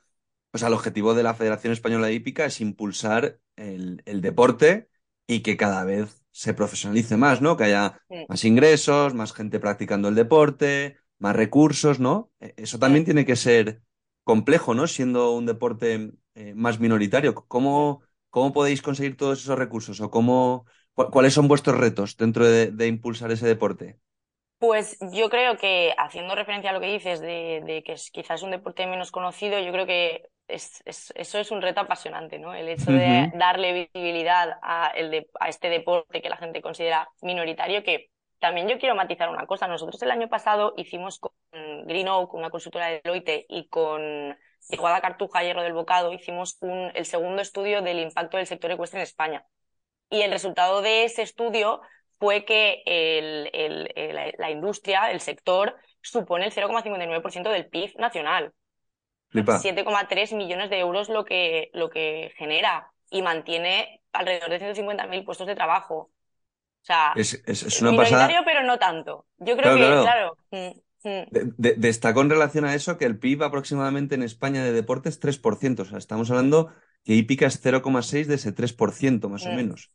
O 0.54 0.58
sea, 0.58 0.70
el 0.70 0.74
objetivo 0.76 1.14
de 1.16 1.24
la 1.24 1.36
Federación 1.36 1.74
Española 1.74 2.08
de 2.08 2.14
Hípica 2.14 2.46
es 2.46 2.62
impulsar 2.62 3.40
el, 3.58 4.02
el 4.06 4.22
deporte 4.22 4.90
y 5.28 5.42
que 5.42 5.58
cada 5.58 5.86
vez 5.86 6.19
se 6.32 6.54
profesionalice 6.54 7.18
más, 7.18 7.42
¿no? 7.42 7.58
Que 7.58 7.66
haya 7.66 8.02
más 8.28 8.44
ingresos, 8.46 9.14
más 9.14 9.34
gente 9.34 9.60
practicando 9.60 10.08
el 10.10 10.16
deporte, 10.16 10.98
más 11.18 11.36
recursos, 11.36 12.00
¿no? 12.00 12.32
E- 12.40 12.54
Eso 12.58 12.80
también 12.80 13.06
tiene 13.06 13.26
que 13.26 13.36
ser 13.36 13.82
complejo, 14.24 14.74
¿no? 14.76 14.88
Siendo 14.88 15.32
un 15.34 15.46
deporte 15.46 16.12
eh, 16.36 16.54
más 16.56 16.80
minoritario. 16.80 17.36
¿Cómo, 17.36 18.02
cómo 18.30 18.54
podéis 18.54 18.82
conseguir 18.82 19.18
todos 19.18 19.42
esos 19.42 19.58
recursos? 19.58 20.00
¿O 20.02 20.10
cómo, 20.12 20.66
cu- 20.94 21.10
cuáles 21.12 21.34
son 21.34 21.48
vuestros 21.48 21.78
retos 21.78 22.18
dentro 22.18 22.46
de, 22.48 22.72
de 22.72 22.88
impulsar 22.88 23.32
ese 23.32 23.48
deporte? 23.48 24.00
Pues 24.58 24.98
yo 25.14 25.30
creo 25.30 25.58
que, 25.58 25.94
haciendo 25.98 26.36
referencia 26.36 26.72
a 26.72 26.74
lo 26.74 26.82
que 26.82 26.88
dices 26.92 27.22
de, 27.22 27.62
de 27.66 27.82
que 27.84 27.94
es 27.94 28.12
quizás 28.12 28.44
un 28.44 28.52
deporte 28.52 28.86
menos 28.88 29.12
conocido, 29.12 29.58
yo 29.60 29.72
creo 29.72 29.86
que 29.86 30.24
es, 30.50 30.82
es- 30.86 31.12
eso 31.16 31.40
es 31.40 31.52
un 31.52 31.62
reto 31.62 31.82
apasionante, 31.82 32.40
¿no? 32.40 32.54
El 32.54 32.70
hecho 32.70 32.92
de 32.92 33.30
Ujú. 33.30 33.38
darle 33.38 33.74
visibilidad 33.74 34.58
a, 34.62 34.88
el 34.96 35.12
de- 35.12 35.30
a 35.40 35.50
este 35.50 35.70
deporte 35.70 36.22
que 36.22 36.30
la 36.30 36.38
gente 36.38 36.62
considera 36.62 37.10
minoritario, 37.22 37.84
que 37.84 38.10
también 38.40 38.68
yo 38.68 38.80
quiero 38.80 38.96
matizar 38.96 39.30
una 39.30 39.46
cosa. 39.46 39.68
Nosotros 39.68 40.02
el 40.04 40.12
año 40.12 40.30
pasado 40.30 40.74
hicimos 40.78 41.20
con 41.20 41.32
Green 41.86 42.08
Oak, 42.08 42.34
una 42.34 42.50
consultora 42.50 42.88
de 42.88 43.02
Deloitte, 43.04 43.46
y 43.50 43.68
con 43.68 44.38
Iguada 44.70 45.02
Cartuja, 45.02 45.44
Hierro 45.44 45.64
del 45.64 45.74
Bocado, 45.74 46.14
hicimos 46.14 46.58
un, 46.62 46.92
el 46.96 47.06
segundo 47.06 47.42
estudio 47.42 47.82
del 47.82 48.00
impacto 48.00 48.38
del 48.38 48.48
sector 48.48 48.72
ecuestre 48.72 49.00
en 49.00 49.04
España. 49.04 49.46
Y 50.10 50.22
el 50.22 50.32
resultado 50.32 50.82
de 50.82 51.04
ese 51.06 51.22
estudio 51.22 51.82
fue 52.20 52.46
que 52.46 52.82
el- 52.86 53.50
el- 53.54 53.92
el- 53.96 54.34
la 54.38 54.52
industria, 54.52 55.12
el 55.12 55.22
sector, 55.22 55.76
supone 56.02 56.46
el 56.46 56.52
0,59% 56.52 57.50
del 57.50 57.68
PIB 57.68 57.96
nacional. 57.98 58.54
Flipa. 59.30 59.60
7,3 59.60 60.34
millones 60.34 60.70
de 60.70 60.80
euros 60.80 61.10
lo 61.10 61.26
que, 61.26 61.70
lo 61.74 61.90
que 61.90 62.34
genera 62.38 62.92
y 63.10 63.22
mantiene 63.22 64.02
alrededor 64.14 64.50
de 64.50 64.60
150.000 64.60 65.24
puestos 65.26 65.48
de 65.48 65.56
trabajo. 65.56 66.12
O 66.82 66.86
sea, 66.86 67.14
Es, 67.16 67.42
es- 67.46 67.64
es 67.64 67.82
una 67.82 67.96
pasada. 67.98 68.28
pero 68.46 68.64
no 68.64 68.80
tanto. 68.80 69.28
Yo 69.38 69.56
creo 69.58 69.74
Claro, 69.76 69.78
que, 69.78 70.02
claro. 70.02 70.02
claro, 70.02 70.38
mm, 71.04 71.10
mm, 71.10 71.24
De- 71.32 71.54
de- 71.58 71.76
destacó 71.76 72.22
en 72.22 72.30
relación 72.32 72.66
a 72.66 72.74
eso 72.76 72.98
que 72.98 73.06
el 73.06 73.20
PIB 73.20 73.44
aproximadamente 73.46 74.16
en 74.16 74.24
España 74.24 74.64
de 74.64 74.72
deporte 74.72 75.10
es 75.10 75.20
3%. 75.20 75.84
O 75.84 75.86
sea, 75.86 75.98
estamos 76.00 76.30
hablando 76.32 76.74
que 77.04 77.14
hípica 77.14 77.46
es 77.48 77.60
0,6 77.62 78.28
de 78.28 78.36
ese 78.36 78.52
3%, 78.52 79.30
más 79.30 79.46
o 79.46 79.52
Mm. 79.52 79.56
menos. 79.56 79.92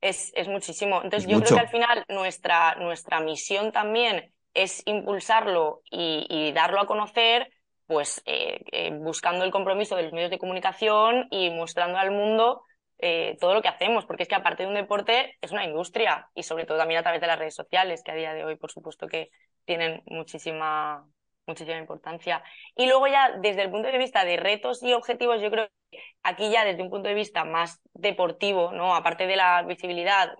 es, 0.00 0.32
es 0.34 0.48
muchísimo. 0.48 0.96
Entonces, 1.02 1.24
Es 1.24 1.28
yo 1.28 1.36
mucho. 1.36 1.54
creo 1.54 1.58
que 1.58 1.60
al 1.66 1.68
final 1.68 2.04
nuestra, 2.08 2.74
nuestra 2.76 3.20
misión 3.20 3.72
también 3.72 4.32
es 4.54 4.82
impulsarlo 4.86 5.82
y, 5.90 6.26
y 6.28 6.52
darlo 6.52 6.80
a 6.80 6.86
conocer, 6.86 7.50
pues 7.86 8.22
eh, 8.26 8.60
eh, 8.72 8.90
buscando 8.92 9.44
el 9.44 9.50
compromiso 9.50 9.96
de 9.96 10.04
los 10.04 10.12
medios 10.12 10.30
de 10.30 10.38
comunicación 10.38 11.28
y 11.30 11.50
mostrando 11.50 11.98
al 11.98 12.10
mundo 12.10 12.62
eh, 12.98 13.36
todo 13.40 13.54
lo 13.54 13.62
que 13.62 13.68
hacemos, 13.68 14.06
porque 14.06 14.22
es 14.24 14.28
que 14.28 14.34
aparte 14.34 14.62
de 14.62 14.68
un 14.68 14.74
deporte 14.74 15.36
es 15.40 15.52
una 15.52 15.64
industria 15.64 16.28
y 16.34 16.42
sobre 16.42 16.64
todo 16.64 16.78
también 16.78 16.98
a 16.98 17.02
través 17.02 17.20
de 17.20 17.26
las 17.26 17.38
redes 17.38 17.54
sociales, 17.54 18.02
que 18.02 18.12
a 18.12 18.14
día 18.14 18.32
de 18.32 18.44
hoy, 18.44 18.56
por 18.56 18.70
supuesto, 18.70 19.06
que 19.06 19.30
tienen 19.64 20.02
muchísima, 20.06 21.06
muchísima 21.46 21.78
importancia. 21.78 22.42
Y 22.74 22.86
luego 22.86 23.06
ya 23.06 23.32
desde 23.38 23.62
el 23.62 23.70
punto 23.70 23.88
de 23.88 23.98
vista 23.98 24.24
de 24.24 24.36
retos 24.36 24.82
y 24.82 24.92
objetivos, 24.92 25.40
yo 25.40 25.50
creo 25.50 25.68
que 25.90 25.98
aquí 26.22 26.50
ya 26.50 26.64
desde 26.64 26.82
un 26.82 26.90
punto 26.90 27.08
de 27.08 27.14
vista 27.14 27.44
más 27.44 27.80
deportivo, 27.92 28.72
¿no? 28.72 28.94
Aparte 28.96 29.26
de 29.26 29.36
la 29.36 29.62
visibilidad, 29.62 30.34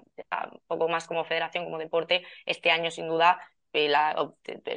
un 0.52 0.60
poco 0.66 0.88
más 0.88 1.06
como 1.06 1.24
federación, 1.24 1.64
como 1.64 1.78
deporte, 1.78 2.24
este 2.46 2.70
año 2.70 2.90
sin 2.90 3.06
duda 3.06 3.38
la- 3.88 4.14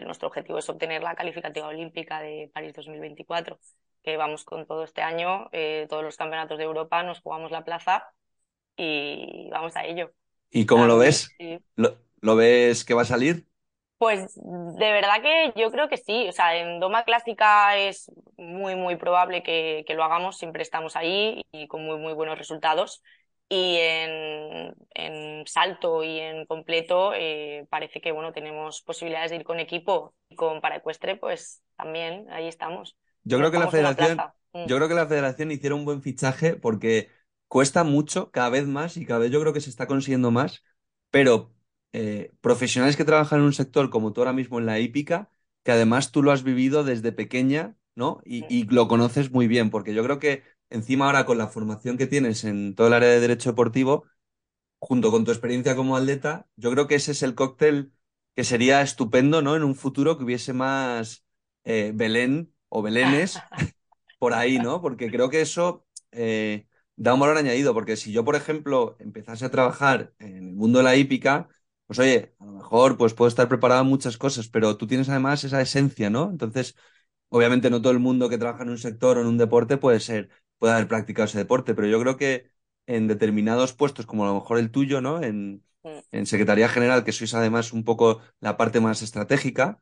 nuestro 0.05 0.27
objetivo 0.27 0.59
es 0.59 0.69
obtener 0.69 1.03
la 1.03 1.15
calificativa 1.15 1.67
olímpica 1.67 2.21
de 2.21 2.49
París 2.53 2.73
2024, 2.73 3.59
que 4.03 4.17
vamos 4.17 4.43
con 4.45 4.65
todo 4.67 4.83
este 4.83 5.01
año, 5.01 5.49
eh, 5.51 5.88
todos 5.89 6.03
los 6.03 6.17
campeonatos 6.17 6.57
de 6.57 6.63
Europa, 6.65 7.03
nos 7.03 7.21
jugamos 7.21 7.51
la 7.51 7.63
plaza 7.65 8.13
y 8.77 9.49
vamos 9.51 9.75
a 9.77 9.85
ello. 9.85 10.13
¿Y 10.51 10.65
cómo 10.65 10.85
lo 10.88 10.97
ves? 10.97 11.38
sí. 11.38 11.59
¿Lo, 11.75 11.97
lo 12.21 12.35
ves 12.35 12.83
que 12.85 12.93
va 12.93 13.03
a 13.03 13.05
salir? 13.05 13.47
Pues 13.97 14.33
de 14.35 14.91
verdad 14.93 15.21
que 15.21 15.51
yo 15.59 15.71
creo 15.71 15.89
que 15.89 15.97
sí. 15.97 16.27
O 16.29 16.31
sea, 16.31 16.55
en 16.55 16.79
Doma 16.79 17.03
Clásica 17.03 17.75
es 17.77 18.09
muy, 18.38 18.75
muy 18.75 18.95
probable 18.95 19.43
que, 19.43 19.83
que 19.88 19.93
lo 19.93 20.03
hagamos. 20.05 20.38
Siempre 20.38 20.62
estamos 20.63 20.95
ahí 20.95 21.43
y 21.51 21.67
con 21.67 21.83
muy, 21.85 21.97
muy 21.97 22.13
buenos 22.13 22.38
resultados. 22.38 23.03
Y 23.51 23.77
en, 23.77 24.75
en 24.93 25.47
salto 25.47 26.03
y 26.03 26.19
en 26.19 26.45
completo 26.45 27.13
eh, 27.15 27.65
parece 27.69 27.99
que 28.01 28.12
bueno, 28.12 28.31
tenemos 28.31 28.81
posibilidades 28.83 29.31
de 29.31 29.38
ir 29.38 29.43
con 29.43 29.59
equipo 29.59 30.13
y 30.29 30.35
con 30.35 30.62
paraecuestre, 30.62 31.15
pues 31.17 31.63
también 31.75 32.29
ahí 32.31 32.47
estamos. 32.47 32.95
Yo 33.23 33.38
Nos 33.38 33.49
creo 33.49 33.51
que 33.51 33.57
la 33.59 33.67
federación, 33.67 34.17
plaza. 34.17 34.35
Mm. 34.53 34.67
yo 34.67 34.75
creo 34.77 34.88
que 34.88 34.93
la 34.95 35.07
federación 35.07 35.51
hicieron 35.51 35.79
un 35.79 35.85
buen 35.85 36.01
fichaje 36.01 36.55
porque 36.55 37.09
cuesta 37.47 37.83
mucho, 37.83 38.31
cada 38.31 38.49
vez 38.49 38.67
más, 38.67 38.97
y 38.97 39.05
cada 39.05 39.19
vez 39.19 39.31
yo 39.31 39.41
creo 39.41 39.53
que 39.53 39.62
se 39.62 39.69
está 39.69 39.88
consiguiendo 39.88 40.31
más, 40.31 40.63
pero 41.12 41.53
eh, 41.93 42.31
profesionales 42.41 42.97
que 42.97 43.05
trabajan 43.05 43.39
en 43.39 43.45
un 43.45 43.53
sector 43.53 43.89
como 43.89 44.13
tú 44.13 44.21
ahora 44.21 44.33
mismo 44.33 44.59
en 44.59 44.65
la 44.65 44.79
hípica, 44.79 45.29
que 45.63 45.71
además 45.71 46.12
tú 46.12 46.23
lo 46.23 46.31
has 46.31 46.43
vivido 46.43 46.83
desde 46.83 47.12
pequeña, 47.12 47.75
¿no? 47.95 48.21
Y, 48.25 48.45
y 48.53 48.63
lo 48.65 48.88
conoces 48.88 49.31
muy 49.31 49.47
bien, 49.47 49.69
porque 49.69 49.93
yo 49.93 50.03
creo 50.03 50.19
que 50.19 50.43
encima 50.69 51.05
ahora 51.05 51.25
con 51.25 51.38
la 51.38 51.47
formación 51.47 51.97
que 51.97 52.08
tienes 52.08 52.43
en 52.43 52.75
todo 52.75 52.88
el 52.88 52.93
área 52.93 53.10
de 53.10 53.19
derecho 53.19 53.51
deportivo, 53.51 54.05
junto 54.79 55.12
con 55.12 55.25
tu 55.25 55.32
experiencia 55.32 55.75
como 55.75 55.97
atleta, 55.97 56.47
yo 56.55 56.71
creo 56.71 56.88
que 56.88 56.95
ese 56.95 57.12
es 57.12 57.23
el 57.23 57.36
cóctel 57.36 57.93
que 58.36 58.43
sería 58.43 58.82
estupendo, 58.82 59.41
¿no? 59.41 59.55
En 59.55 59.63
un 59.63 59.75
futuro 59.75 60.17
que 60.17 60.23
hubiese 60.23 60.53
más 60.53 61.25
eh, 61.65 61.91
Belén 61.93 62.53
o 62.69 62.82
Belénes 62.82 63.39
por 64.19 64.34
ahí, 64.34 64.60
¿no? 64.60 64.82
Porque 64.82 65.12
creo 65.12 65.29
que 65.29 65.41
eso 65.41 65.86
eh, 66.12 66.67
da 66.95 67.13
un 67.13 67.19
valor 67.19 67.38
añadido, 67.38 67.73
porque 67.73 67.97
si 67.97 68.12
yo, 68.12 68.23
por 68.25 68.36
ejemplo, 68.36 68.95
empezase 68.99 69.45
a 69.45 69.51
trabajar 69.51 70.13
en 70.19 70.38
el 70.49 70.53
mundo 70.55 70.79
de 70.79 70.84
la 70.84 70.95
hípica, 70.95 71.49
pues 71.88 71.99
oye, 71.99 72.36
a 72.39 72.45
lo 72.45 72.51
mejor 72.53 72.97
pues 72.97 73.13
puedo 73.13 73.27
estar 73.29 73.47
preparado 73.49 73.82
en 73.82 73.88
muchas 73.88 74.17
cosas, 74.17 74.47
pero 74.47 74.77
tú 74.77 74.88
tienes 74.88 75.10
además 75.10 75.43
esa 75.43 75.62
esencia, 75.62 76.10
¿no? 76.10 76.29
Entonces, 76.29 76.75
obviamente 77.29 77.69
no 77.69 77.82
todo 77.82 77.93
el 77.93 77.99
mundo 77.99 78.29
que 78.29 78.38
trabaja 78.38 78.63
en 78.63 78.69
un 78.69 78.77
sector 78.77 79.17
o 79.17 79.21
en 79.21 79.27
un 79.27 79.38
deporte 79.38 79.77
puede 79.77 79.99
ser, 79.99 80.29
puede 80.60 80.74
haber 80.74 80.88
practicado 80.88 81.26
ese 81.26 81.38
deporte, 81.39 81.74
pero 81.76 81.88
yo 81.88 82.00
creo 82.02 82.17
que 82.17 82.52
en 82.88 83.08
determinados 83.08 83.74
puestos, 83.74 84.06
como 84.06 84.24
a 84.26 84.28
lo 84.28 84.36
mejor 84.36 84.60
el 84.60 84.72
tuyo, 84.72 85.02
¿no? 85.02 85.22
En, 85.24 85.63
en 86.12 86.26
Secretaría 86.26 86.69
General, 86.69 87.04
que 87.04 87.12
sois 87.12 87.34
además 87.34 87.74
un 87.74 87.84
poco 87.84 88.22
la 88.39 88.58
parte 88.58 88.80
más 88.80 89.02
estratégica, 89.02 89.82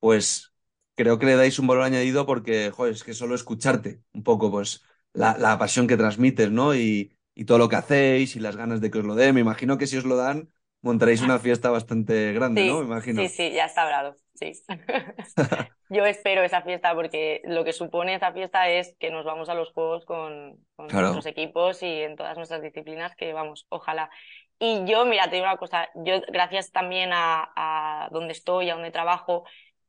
pues 0.00 0.52
creo 0.94 1.18
que 1.18 1.26
le 1.26 1.36
dais 1.36 1.58
un 1.58 1.66
valor 1.66 1.84
añadido 1.84 2.26
porque, 2.26 2.70
joder, 2.70 2.94
es 2.94 3.04
que 3.04 3.14
solo 3.14 3.34
escucharte 3.34 4.02
un 4.12 4.22
poco, 4.22 4.50
pues, 4.50 4.82
la, 5.12 5.36
la 5.38 5.58
pasión 5.58 5.86
que 5.86 5.96
transmites, 5.96 6.50
¿no? 6.50 6.74
Y, 6.74 7.16
y, 7.34 7.44
todo 7.44 7.58
lo 7.58 7.68
que 7.68 7.76
hacéis 7.76 8.36
y 8.36 8.40
las 8.40 8.56
ganas 8.56 8.80
de 8.80 8.90
que 8.90 8.98
os 8.98 9.04
lo 9.04 9.14
den. 9.14 9.34
Me 9.34 9.40
imagino 9.40 9.78
que 9.78 9.86
si 9.86 9.96
os 9.96 10.04
lo 10.04 10.16
dan, 10.16 10.50
montaréis 10.82 11.22
una 11.22 11.38
fiesta 11.38 11.70
bastante 11.70 12.32
grande, 12.32 12.68
¿no? 12.68 12.80
Me 12.80 12.86
imagino. 12.86 13.22
Sí, 13.22 13.28
sí, 13.28 13.52
ya 13.52 13.64
está 13.66 13.82
hablado, 13.82 14.16
sí. 14.34 14.52
Yo 15.90 16.04
espero 16.06 16.42
esa 16.42 16.62
fiesta 16.62 16.94
porque 16.94 17.42
lo 17.44 17.64
que 17.64 17.72
supone 17.72 18.14
esa 18.14 18.32
fiesta 18.32 18.68
es 18.68 18.96
que 18.98 19.10
nos 19.10 19.24
vamos 19.24 19.48
a 19.48 19.54
los 19.54 19.72
juegos 19.72 20.04
con, 20.04 20.58
con 20.76 20.88
nuestros 20.88 21.26
equipos 21.26 21.82
y 21.82 22.02
en 22.02 22.16
todas 22.16 22.36
nuestras 22.36 22.62
disciplinas, 22.62 23.14
que 23.14 23.32
vamos, 23.32 23.66
ojalá. 23.68 24.10
Y 24.58 24.84
yo, 24.86 25.04
mira, 25.04 25.24
te 25.24 25.36
digo 25.36 25.46
una 25.46 25.56
cosa, 25.56 25.88
yo 25.94 26.20
gracias 26.28 26.70
también 26.70 27.10
a, 27.12 27.52
a 27.54 28.08
donde 28.10 28.32
estoy, 28.32 28.70
a 28.70 28.74
donde 28.74 28.90
trabajo, 28.90 29.44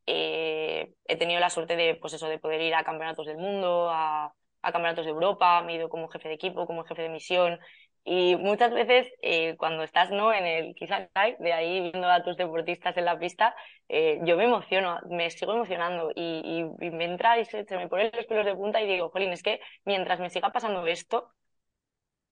eh, 0.08 0.94
he 1.06 1.18
tenido 1.18 1.40
la 1.40 1.50
suerte 1.50 1.76
de, 1.76 1.96
pues 1.96 2.14
eso, 2.14 2.28
de 2.28 2.40
poder 2.40 2.62
ir 2.62 2.76
a 2.76 2.84
campeonatos 2.84 3.26
del 3.26 3.38
mundo, 3.38 3.90
a, 3.90 4.34
a, 4.62 4.72
campeonatos 4.72 5.06
de 5.06 5.12
Europa, 5.12 5.62
me 5.64 5.74
he 5.74 5.76
ido 5.78 5.90
como 5.90 6.08
jefe 6.10 6.30
de 6.30 6.36
equipo, 6.36 6.66
como 6.68 6.84
jefe 6.84 7.04
de 7.04 7.10
misión. 7.10 7.60
Y 8.08 8.36
muchas 8.36 8.72
veces 8.72 9.12
eh, 9.24 9.56
cuando 9.58 9.82
estás 9.84 10.12
¿no? 10.12 10.32
en 10.32 10.46
el 10.46 10.76
quizás 10.76 11.10
de 11.40 11.54
ahí 11.54 11.82
viendo 11.82 12.08
a 12.08 12.24
tus 12.24 12.38
deportistas 12.38 12.96
en 12.98 13.06
la 13.06 13.18
pista, 13.18 13.56
eh, 13.90 14.20
yo 14.24 14.38
me 14.38 14.44
emociono, 14.44 15.00
me 15.10 15.32
sigo 15.32 15.54
emocionando 15.54 16.12
y, 16.16 16.70
y, 16.80 16.92
me 16.92 17.06
entra 17.06 17.40
y 17.40 17.46
se, 17.46 17.66
se, 17.66 17.78
me 17.78 17.88
ponen 17.88 18.12
los 18.16 18.28
pelos 18.28 18.46
de 18.46 18.56
punta 18.56 18.80
y 18.80 18.88
digo, 18.88 19.10
Jolín, 19.10 19.32
es 19.34 19.42
que 19.42 19.60
mientras 19.86 20.20
me 20.20 20.30
siga 20.30 20.52
pasando 20.52 20.86
esto, 20.86 21.34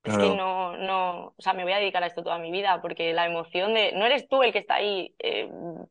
es 0.04 0.18
que 0.18 0.36
no, 0.36 0.76
no, 0.76 1.28
o 1.28 1.36
sea, 1.38 1.54
me 1.54 1.64
voy 1.64 1.72
a 1.72 1.78
dedicar 1.78 2.04
a 2.04 2.08
esto 2.08 2.24
toda 2.24 2.38
mi 2.38 2.52
vida, 2.52 2.82
porque 2.82 3.14
la 3.14 3.26
emoción 3.26 3.74
de, 3.74 3.94
no 3.94 4.06
eres 4.06 4.28
tú 4.28 4.44
el 4.44 4.52
que 4.52 4.60
está 4.60 4.76
ahí 4.76 5.16
eh, 5.20 5.48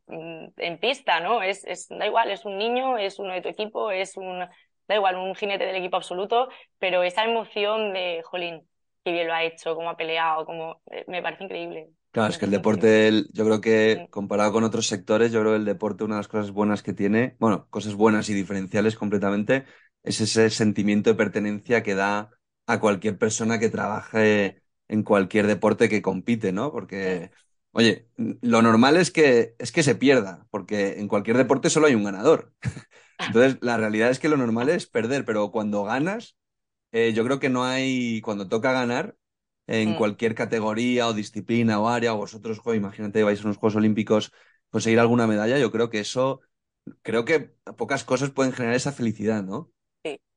mm, 0.06 0.48
en 0.58 0.78
pista, 0.78 1.20
¿no? 1.20 1.42
Es, 1.42 1.64
es, 1.64 1.88
da 1.88 2.06
igual, 2.06 2.30
es 2.30 2.44
un 2.44 2.58
niño, 2.58 2.98
es 2.98 3.18
uno 3.18 3.32
de 3.32 3.40
tu 3.40 3.48
equipo, 3.48 3.90
es 3.90 4.18
un, 4.18 4.40
da 4.86 4.94
igual, 4.94 5.16
un 5.16 5.34
jinete 5.34 5.64
del 5.64 5.76
equipo 5.76 5.96
absoluto, 5.96 6.50
pero 6.78 7.02
esa 7.02 7.24
emoción 7.24 7.94
de, 7.94 8.22
jolín, 8.22 8.68
qué 9.04 9.12
bien 9.12 9.26
lo 9.26 9.34
ha 9.34 9.44
hecho, 9.44 9.74
cómo 9.74 9.90
ha 9.90 9.96
peleado, 9.96 10.46
cómo, 10.46 10.80
eh, 10.90 11.04
me 11.08 11.22
parece 11.22 11.44
increíble. 11.44 11.90
Claro, 12.12 12.30
es 12.30 12.38
que 12.38 12.44
el 12.44 12.50
deporte, 12.50 13.24
yo 13.32 13.44
creo 13.44 13.60
que 13.60 14.06
comparado 14.10 14.52
con 14.52 14.64
otros 14.64 14.86
sectores, 14.86 15.32
yo 15.32 15.40
creo 15.40 15.52
que 15.52 15.58
el 15.58 15.64
deporte, 15.64 16.04
una 16.04 16.16
de 16.16 16.20
las 16.20 16.28
cosas 16.28 16.50
buenas 16.50 16.82
que 16.82 16.92
tiene, 16.92 17.36
bueno, 17.38 17.66
cosas 17.70 17.94
buenas 17.94 18.28
y 18.28 18.34
diferenciales 18.34 18.96
completamente, 18.96 19.64
es 20.02 20.20
ese 20.20 20.50
sentimiento 20.50 21.10
de 21.10 21.16
pertenencia 21.16 21.82
que 21.82 21.94
da 21.94 22.30
a 22.66 22.80
cualquier 22.80 23.18
persona 23.18 23.58
que 23.58 23.70
trabaje 23.70 24.62
en 24.88 25.02
cualquier 25.02 25.46
deporte 25.46 25.88
que 25.88 26.02
compite, 26.02 26.52
¿no? 26.52 26.70
Porque, 26.70 27.30
oye, 27.72 28.08
lo 28.16 28.60
normal 28.60 28.98
es 28.98 29.10
que, 29.10 29.54
es 29.58 29.72
que 29.72 29.82
se 29.82 29.94
pierda, 29.94 30.46
porque 30.50 30.98
en 30.98 31.08
cualquier 31.08 31.38
deporte 31.38 31.70
solo 31.70 31.86
hay 31.86 31.94
un 31.94 32.04
ganador. 32.04 32.52
Entonces, 33.26 33.58
la 33.62 33.76
realidad 33.76 34.10
es 34.10 34.18
que 34.18 34.28
lo 34.28 34.36
normal 34.36 34.68
es 34.68 34.86
perder, 34.86 35.24
pero 35.24 35.50
cuando 35.50 35.84
ganas, 35.84 36.36
eh, 36.92 37.12
yo 37.14 37.24
creo 37.24 37.40
que 37.40 37.48
no 37.48 37.64
hay, 37.64 38.20
cuando 38.20 38.48
toca 38.48 38.72
ganar, 38.72 39.16
en 39.66 39.92
mm. 39.92 39.96
cualquier 39.96 40.34
categoría 40.34 41.08
o 41.08 41.12
disciplina 41.12 41.80
o 41.80 41.88
área, 41.88 42.14
o 42.14 42.18
vosotros, 42.18 42.60
imagínate, 42.74 43.22
vais 43.22 43.40
a 43.40 43.44
unos 43.44 43.56
Juegos 43.56 43.76
Olímpicos, 43.76 44.32
conseguir 44.70 45.00
alguna 45.00 45.26
medalla, 45.26 45.58
yo 45.58 45.70
creo 45.70 45.90
que 45.90 46.00
eso, 46.00 46.40
creo 47.02 47.24
que 47.24 47.54
pocas 47.76 48.04
cosas 48.04 48.30
pueden 48.30 48.52
generar 48.52 48.76
esa 48.76 48.92
felicidad, 48.92 49.42
¿no? 49.42 49.70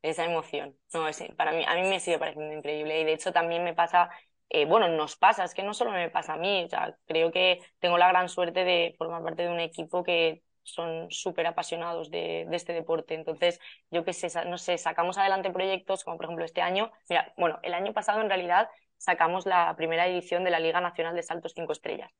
esa 0.09 0.25
emoción. 0.25 0.77
No, 0.93 1.07
ese, 1.07 1.33
para 1.33 1.51
mí, 1.51 1.63
a 1.67 1.75
mí 1.75 1.81
me 1.89 1.99
sigue 1.99 2.19
pareciendo 2.19 2.53
increíble 2.53 3.01
y 3.01 3.05
de 3.05 3.13
hecho 3.13 3.33
también 3.33 3.63
me 3.63 3.73
pasa, 3.73 4.09
eh, 4.49 4.65
bueno, 4.65 4.87
nos 4.87 5.15
pasa, 5.15 5.43
es 5.43 5.53
que 5.53 5.63
no 5.63 5.73
solo 5.73 5.91
me 5.91 6.09
pasa 6.09 6.33
a 6.33 6.37
mí, 6.37 6.63
o 6.63 6.69
sea, 6.69 6.95
creo 7.05 7.31
que 7.31 7.59
tengo 7.79 7.97
la 7.97 8.07
gran 8.09 8.29
suerte 8.29 8.63
de 8.63 8.95
formar 8.97 9.23
parte 9.23 9.43
de 9.43 9.49
un 9.49 9.59
equipo 9.59 10.03
que 10.03 10.43
son 10.65 11.09
súper 11.09 11.47
apasionados 11.47 12.11
de, 12.11 12.45
de, 12.49 12.55
este 12.55 12.73
deporte. 12.73 13.13
Entonces, 13.13 13.59
yo 13.91 14.03
qué 14.03 14.11
sé, 14.11 14.27
no 14.45 14.57
sé, 14.57 14.77
sacamos 14.77 15.17
adelante 15.17 15.51
proyectos 15.51 16.03
como 16.03 16.17
por 16.17 16.25
ejemplo 16.25 16.43
este 16.43 16.61
año. 16.61 16.91
Mira, 17.09 17.33
bueno, 17.37 17.59
el 17.63 17.73
año 17.73 17.93
pasado 17.93 18.19
en 18.19 18.27
realidad 18.29 18.69
sacamos 18.97 19.45
la 19.45 19.73
primera 19.77 20.07
edición 20.07 20.43
de 20.43 20.51
la 20.51 20.59
Liga 20.59 20.81
Nacional 20.81 21.15
de 21.15 21.23
Saltos 21.23 21.53
5 21.55 21.71
Estrellas. 21.71 22.11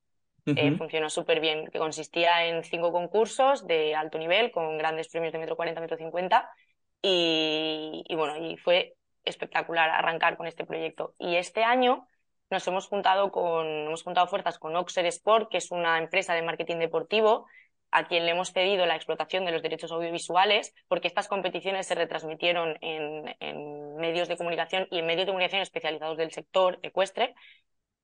eh, 0.45 0.77
funcionó 0.77 1.10
súper 1.10 1.39
bien, 1.39 1.67
que 1.71 1.79
consistía 1.79 2.45
en 2.45 2.63
cinco 2.63 2.91
concursos 2.91 3.65
de 3.65 3.95
alto 3.95 4.19
nivel 4.19 4.51
con 4.51 4.77
grandes 4.77 5.08
premios 5.10 5.34
de 5.34 5.39
metro 5.39 5.55
40, 5.55 5.81
metro 5.81 5.97
50 5.97 6.49
y, 7.01 8.03
bueno, 8.15 8.38
y 8.38 8.58
fue 8.58 8.95
espectacular 9.23 9.89
arrancar 9.89 10.38
con 10.38 10.47
este 10.47 10.65
proyecto. 10.65 11.13
Y 11.19 11.36
este 11.36 11.63
año 11.63 12.08
nos 12.49 12.67
hemos 12.67 12.88
juntado 12.88 13.31
con, 13.31 13.67
hemos 13.67 14.03
juntado 14.03 14.27
fuerzas 14.27 14.58
con 14.60 14.75
Oxer 14.75 15.05
Sport, 15.08 15.49
que 15.49 15.58
es 15.58 15.71
una 15.71 15.97
empresa 15.97 16.34
de 16.34 16.41
marketing 16.41 16.77
deportivo, 16.77 17.47
a 17.95 18.08
quien 18.08 18.25
le 18.25 18.31
hemos 18.31 18.51
pedido 18.51 18.86
la 18.86 18.95
explotación 18.95 19.45
de 19.45 19.51
los 19.51 19.62
derechos 19.62 19.91
audiovisuales, 19.91 20.73
porque 20.88 21.08
estas 21.08 21.27
competiciones 21.29 21.88
se 21.88 21.95
retransmitieron 21.95 22.77
en, 22.81 23.36
en 23.39 23.95
medios 23.95 24.27
de 24.27 24.36
comunicación 24.36 24.88
y 24.91 24.99
en 24.99 25.05
medios 25.05 25.25
de 25.25 25.31
comunicación 25.31 25.62
especializados 25.62 26.17
del 26.17 26.31
sector 26.31 26.77
ecuestre. 26.84 27.34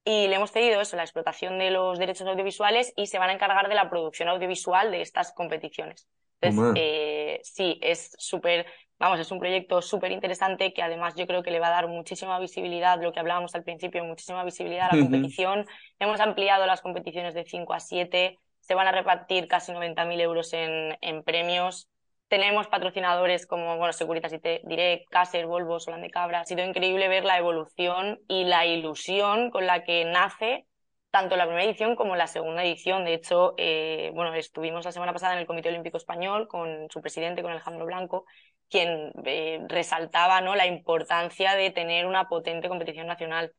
Y 0.06 0.30
le 0.30 0.36
hemos 0.36 0.52
pedido 0.52 0.80
eso, 0.80 0.96
la 0.96 1.04
explotación 1.04 1.60
de 1.60 1.72
los 1.72 2.00
derechos 2.00 2.26
audiovisuales 2.26 2.94
y 2.96 3.08
se 3.08 3.20
van 3.20 3.30
a 3.30 3.34
encargar 3.34 3.68
de 3.68 3.76
la 3.76 3.90
producción 3.90 4.30
audiovisual 4.30 4.92
de 4.92 5.02
estas 5.02 5.34
competiciones. 5.34 6.08
Entonces, 6.40 6.74
eh, 6.76 7.40
sí, 7.44 7.78
es 7.82 8.16
súper 8.18 8.66
vamos, 9.02 9.20
es 9.20 9.32
un 9.32 9.40
proyecto 9.40 9.82
súper 9.82 10.12
interesante 10.12 10.74
que 10.74 10.84
además 10.84 11.16
yo 11.16 11.26
creo 11.26 11.42
que 11.42 11.50
le 11.50 11.60
va 11.60 11.68
a 11.68 11.72
dar 11.72 11.88
muchísima 11.88 12.40
visibilidad, 12.40 13.02
lo 13.02 13.12
que 13.12 13.20
hablábamos 13.20 13.56
al 13.56 13.64
principio, 13.64 14.04
muchísima 14.04 14.44
visibilidad 14.44 14.90
a 14.92 14.96
la 14.96 15.02
competición. 15.02 15.66
Hemos 16.00 16.20
ampliado 16.20 16.68
las 16.68 16.82
competiciones 16.82 17.34
de 17.34 17.44
5 17.44 17.74
a 17.74 17.80
7, 17.80 18.38
se 18.72 18.76
van 18.76 18.88
a 18.88 18.94
repartir 18.94 19.50
casi 19.50 19.74
90.000 19.74 20.22
euros 20.22 20.54
en, 20.54 21.24
premios. 21.24 21.90
Tenemos 22.30 22.70
patrocinadores 22.70 23.46
como, 23.46 23.76
bueno, 23.76 23.92
Securitas 23.92 24.32
Direct, 24.32 25.10
Caser, 25.10 25.46
Volvo, 25.46 25.82
Solán 25.82 26.02
de 26.02 26.10
Cabra. 26.10 26.40
Ha 26.40 26.46
sido 26.46 26.64
increíble 26.64 27.10
ver 27.10 27.26
la 27.26 27.38
evolución 27.38 28.22
y 28.30 28.46
la 28.46 28.66
ilusión 28.66 29.52
con 29.52 29.68
la 29.68 29.84
que 29.84 30.06
nace 30.06 30.68
tanto 31.10 31.36
la 31.36 31.48
primera 31.48 31.66
edición 31.66 31.98
como 31.98 32.16
la 32.16 32.28
segunda 32.28 32.64
edición. 32.64 33.04
De 33.04 33.14
hecho, 33.14 33.56
eh, 33.58 34.12
bueno, 34.14 34.34
estuvimos 34.36 34.86
la 34.86 34.94
semana 34.94 35.12
pasada 35.12 35.34
en 35.34 35.40
el 35.40 35.48
Comité 35.48 35.68
Olímpico 35.68 35.98
Español 35.98 36.48
con 36.48 36.88
su 36.90 37.02
presidente, 37.02 37.42
con 37.42 37.52
Alejandro 37.52 37.86
Blanco, 37.86 38.24
quien 38.70 39.12
eh, 39.26 39.60
resaltaba 39.68 40.40
¿no? 40.40 40.56
la 40.56 40.66
importancia 40.66 41.56
de 41.56 41.72
tener 41.72 42.06
una 42.06 42.30
potente 42.30 42.70
competición 42.70 43.08
nacional, 43.08 43.52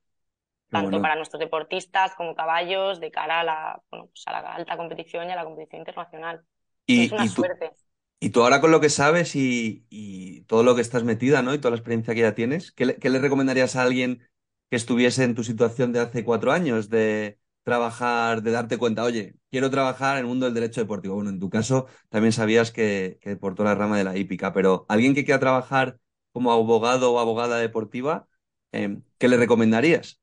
tanto 0.72 1.02
para 1.02 1.16
nuestros 1.16 1.38
deportistas 1.38 2.14
como 2.14 2.34
caballos, 2.34 2.98
de 2.98 3.10
cara 3.10 3.40
a 3.40 3.44
la, 3.44 3.82
bueno, 3.90 4.06
pues 4.06 4.24
a 4.26 4.32
la 4.32 4.54
alta 4.54 4.76
competición 4.76 5.28
y 5.28 5.32
a 5.32 5.36
la 5.36 5.44
competición 5.44 5.80
internacional. 5.80 6.42
Y, 6.86 7.04
es 7.04 7.12
una 7.12 7.28
suerte. 7.28 7.72
y 8.18 8.30
tú 8.30 8.42
ahora 8.42 8.60
con 8.60 8.70
lo 8.70 8.80
que 8.80 8.88
sabes 8.88 9.36
y, 9.36 9.84
y, 9.90 10.42
todo 10.44 10.62
lo 10.62 10.74
que 10.74 10.80
estás 10.80 11.04
metida, 11.04 11.42
¿no? 11.42 11.52
Y 11.52 11.58
toda 11.58 11.72
la 11.72 11.76
experiencia 11.76 12.14
que 12.14 12.22
ya 12.22 12.34
tienes, 12.34 12.72
¿qué 12.72 12.86
le, 12.86 12.96
qué 12.96 13.10
le 13.10 13.18
recomendarías 13.18 13.76
a 13.76 13.82
alguien 13.82 14.26
que 14.70 14.76
estuviese 14.76 15.24
en 15.24 15.34
tu 15.34 15.44
situación 15.44 15.92
de 15.92 16.00
hace 16.00 16.24
cuatro 16.24 16.52
años, 16.52 16.88
de 16.88 17.38
trabajar, 17.64 18.42
de 18.42 18.50
darte 18.50 18.78
cuenta, 18.78 19.04
oye, 19.04 19.34
quiero 19.50 19.70
trabajar 19.70 20.16
en 20.16 20.20
el 20.20 20.26
mundo 20.26 20.46
del 20.46 20.54
derecho 20.54 20.80
deportivo. 20.80 21.16
Bueno, 21.16 21.30
en 21.30 21.38
tu 21.38 21.50
caso 21.50 21.86
también 22.08 22.32
sabías 22.32 22.72
que, 22.72 23.18
que 23.20 23.36
por 23.36 23.54
toda 23.54 23.68
la 23.68 23.74
rama 23.74 23.98
de 23.98 24.04
la 24.04 24.16
hípica, 24.16 24.54
pero 24.54 24.86
alguien 24.88 25.14
que 25.14 25.24
quiera 25.24 25.38
trabajar 25.38 25.98
como 26.32 26.50
abogado 26.50 27.12
o 27.12 27.20
abogada 27.20 27.58
deportiva, 27.58 28.26
eh, 28.72 28.98
¿qué 29.18 29.28
le 29.28 29.36
recomendarías? 29.36 30.21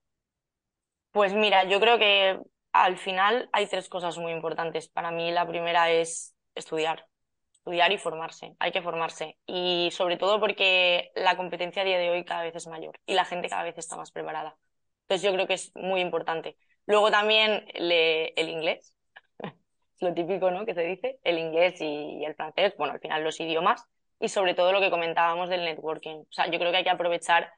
Pues 1.12 1.34
mira, 1.34 1.64
yo 1.66 1.80
creo 1.80 1.98
que 1.98 2.40
al 2.72 2.98
final 2.98 3.50
hay 3.52 3.68
tres 3.68 3.90
cosas 3.90 4.18
muy 4.18 4.32
importantes. 4.32 4.90
Para 4.90 5.12
mí 5.12 5.32
la 5.32 5.48
primera 5.48 5.90
es 5.92 6.36
estudiar, 6.56 7.08
estudiar 7.52 7.92
y 7.92 7.98
formarse. 7.98 8.56
Hay 8.60 8.72
que 8.72 8.82
formarse. 8.82 9.38
Y 9.46 9.90
sobre 9.92 10.18
todo 10.18 10.40
porque 10.40 11.12
la 11.16 11.36
competencia 11.38 11.82
a 11.82 11.86
día 11.86 11.98
de 11.98 12.10
hoy 12.12 12.26
cada 12.26 12.44
vez 12.44 12.56
es 12.56 12.68
mayor 12.68 13.00
y 13.06 13.14
la 13.16 13.26
gente 13.26 13.50
cada 13.50 13.64
vez 13.64 13.78
está 13.78 13.98
más 13.98 14.12
preparada. 14.12 14.56
Entonces 15.04 15.24
yo 15.24 15.34
creo 15.34 15.48
que 15.48 15.56
es 15.56 15.72
muy 15.76 16.02
importante. 16.02 16.58
Luego 16.86 17.12
también 17.12 17.66
el 17.74 18.50
inglés, 18.50 18.96
lo 20.00 20.14
típico, 20.14 20.52
¿no? 20.52 20.66
Que 20.66 20.74
se 20.76 20.84
dice, 20.84 21.20
el 21.24 21.40
inglés 21.40 21.82
y, 21.82 22.24
el 22.26 22.36
francés, 22.36 22.76
bueno, 22.78 22.94
al 22.94 23.00
final 23.00 23.24
los 23.24 23.40
idiomas, 23.40 23.86
y 24.20 24.30
sobre 24.30 24.54
todo 24.54 24.72
lo 24.72 24.82
que 24.82 24.90
comentábamos 24.92 25.50
del 25.50 25.66
networking. 25.66 26.18
O 26.18 26.32
sea, 26.32 26.48
yo 26.48 26.60
creo 26.60 26.72
que 26.72 26.78
hay 26.78 26.84
que 26.84 26.90
aprovechar 26.90 27.52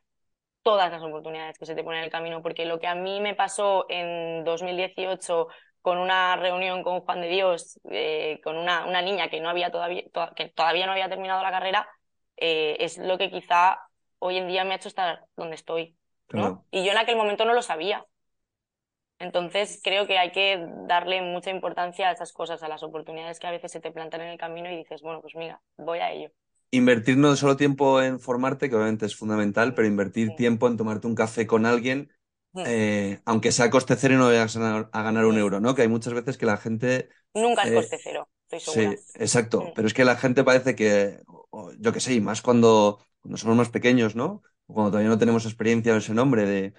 todas 0.64 0.92
las 0.92 1.02
oportunidades 1.02 1.58
que 1.58 1.66
se 1.66 1.76
te 1.76 1.84
ponen 1.84 2.00
en 2.00 2.06
el 2.06 2.12
camino, 2.12 2.42
porque 2.42 2.66
lo 2.66 2.80
que 2.80 2.88
a 2.88 2.96
mí 2.96 3.20
me 3.22 3.36
pasó 3.36 3.86
en 3.90 4.44
2018 4.44 5.48
con 5.82 5.98
una 5.98 6.36
reunión 6.36 6.84
con 6.84 7.02
Juan 7.02 7.22
de 7.22 7.28
Dios, 7.28 7.80
eh, 7.90 8.40
con 8.44 8.58
una, 8.58 8.86
una, 8.86 9.02
niña 9.02 9.30
que, 9.30 9.42
no 9.42 9.50
había 9.50 9.72
todavía, 9.72 10.04
que 10.36 10.50
todavía 10.50 10.86
no 10.86 10.92
había 10.92 11.10
terminado 11.10 11.42
la 11.42 11.52
carrera, 11.52 11.90
eh, 12.38 12.78
es 12.80 12.98
lo 12.98 13.18
que 13.18 13.32
quizá 13.32 13.80
hoy 14.20 14.38
en 14.38 14.48
día 14.48 14.64
me 14.64 14.74
ha 14.74 14.78
hecho 14.78 14.90
estar 14.90 15.26
donde 15.36 15.56
estoy. 15.56 15.98
¿no? 16.30 16.66
Y 16.72 16.86
yo 16.86 16.92
en 16.92 16.98
aquel 16.98 17.18
momento 17.18 17.46
no 17.46 17.54
lo 17.54 17.62
sabía. 17.62 18.06
Entonces 19.20 19.80
creo 19.84 20.08
que 20.08 20.18
hay 20.18 20.32
que 20.32 20.66
darle 20.88 21.22
mucha 21.22 21.52
importancia 21.52 22.10
a 22.10 22.12
esas 22.12 22.34
cosas, 22.34 22.64
a 22.64 22.68
las 22.68 22.82
oportunidades 22.82 23.40
que 23.40 23.48
a 23.48 23.52
veces 23.52 23.72
se 23.72 23.80
te 23.80 23.92
plantan 23.92 24.22
en 24.22 24.30
el 24.30 24.38
camino 24.38 24.72
y 24.72 24.78
dices, 24.78 25.02
bueno, 25.02 25.22
pues 25.22 25.36
mira, 25.36 25.62
voy 25.78 26.00
a 26.00 26.12
ello. 26.12 26.32
Invertir 26.72 27.18
no 27.18 27.36
solo 27.36 27.58
tiempo 27.58 28.02
en 28.02 28.20
formarte, 28.20 28.70
que 28.70 28.76
obviamente 28.76 29.06
es 29.06 29.16
fundamental, 29.16 29.74
pero 29.74 29.88
invertir 29.88 30.36
tiempo 30.36 30.68
en 30.68 30.78
tomarte 30.78 31.08
un 31.08 31.16
café 31.16 31.46
con 31.46 31.66
alguien 31.66 32.10
eh, 32.66 33.20
aunque 33.26 33.52
sea 33.52 33.70
coste 33.70 33.96
cero 33.96 34.16
y 34.16 34.18
no 34.18 34.26
vayas 34.26 34.58
a 34.58 35.04
ganar, 35.04 35.26
un 35.26 35.38
euro, 35.38 35.60
¿no? 35.60 35.74
Que 35.74 35.84
hay 35.84 35.88
muchas 35.88 36.14
veces 36.14 36.38
que 36.38 36.46
la 36.46 36.58
gente... 36.58 37.10
Nunca 37.34 37.64
es 37.64 37.72
eh, 37.72 37.76
coste 37.76 38.00
cero, 38.04 38.28
estoy 38.50 38.74
segura. 38.74 38.98
Sí, 38.98 39.14
exacto. 39.16 39.72
Pero 39.74 39.88
es 39.88 39.94
que 39.94 40.04
la 40.04 40.18
gente 40.18 40.44
parece 40.44 40.76
que, 40.76 41.22
yo 41.80 41.94
qué 41.94 42.00
sé, 42.00 42.14
y 42.14 42.22
más 42.22 42.42
cuando, 42.42 43.00
somos 43.36 43.56
más 43.56 43.70
pequeños, 43.70 44.16
¿no? 44.16 44.42
cuando 44.68 44.92
todavía 44.92 45.10
no 45.10 45.18
tenemos 45.18 45.46
experiencia 45.46 45.94
o 45.94 45.98
ese 45.98 46.14
nombre 46.14 46.46
de, 46.46 46.74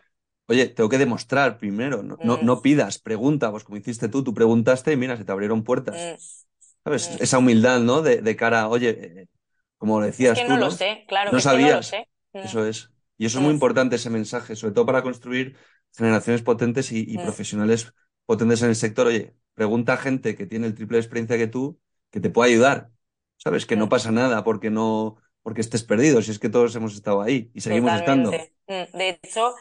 oye, 0.46 0.66
tengo 0.68 0.88
que 0.88 0.96
demostrar 0.96 1.58
primero, 1.58 2.02
no, 2.02 2.16
no, 2.22 2.56
mm. 2.56 2.62
pidas, 2.62 2.98
pregunta, 2.98 3.50
pues 3.50 3.64
como 3.64 3.76
hiciste 3.76 4.08
tú, 4.08 4.24
tú 4.24 4.32
preguntaste 4.32 4.92
y 4.92 4.96
mira, 4.96 5.18
se 5.18 5.24
te 5.24 5.32
abrieron 5.32 5.62
puertas. 5.62 5.96
Mm. 5.96 6.62
¿Sabes? 6.84 7.10
Mm. 7.10 7.22
Esa 7.22 7.38
humildad, 7.38 7.80
¿no? 7.80 8.00
De, 8.00 8.36
cara, 8.36 8.68
oye, 8.68 8.90
eh, 8.90 9.26
como 9.82 10.00
decías 10.00 10.38
es 10.38 10.44
que 10.44 10.48
no 10.48 10.58
lo 10.58 10.70
sé, 10.70 11.04
claro. 11.08 11.32
No 11.32 11.40
sabías. 11.40 11.70
no 11.70 11.76
lo 11.78 11.82
sé. 11.82 12.08
Eso 12.34 12.64
es. 12.64 12.92
Y 13.18 13.26
eso 13.26 13.38
es 13.38 13.42
muy 13.42 13.52
importante, 13.52 13.96
ese 13.96 14.10
mensaje, 14.10 14.54
sobre 14.54 14.74
todo 14.74 14.86
para 14.86 15.02
construir 15.02 15.56
generaciones 15.92 16.40
potentes 16.40 16.92
y, 16.92 17.18
profesionales 17.18 17.92
potentes 18.24 18.62
en 18.62 18.68
el 18.68 18.76
sector. 18.76 19.08
Oye, 19.08 19.34
pregunta 19.54 19.94
a 19.94 19.96
gente 19.96 20.36
que 20.36 20.46
tiene 20.46 20.68
el 20.68 20.76
triple 20.76 20.98
de 20.98 21.00
experiencia 21.00 21.36
que 21.36 21.48
tú, 21.48 21.80
que 22.12 22.20
te 22.20 22.30
pueda 22.30 22.48
ayudar. 22.48 22.90
Sabes 23.38 23.66
que 23.66 23.74
no 23.74 23.88
pasa 23.88 24.12
nada 24.12 24.44
porque 24.44 24.70
no, 24.70 25.16
porque 25.42 25.62
estés 25.62 25.82
perdido, 25.82 26.22
si 26.22 26.30
es 26.30 26.38
que 26.38 26.48
todos 26.48 26.76
hemos 26.76 26.94
estado 26.94 27.20
ahí 27.20 27.50
y 27.52 27.60
seguimos 27.60 27.92
estando. 27.92 28.30
Mm, 28.30 28.96
de 28.96 29.08
hecho, 29.20 29.52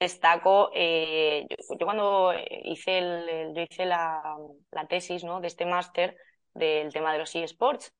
destaco, 0.00 0.70
eh, 0.74 1.46
yo, 1.50 1.84
cuando 1.84 2.32
hice, 2.64 2.96
el, 2.96 3.52
yo 3.54 3.60
hice 3.70 3.84
la, 3.84 4.38
la 4.72 4.88
tesis 4.88 5.22
¿no? 5.22 5.42
de 5.42 5.48
este 5.48 5.66
máster 5.66 6.16
del 6.54 6.90
tema 6.94 7.12
de 7.12 7.18
los 7.18 7.36
eSports, 7.36 7.92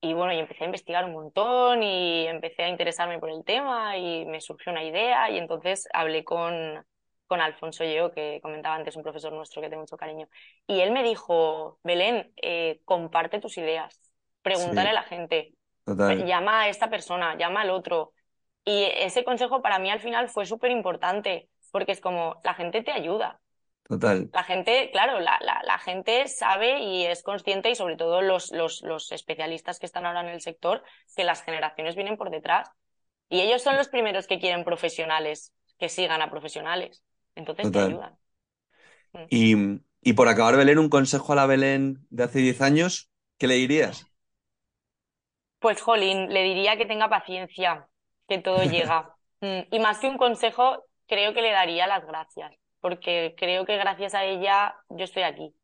y 0.00 0.14
bueno, 0.14 0.32
y 0.32 0.38
empecé 0.38 0.64
a 0.64 0.66
investigar 0.66 1.04
un 1.04 1.12
montón 1.12 1.82
y 1.82 2.26
empecé 2.26 2.62
a 2.62 2.68
interesarme 2.68 3.18
por 3.18 3.30
el 3.30 3.44
tema 3.44 3.98
y 3.98 4.24
me 4.24 4.40
surgió 4.40 4.72
una 4.72 4.82
idea 4.82 5.30
y 5.30 5.36
entonces 5.36 5.88
hablé 5.92 6.24
con, 6.24 6.84
con 7.26 7.40
Alfonso 7.40 7.84
yo, 7.84 8.10
que 8.10 8.40
comentaba 8.42 8.74
antes, 8.74 8.96
un 8.96 9.02
profesor 9.02 9.32
nuestro 9.32 9.60
que 9.60 9.68
tengo 9.68 9.82
mucho 9.82 9.98
cariño. 9.98 10.28
Y 10.66 10.80
él 10.80 10.90
me 10.90 11.02
dijo, 11.02 11.78
Belén, 11.84 12.32
eh, 12.42 12.80
comparte 12.86 13.40
tus 13.40 13.58
ideas, 13.58 14.00
pregúntale 14.42 14.88
a 14.88 14.94
la 14.94 15.02
gente, 15.02 15.52
llama 16.26 16.62
a 16.62 16.68
esta 16.68 16.88
persona, 16.88 17.36
llama 17.36 17.60
al 17.60 17.70
otro. 17.70 18.12
Y 18.64 18.84
ese 18.84 19.22
consejo 19.22 19.60
para 19.60 19.78
mí 19.78 19.90
al 19.90 20.00
final 20.00 20.28
fue 20.28 20.46
súper 20.46 20.70
importante, 20.70 21.48
porque 21.70 21.92
es 21.92 22.00
como, 22.00 22.40
la 22.42 22.54
gente 22.54 22.82
te 22.82 22.90
ayuda. 22.90 23.38
Total. 23.90 24.30
La 24.32 24.44
gente, 24.44 24.88
claro, 24.92 25.18
la, 25.18 25.36
la, 25.40 25.78
gente 25.78 26.28
sabe 26.28 26.78
y 26.78 27.06
es 27.06 27.24
consciente, 27.24 27.70
y 27.70 27.74
sobre 27.74 27.96
todo 27.96 28.22
los, 28.22 28.52
los, 28.52 28.82
los, 28.82 29.10
especialistas 29.10 29.80
que 29.80 29.86
están 29.86 30.06
ahora 30.06 30.20
en 30.20 30.28
el 30.28 30.40
sector, 30.40 30.84
que 31.16 31.24
las 31.24 31.42
generaciones 31.42 31.96
vienen 31.96 32.16
por 32.16 32.30
detrás. 32.30 32.70
Y 33.28 33.40
ellos 33.40 33.62
son 33.62 33.76
los 33.76 33.88
primeros 33.88 34.28
que 34.28 34.38
quieren 34.38 34.62
profesionales, 34.62 35.52
que 35.76 35.88
sigan 35.88 36.22
a 36.22 36.30
profesionales. 36.30 37.02
Entonces 37.34 37.72
te 37.72 37.80
ayudan. 37.80 38.16
Mm. 39.12 39.24
Y, 39.28 39.56
y 40.02 40.12
por 40.12 40.28
acabar, 40.28 40.56
Belén, 40.56 40.78
un 40.78 40.88
consejo 40.88 41.32
a 41.32 41.36
la 41.36 41.46
Belén 41.46 42.06
de 42.10 42.22
hace 42.22 42.38
10 42.38 42.60
años, 42.60 43.10
¿qué 43.38 43.48
le 43.48 43.54
dirías? 43.54 44.06
Pues, 45.58 45.82
Jolín, 45.82 46.32
le 46.32 46.44
diría 46.44 46.76
que 46.76 46.86
tenga 46.86 47.08
paciencia, 47.08 47.88
que 48.28 48.38
todo 48.38 48.62
llega. 48.62 49.16
Mm, 49.42 49.74
y 49.74 49.78
más 49.78 49.96
que 50.00 50.06
un 50.06 50.18
consejo, 50.18 50.84
creo 51.06 51.32
que 51.32 51.40
le 51.40 51.50
daría 51.50 51.86
las 51.86 52.04
gracias 52.06 52.59
porque 52.80 53.34
creo 53.36 53.64
que 53.64 53.76
gracias 53.76 54.14
a 54.14 54.24
ella 54.24 54.74
yo 54.88 55.04
estoy 55.04 55.22
aquí. 55.22 55.54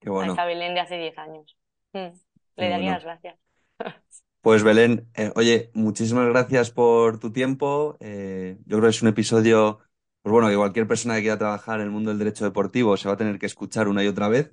Qué 0.00 0.10
bueno. 0.10 0.32
A 0.32 0.34
esta 0.34 0.44
Belén 0.46 0.74
de 0.74 0.80
hace 0.80 0.98
10 0.98 1.16
años. 1.18 1.56
Mm, 1.92 2.08
le 2.56 2.68
daría 2.68 2.92
las 2.92 3.04
gracias. 3.04 3.38
Pues 4.40 4.64
Belén, 4.64 5.08
eh, 5.14 5.30
oye, 5.36 5.70
muchísimas 5.72 6.26
gracias 6.26 6.72
por 6.72 7.20
tu 7.20 7.32
tiempo. 7.32 7.96
Eh, 8.00 8.56
yo 8.66 8.78
creo 8.78 8.88
que 8.88 8.96
es 8.96 9.00
un 9.02 9.08
episodio, 9.08 9.78
pues 10.20 10.32
bueno, 10.32 10.48
que 10.48 10.56
cualquier 10.56 10.88
persona 10.88 11.14
que 11.14 11.20
quiera 11.20 11.38
trabajar 11.38 11.78
en 11.78 11.86
el 11.86 11.92
mundo 11.92 12.10
del 12.10 12.18
derecho 12.18 12.44
deportivo 12.44 12.96
se 12.96 13.06
va 13.06 13.14
a 13.14 13.16
tener 13.16 13.38
que 13.38 13.46
escuchar 13.46 13.86
una 13.86 14.02
y 14.02 14.08
otra 14.08 14.28
vez. 14.28 14.52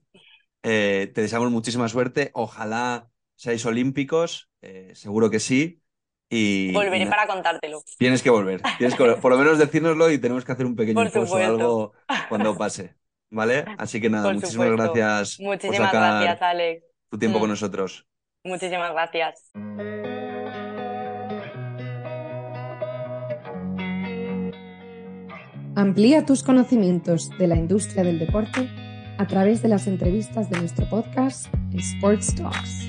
Eh, 0.62 1.12
te 1.16 1.22
deseamos 1.22 1.50
muchísima 1.50 1.90
suerte. 1.90 2.30
Ojalá 2.36 3.10
seáis 3.36 3.66
olímpicos, 3.66 4.52
seguro 4.94 5.32
que 5.32 5.40
sí. 5.40 5.82
Volveré 6.32 7.08
para 7.08 7.26
contártelo. 7.28 7.82
Tienes 7.98 8.22
que 8.22 8.30
volver. 8.30 8.62
Tienes 8.78 8.96
que 8.96 9.04
por 9.04 9.32
lo 9.32 9.38
menos 9.38 9.58
decírnoslo 9.58 10.12
y 10.12 10.20
tenemos 10.20 10.46
que 10.46 10.52
hacer 10.52 10.66
un 10.66 10.76
pequeño 10.76 11.02
esfuerzo 11.04 11.36
o 11.36 11.38
algo 11.38 11.94
cuando 12.30 12.56
pase. 12.56 12.96
¿Vale? 13.32 13.66
Así 13.78 14.02
que 14.02 14.10
nada, 14.10 14.34
muchísimas 14.34 14.72
gracias. 14.72 15.40
Muchísimas 15.40 15.92
gracias, 15.92 16.42
Alex. 16.42 16.84
Tu 17.10 17.18
tiempo 17.18 17.40
con 17.40 17.50
mm. 17.50 17.52
nosotros. 17.52 18.08
Muchísimas 18.44 18.92
gracias. 18.94 19.52
Amplía 25.76 26.26
tus 26.26 26.44
conocimientos 26.44 27.30
de 27.38 27.48
la 27.48 27.56
industria 27.56 28.04
del 28.04 28.20
deporte 28.20 28.70
a 29.18 29.28
través 29.28 29.62
de 29.62 29.70
las 29.70 29.88
entrevistas 29.88 30.50
de 30.50 30.60
nuestro 30.60 30.90
podcast 30.90 31.48
Sports 31.74 32.36
Talks. 32.36 32.89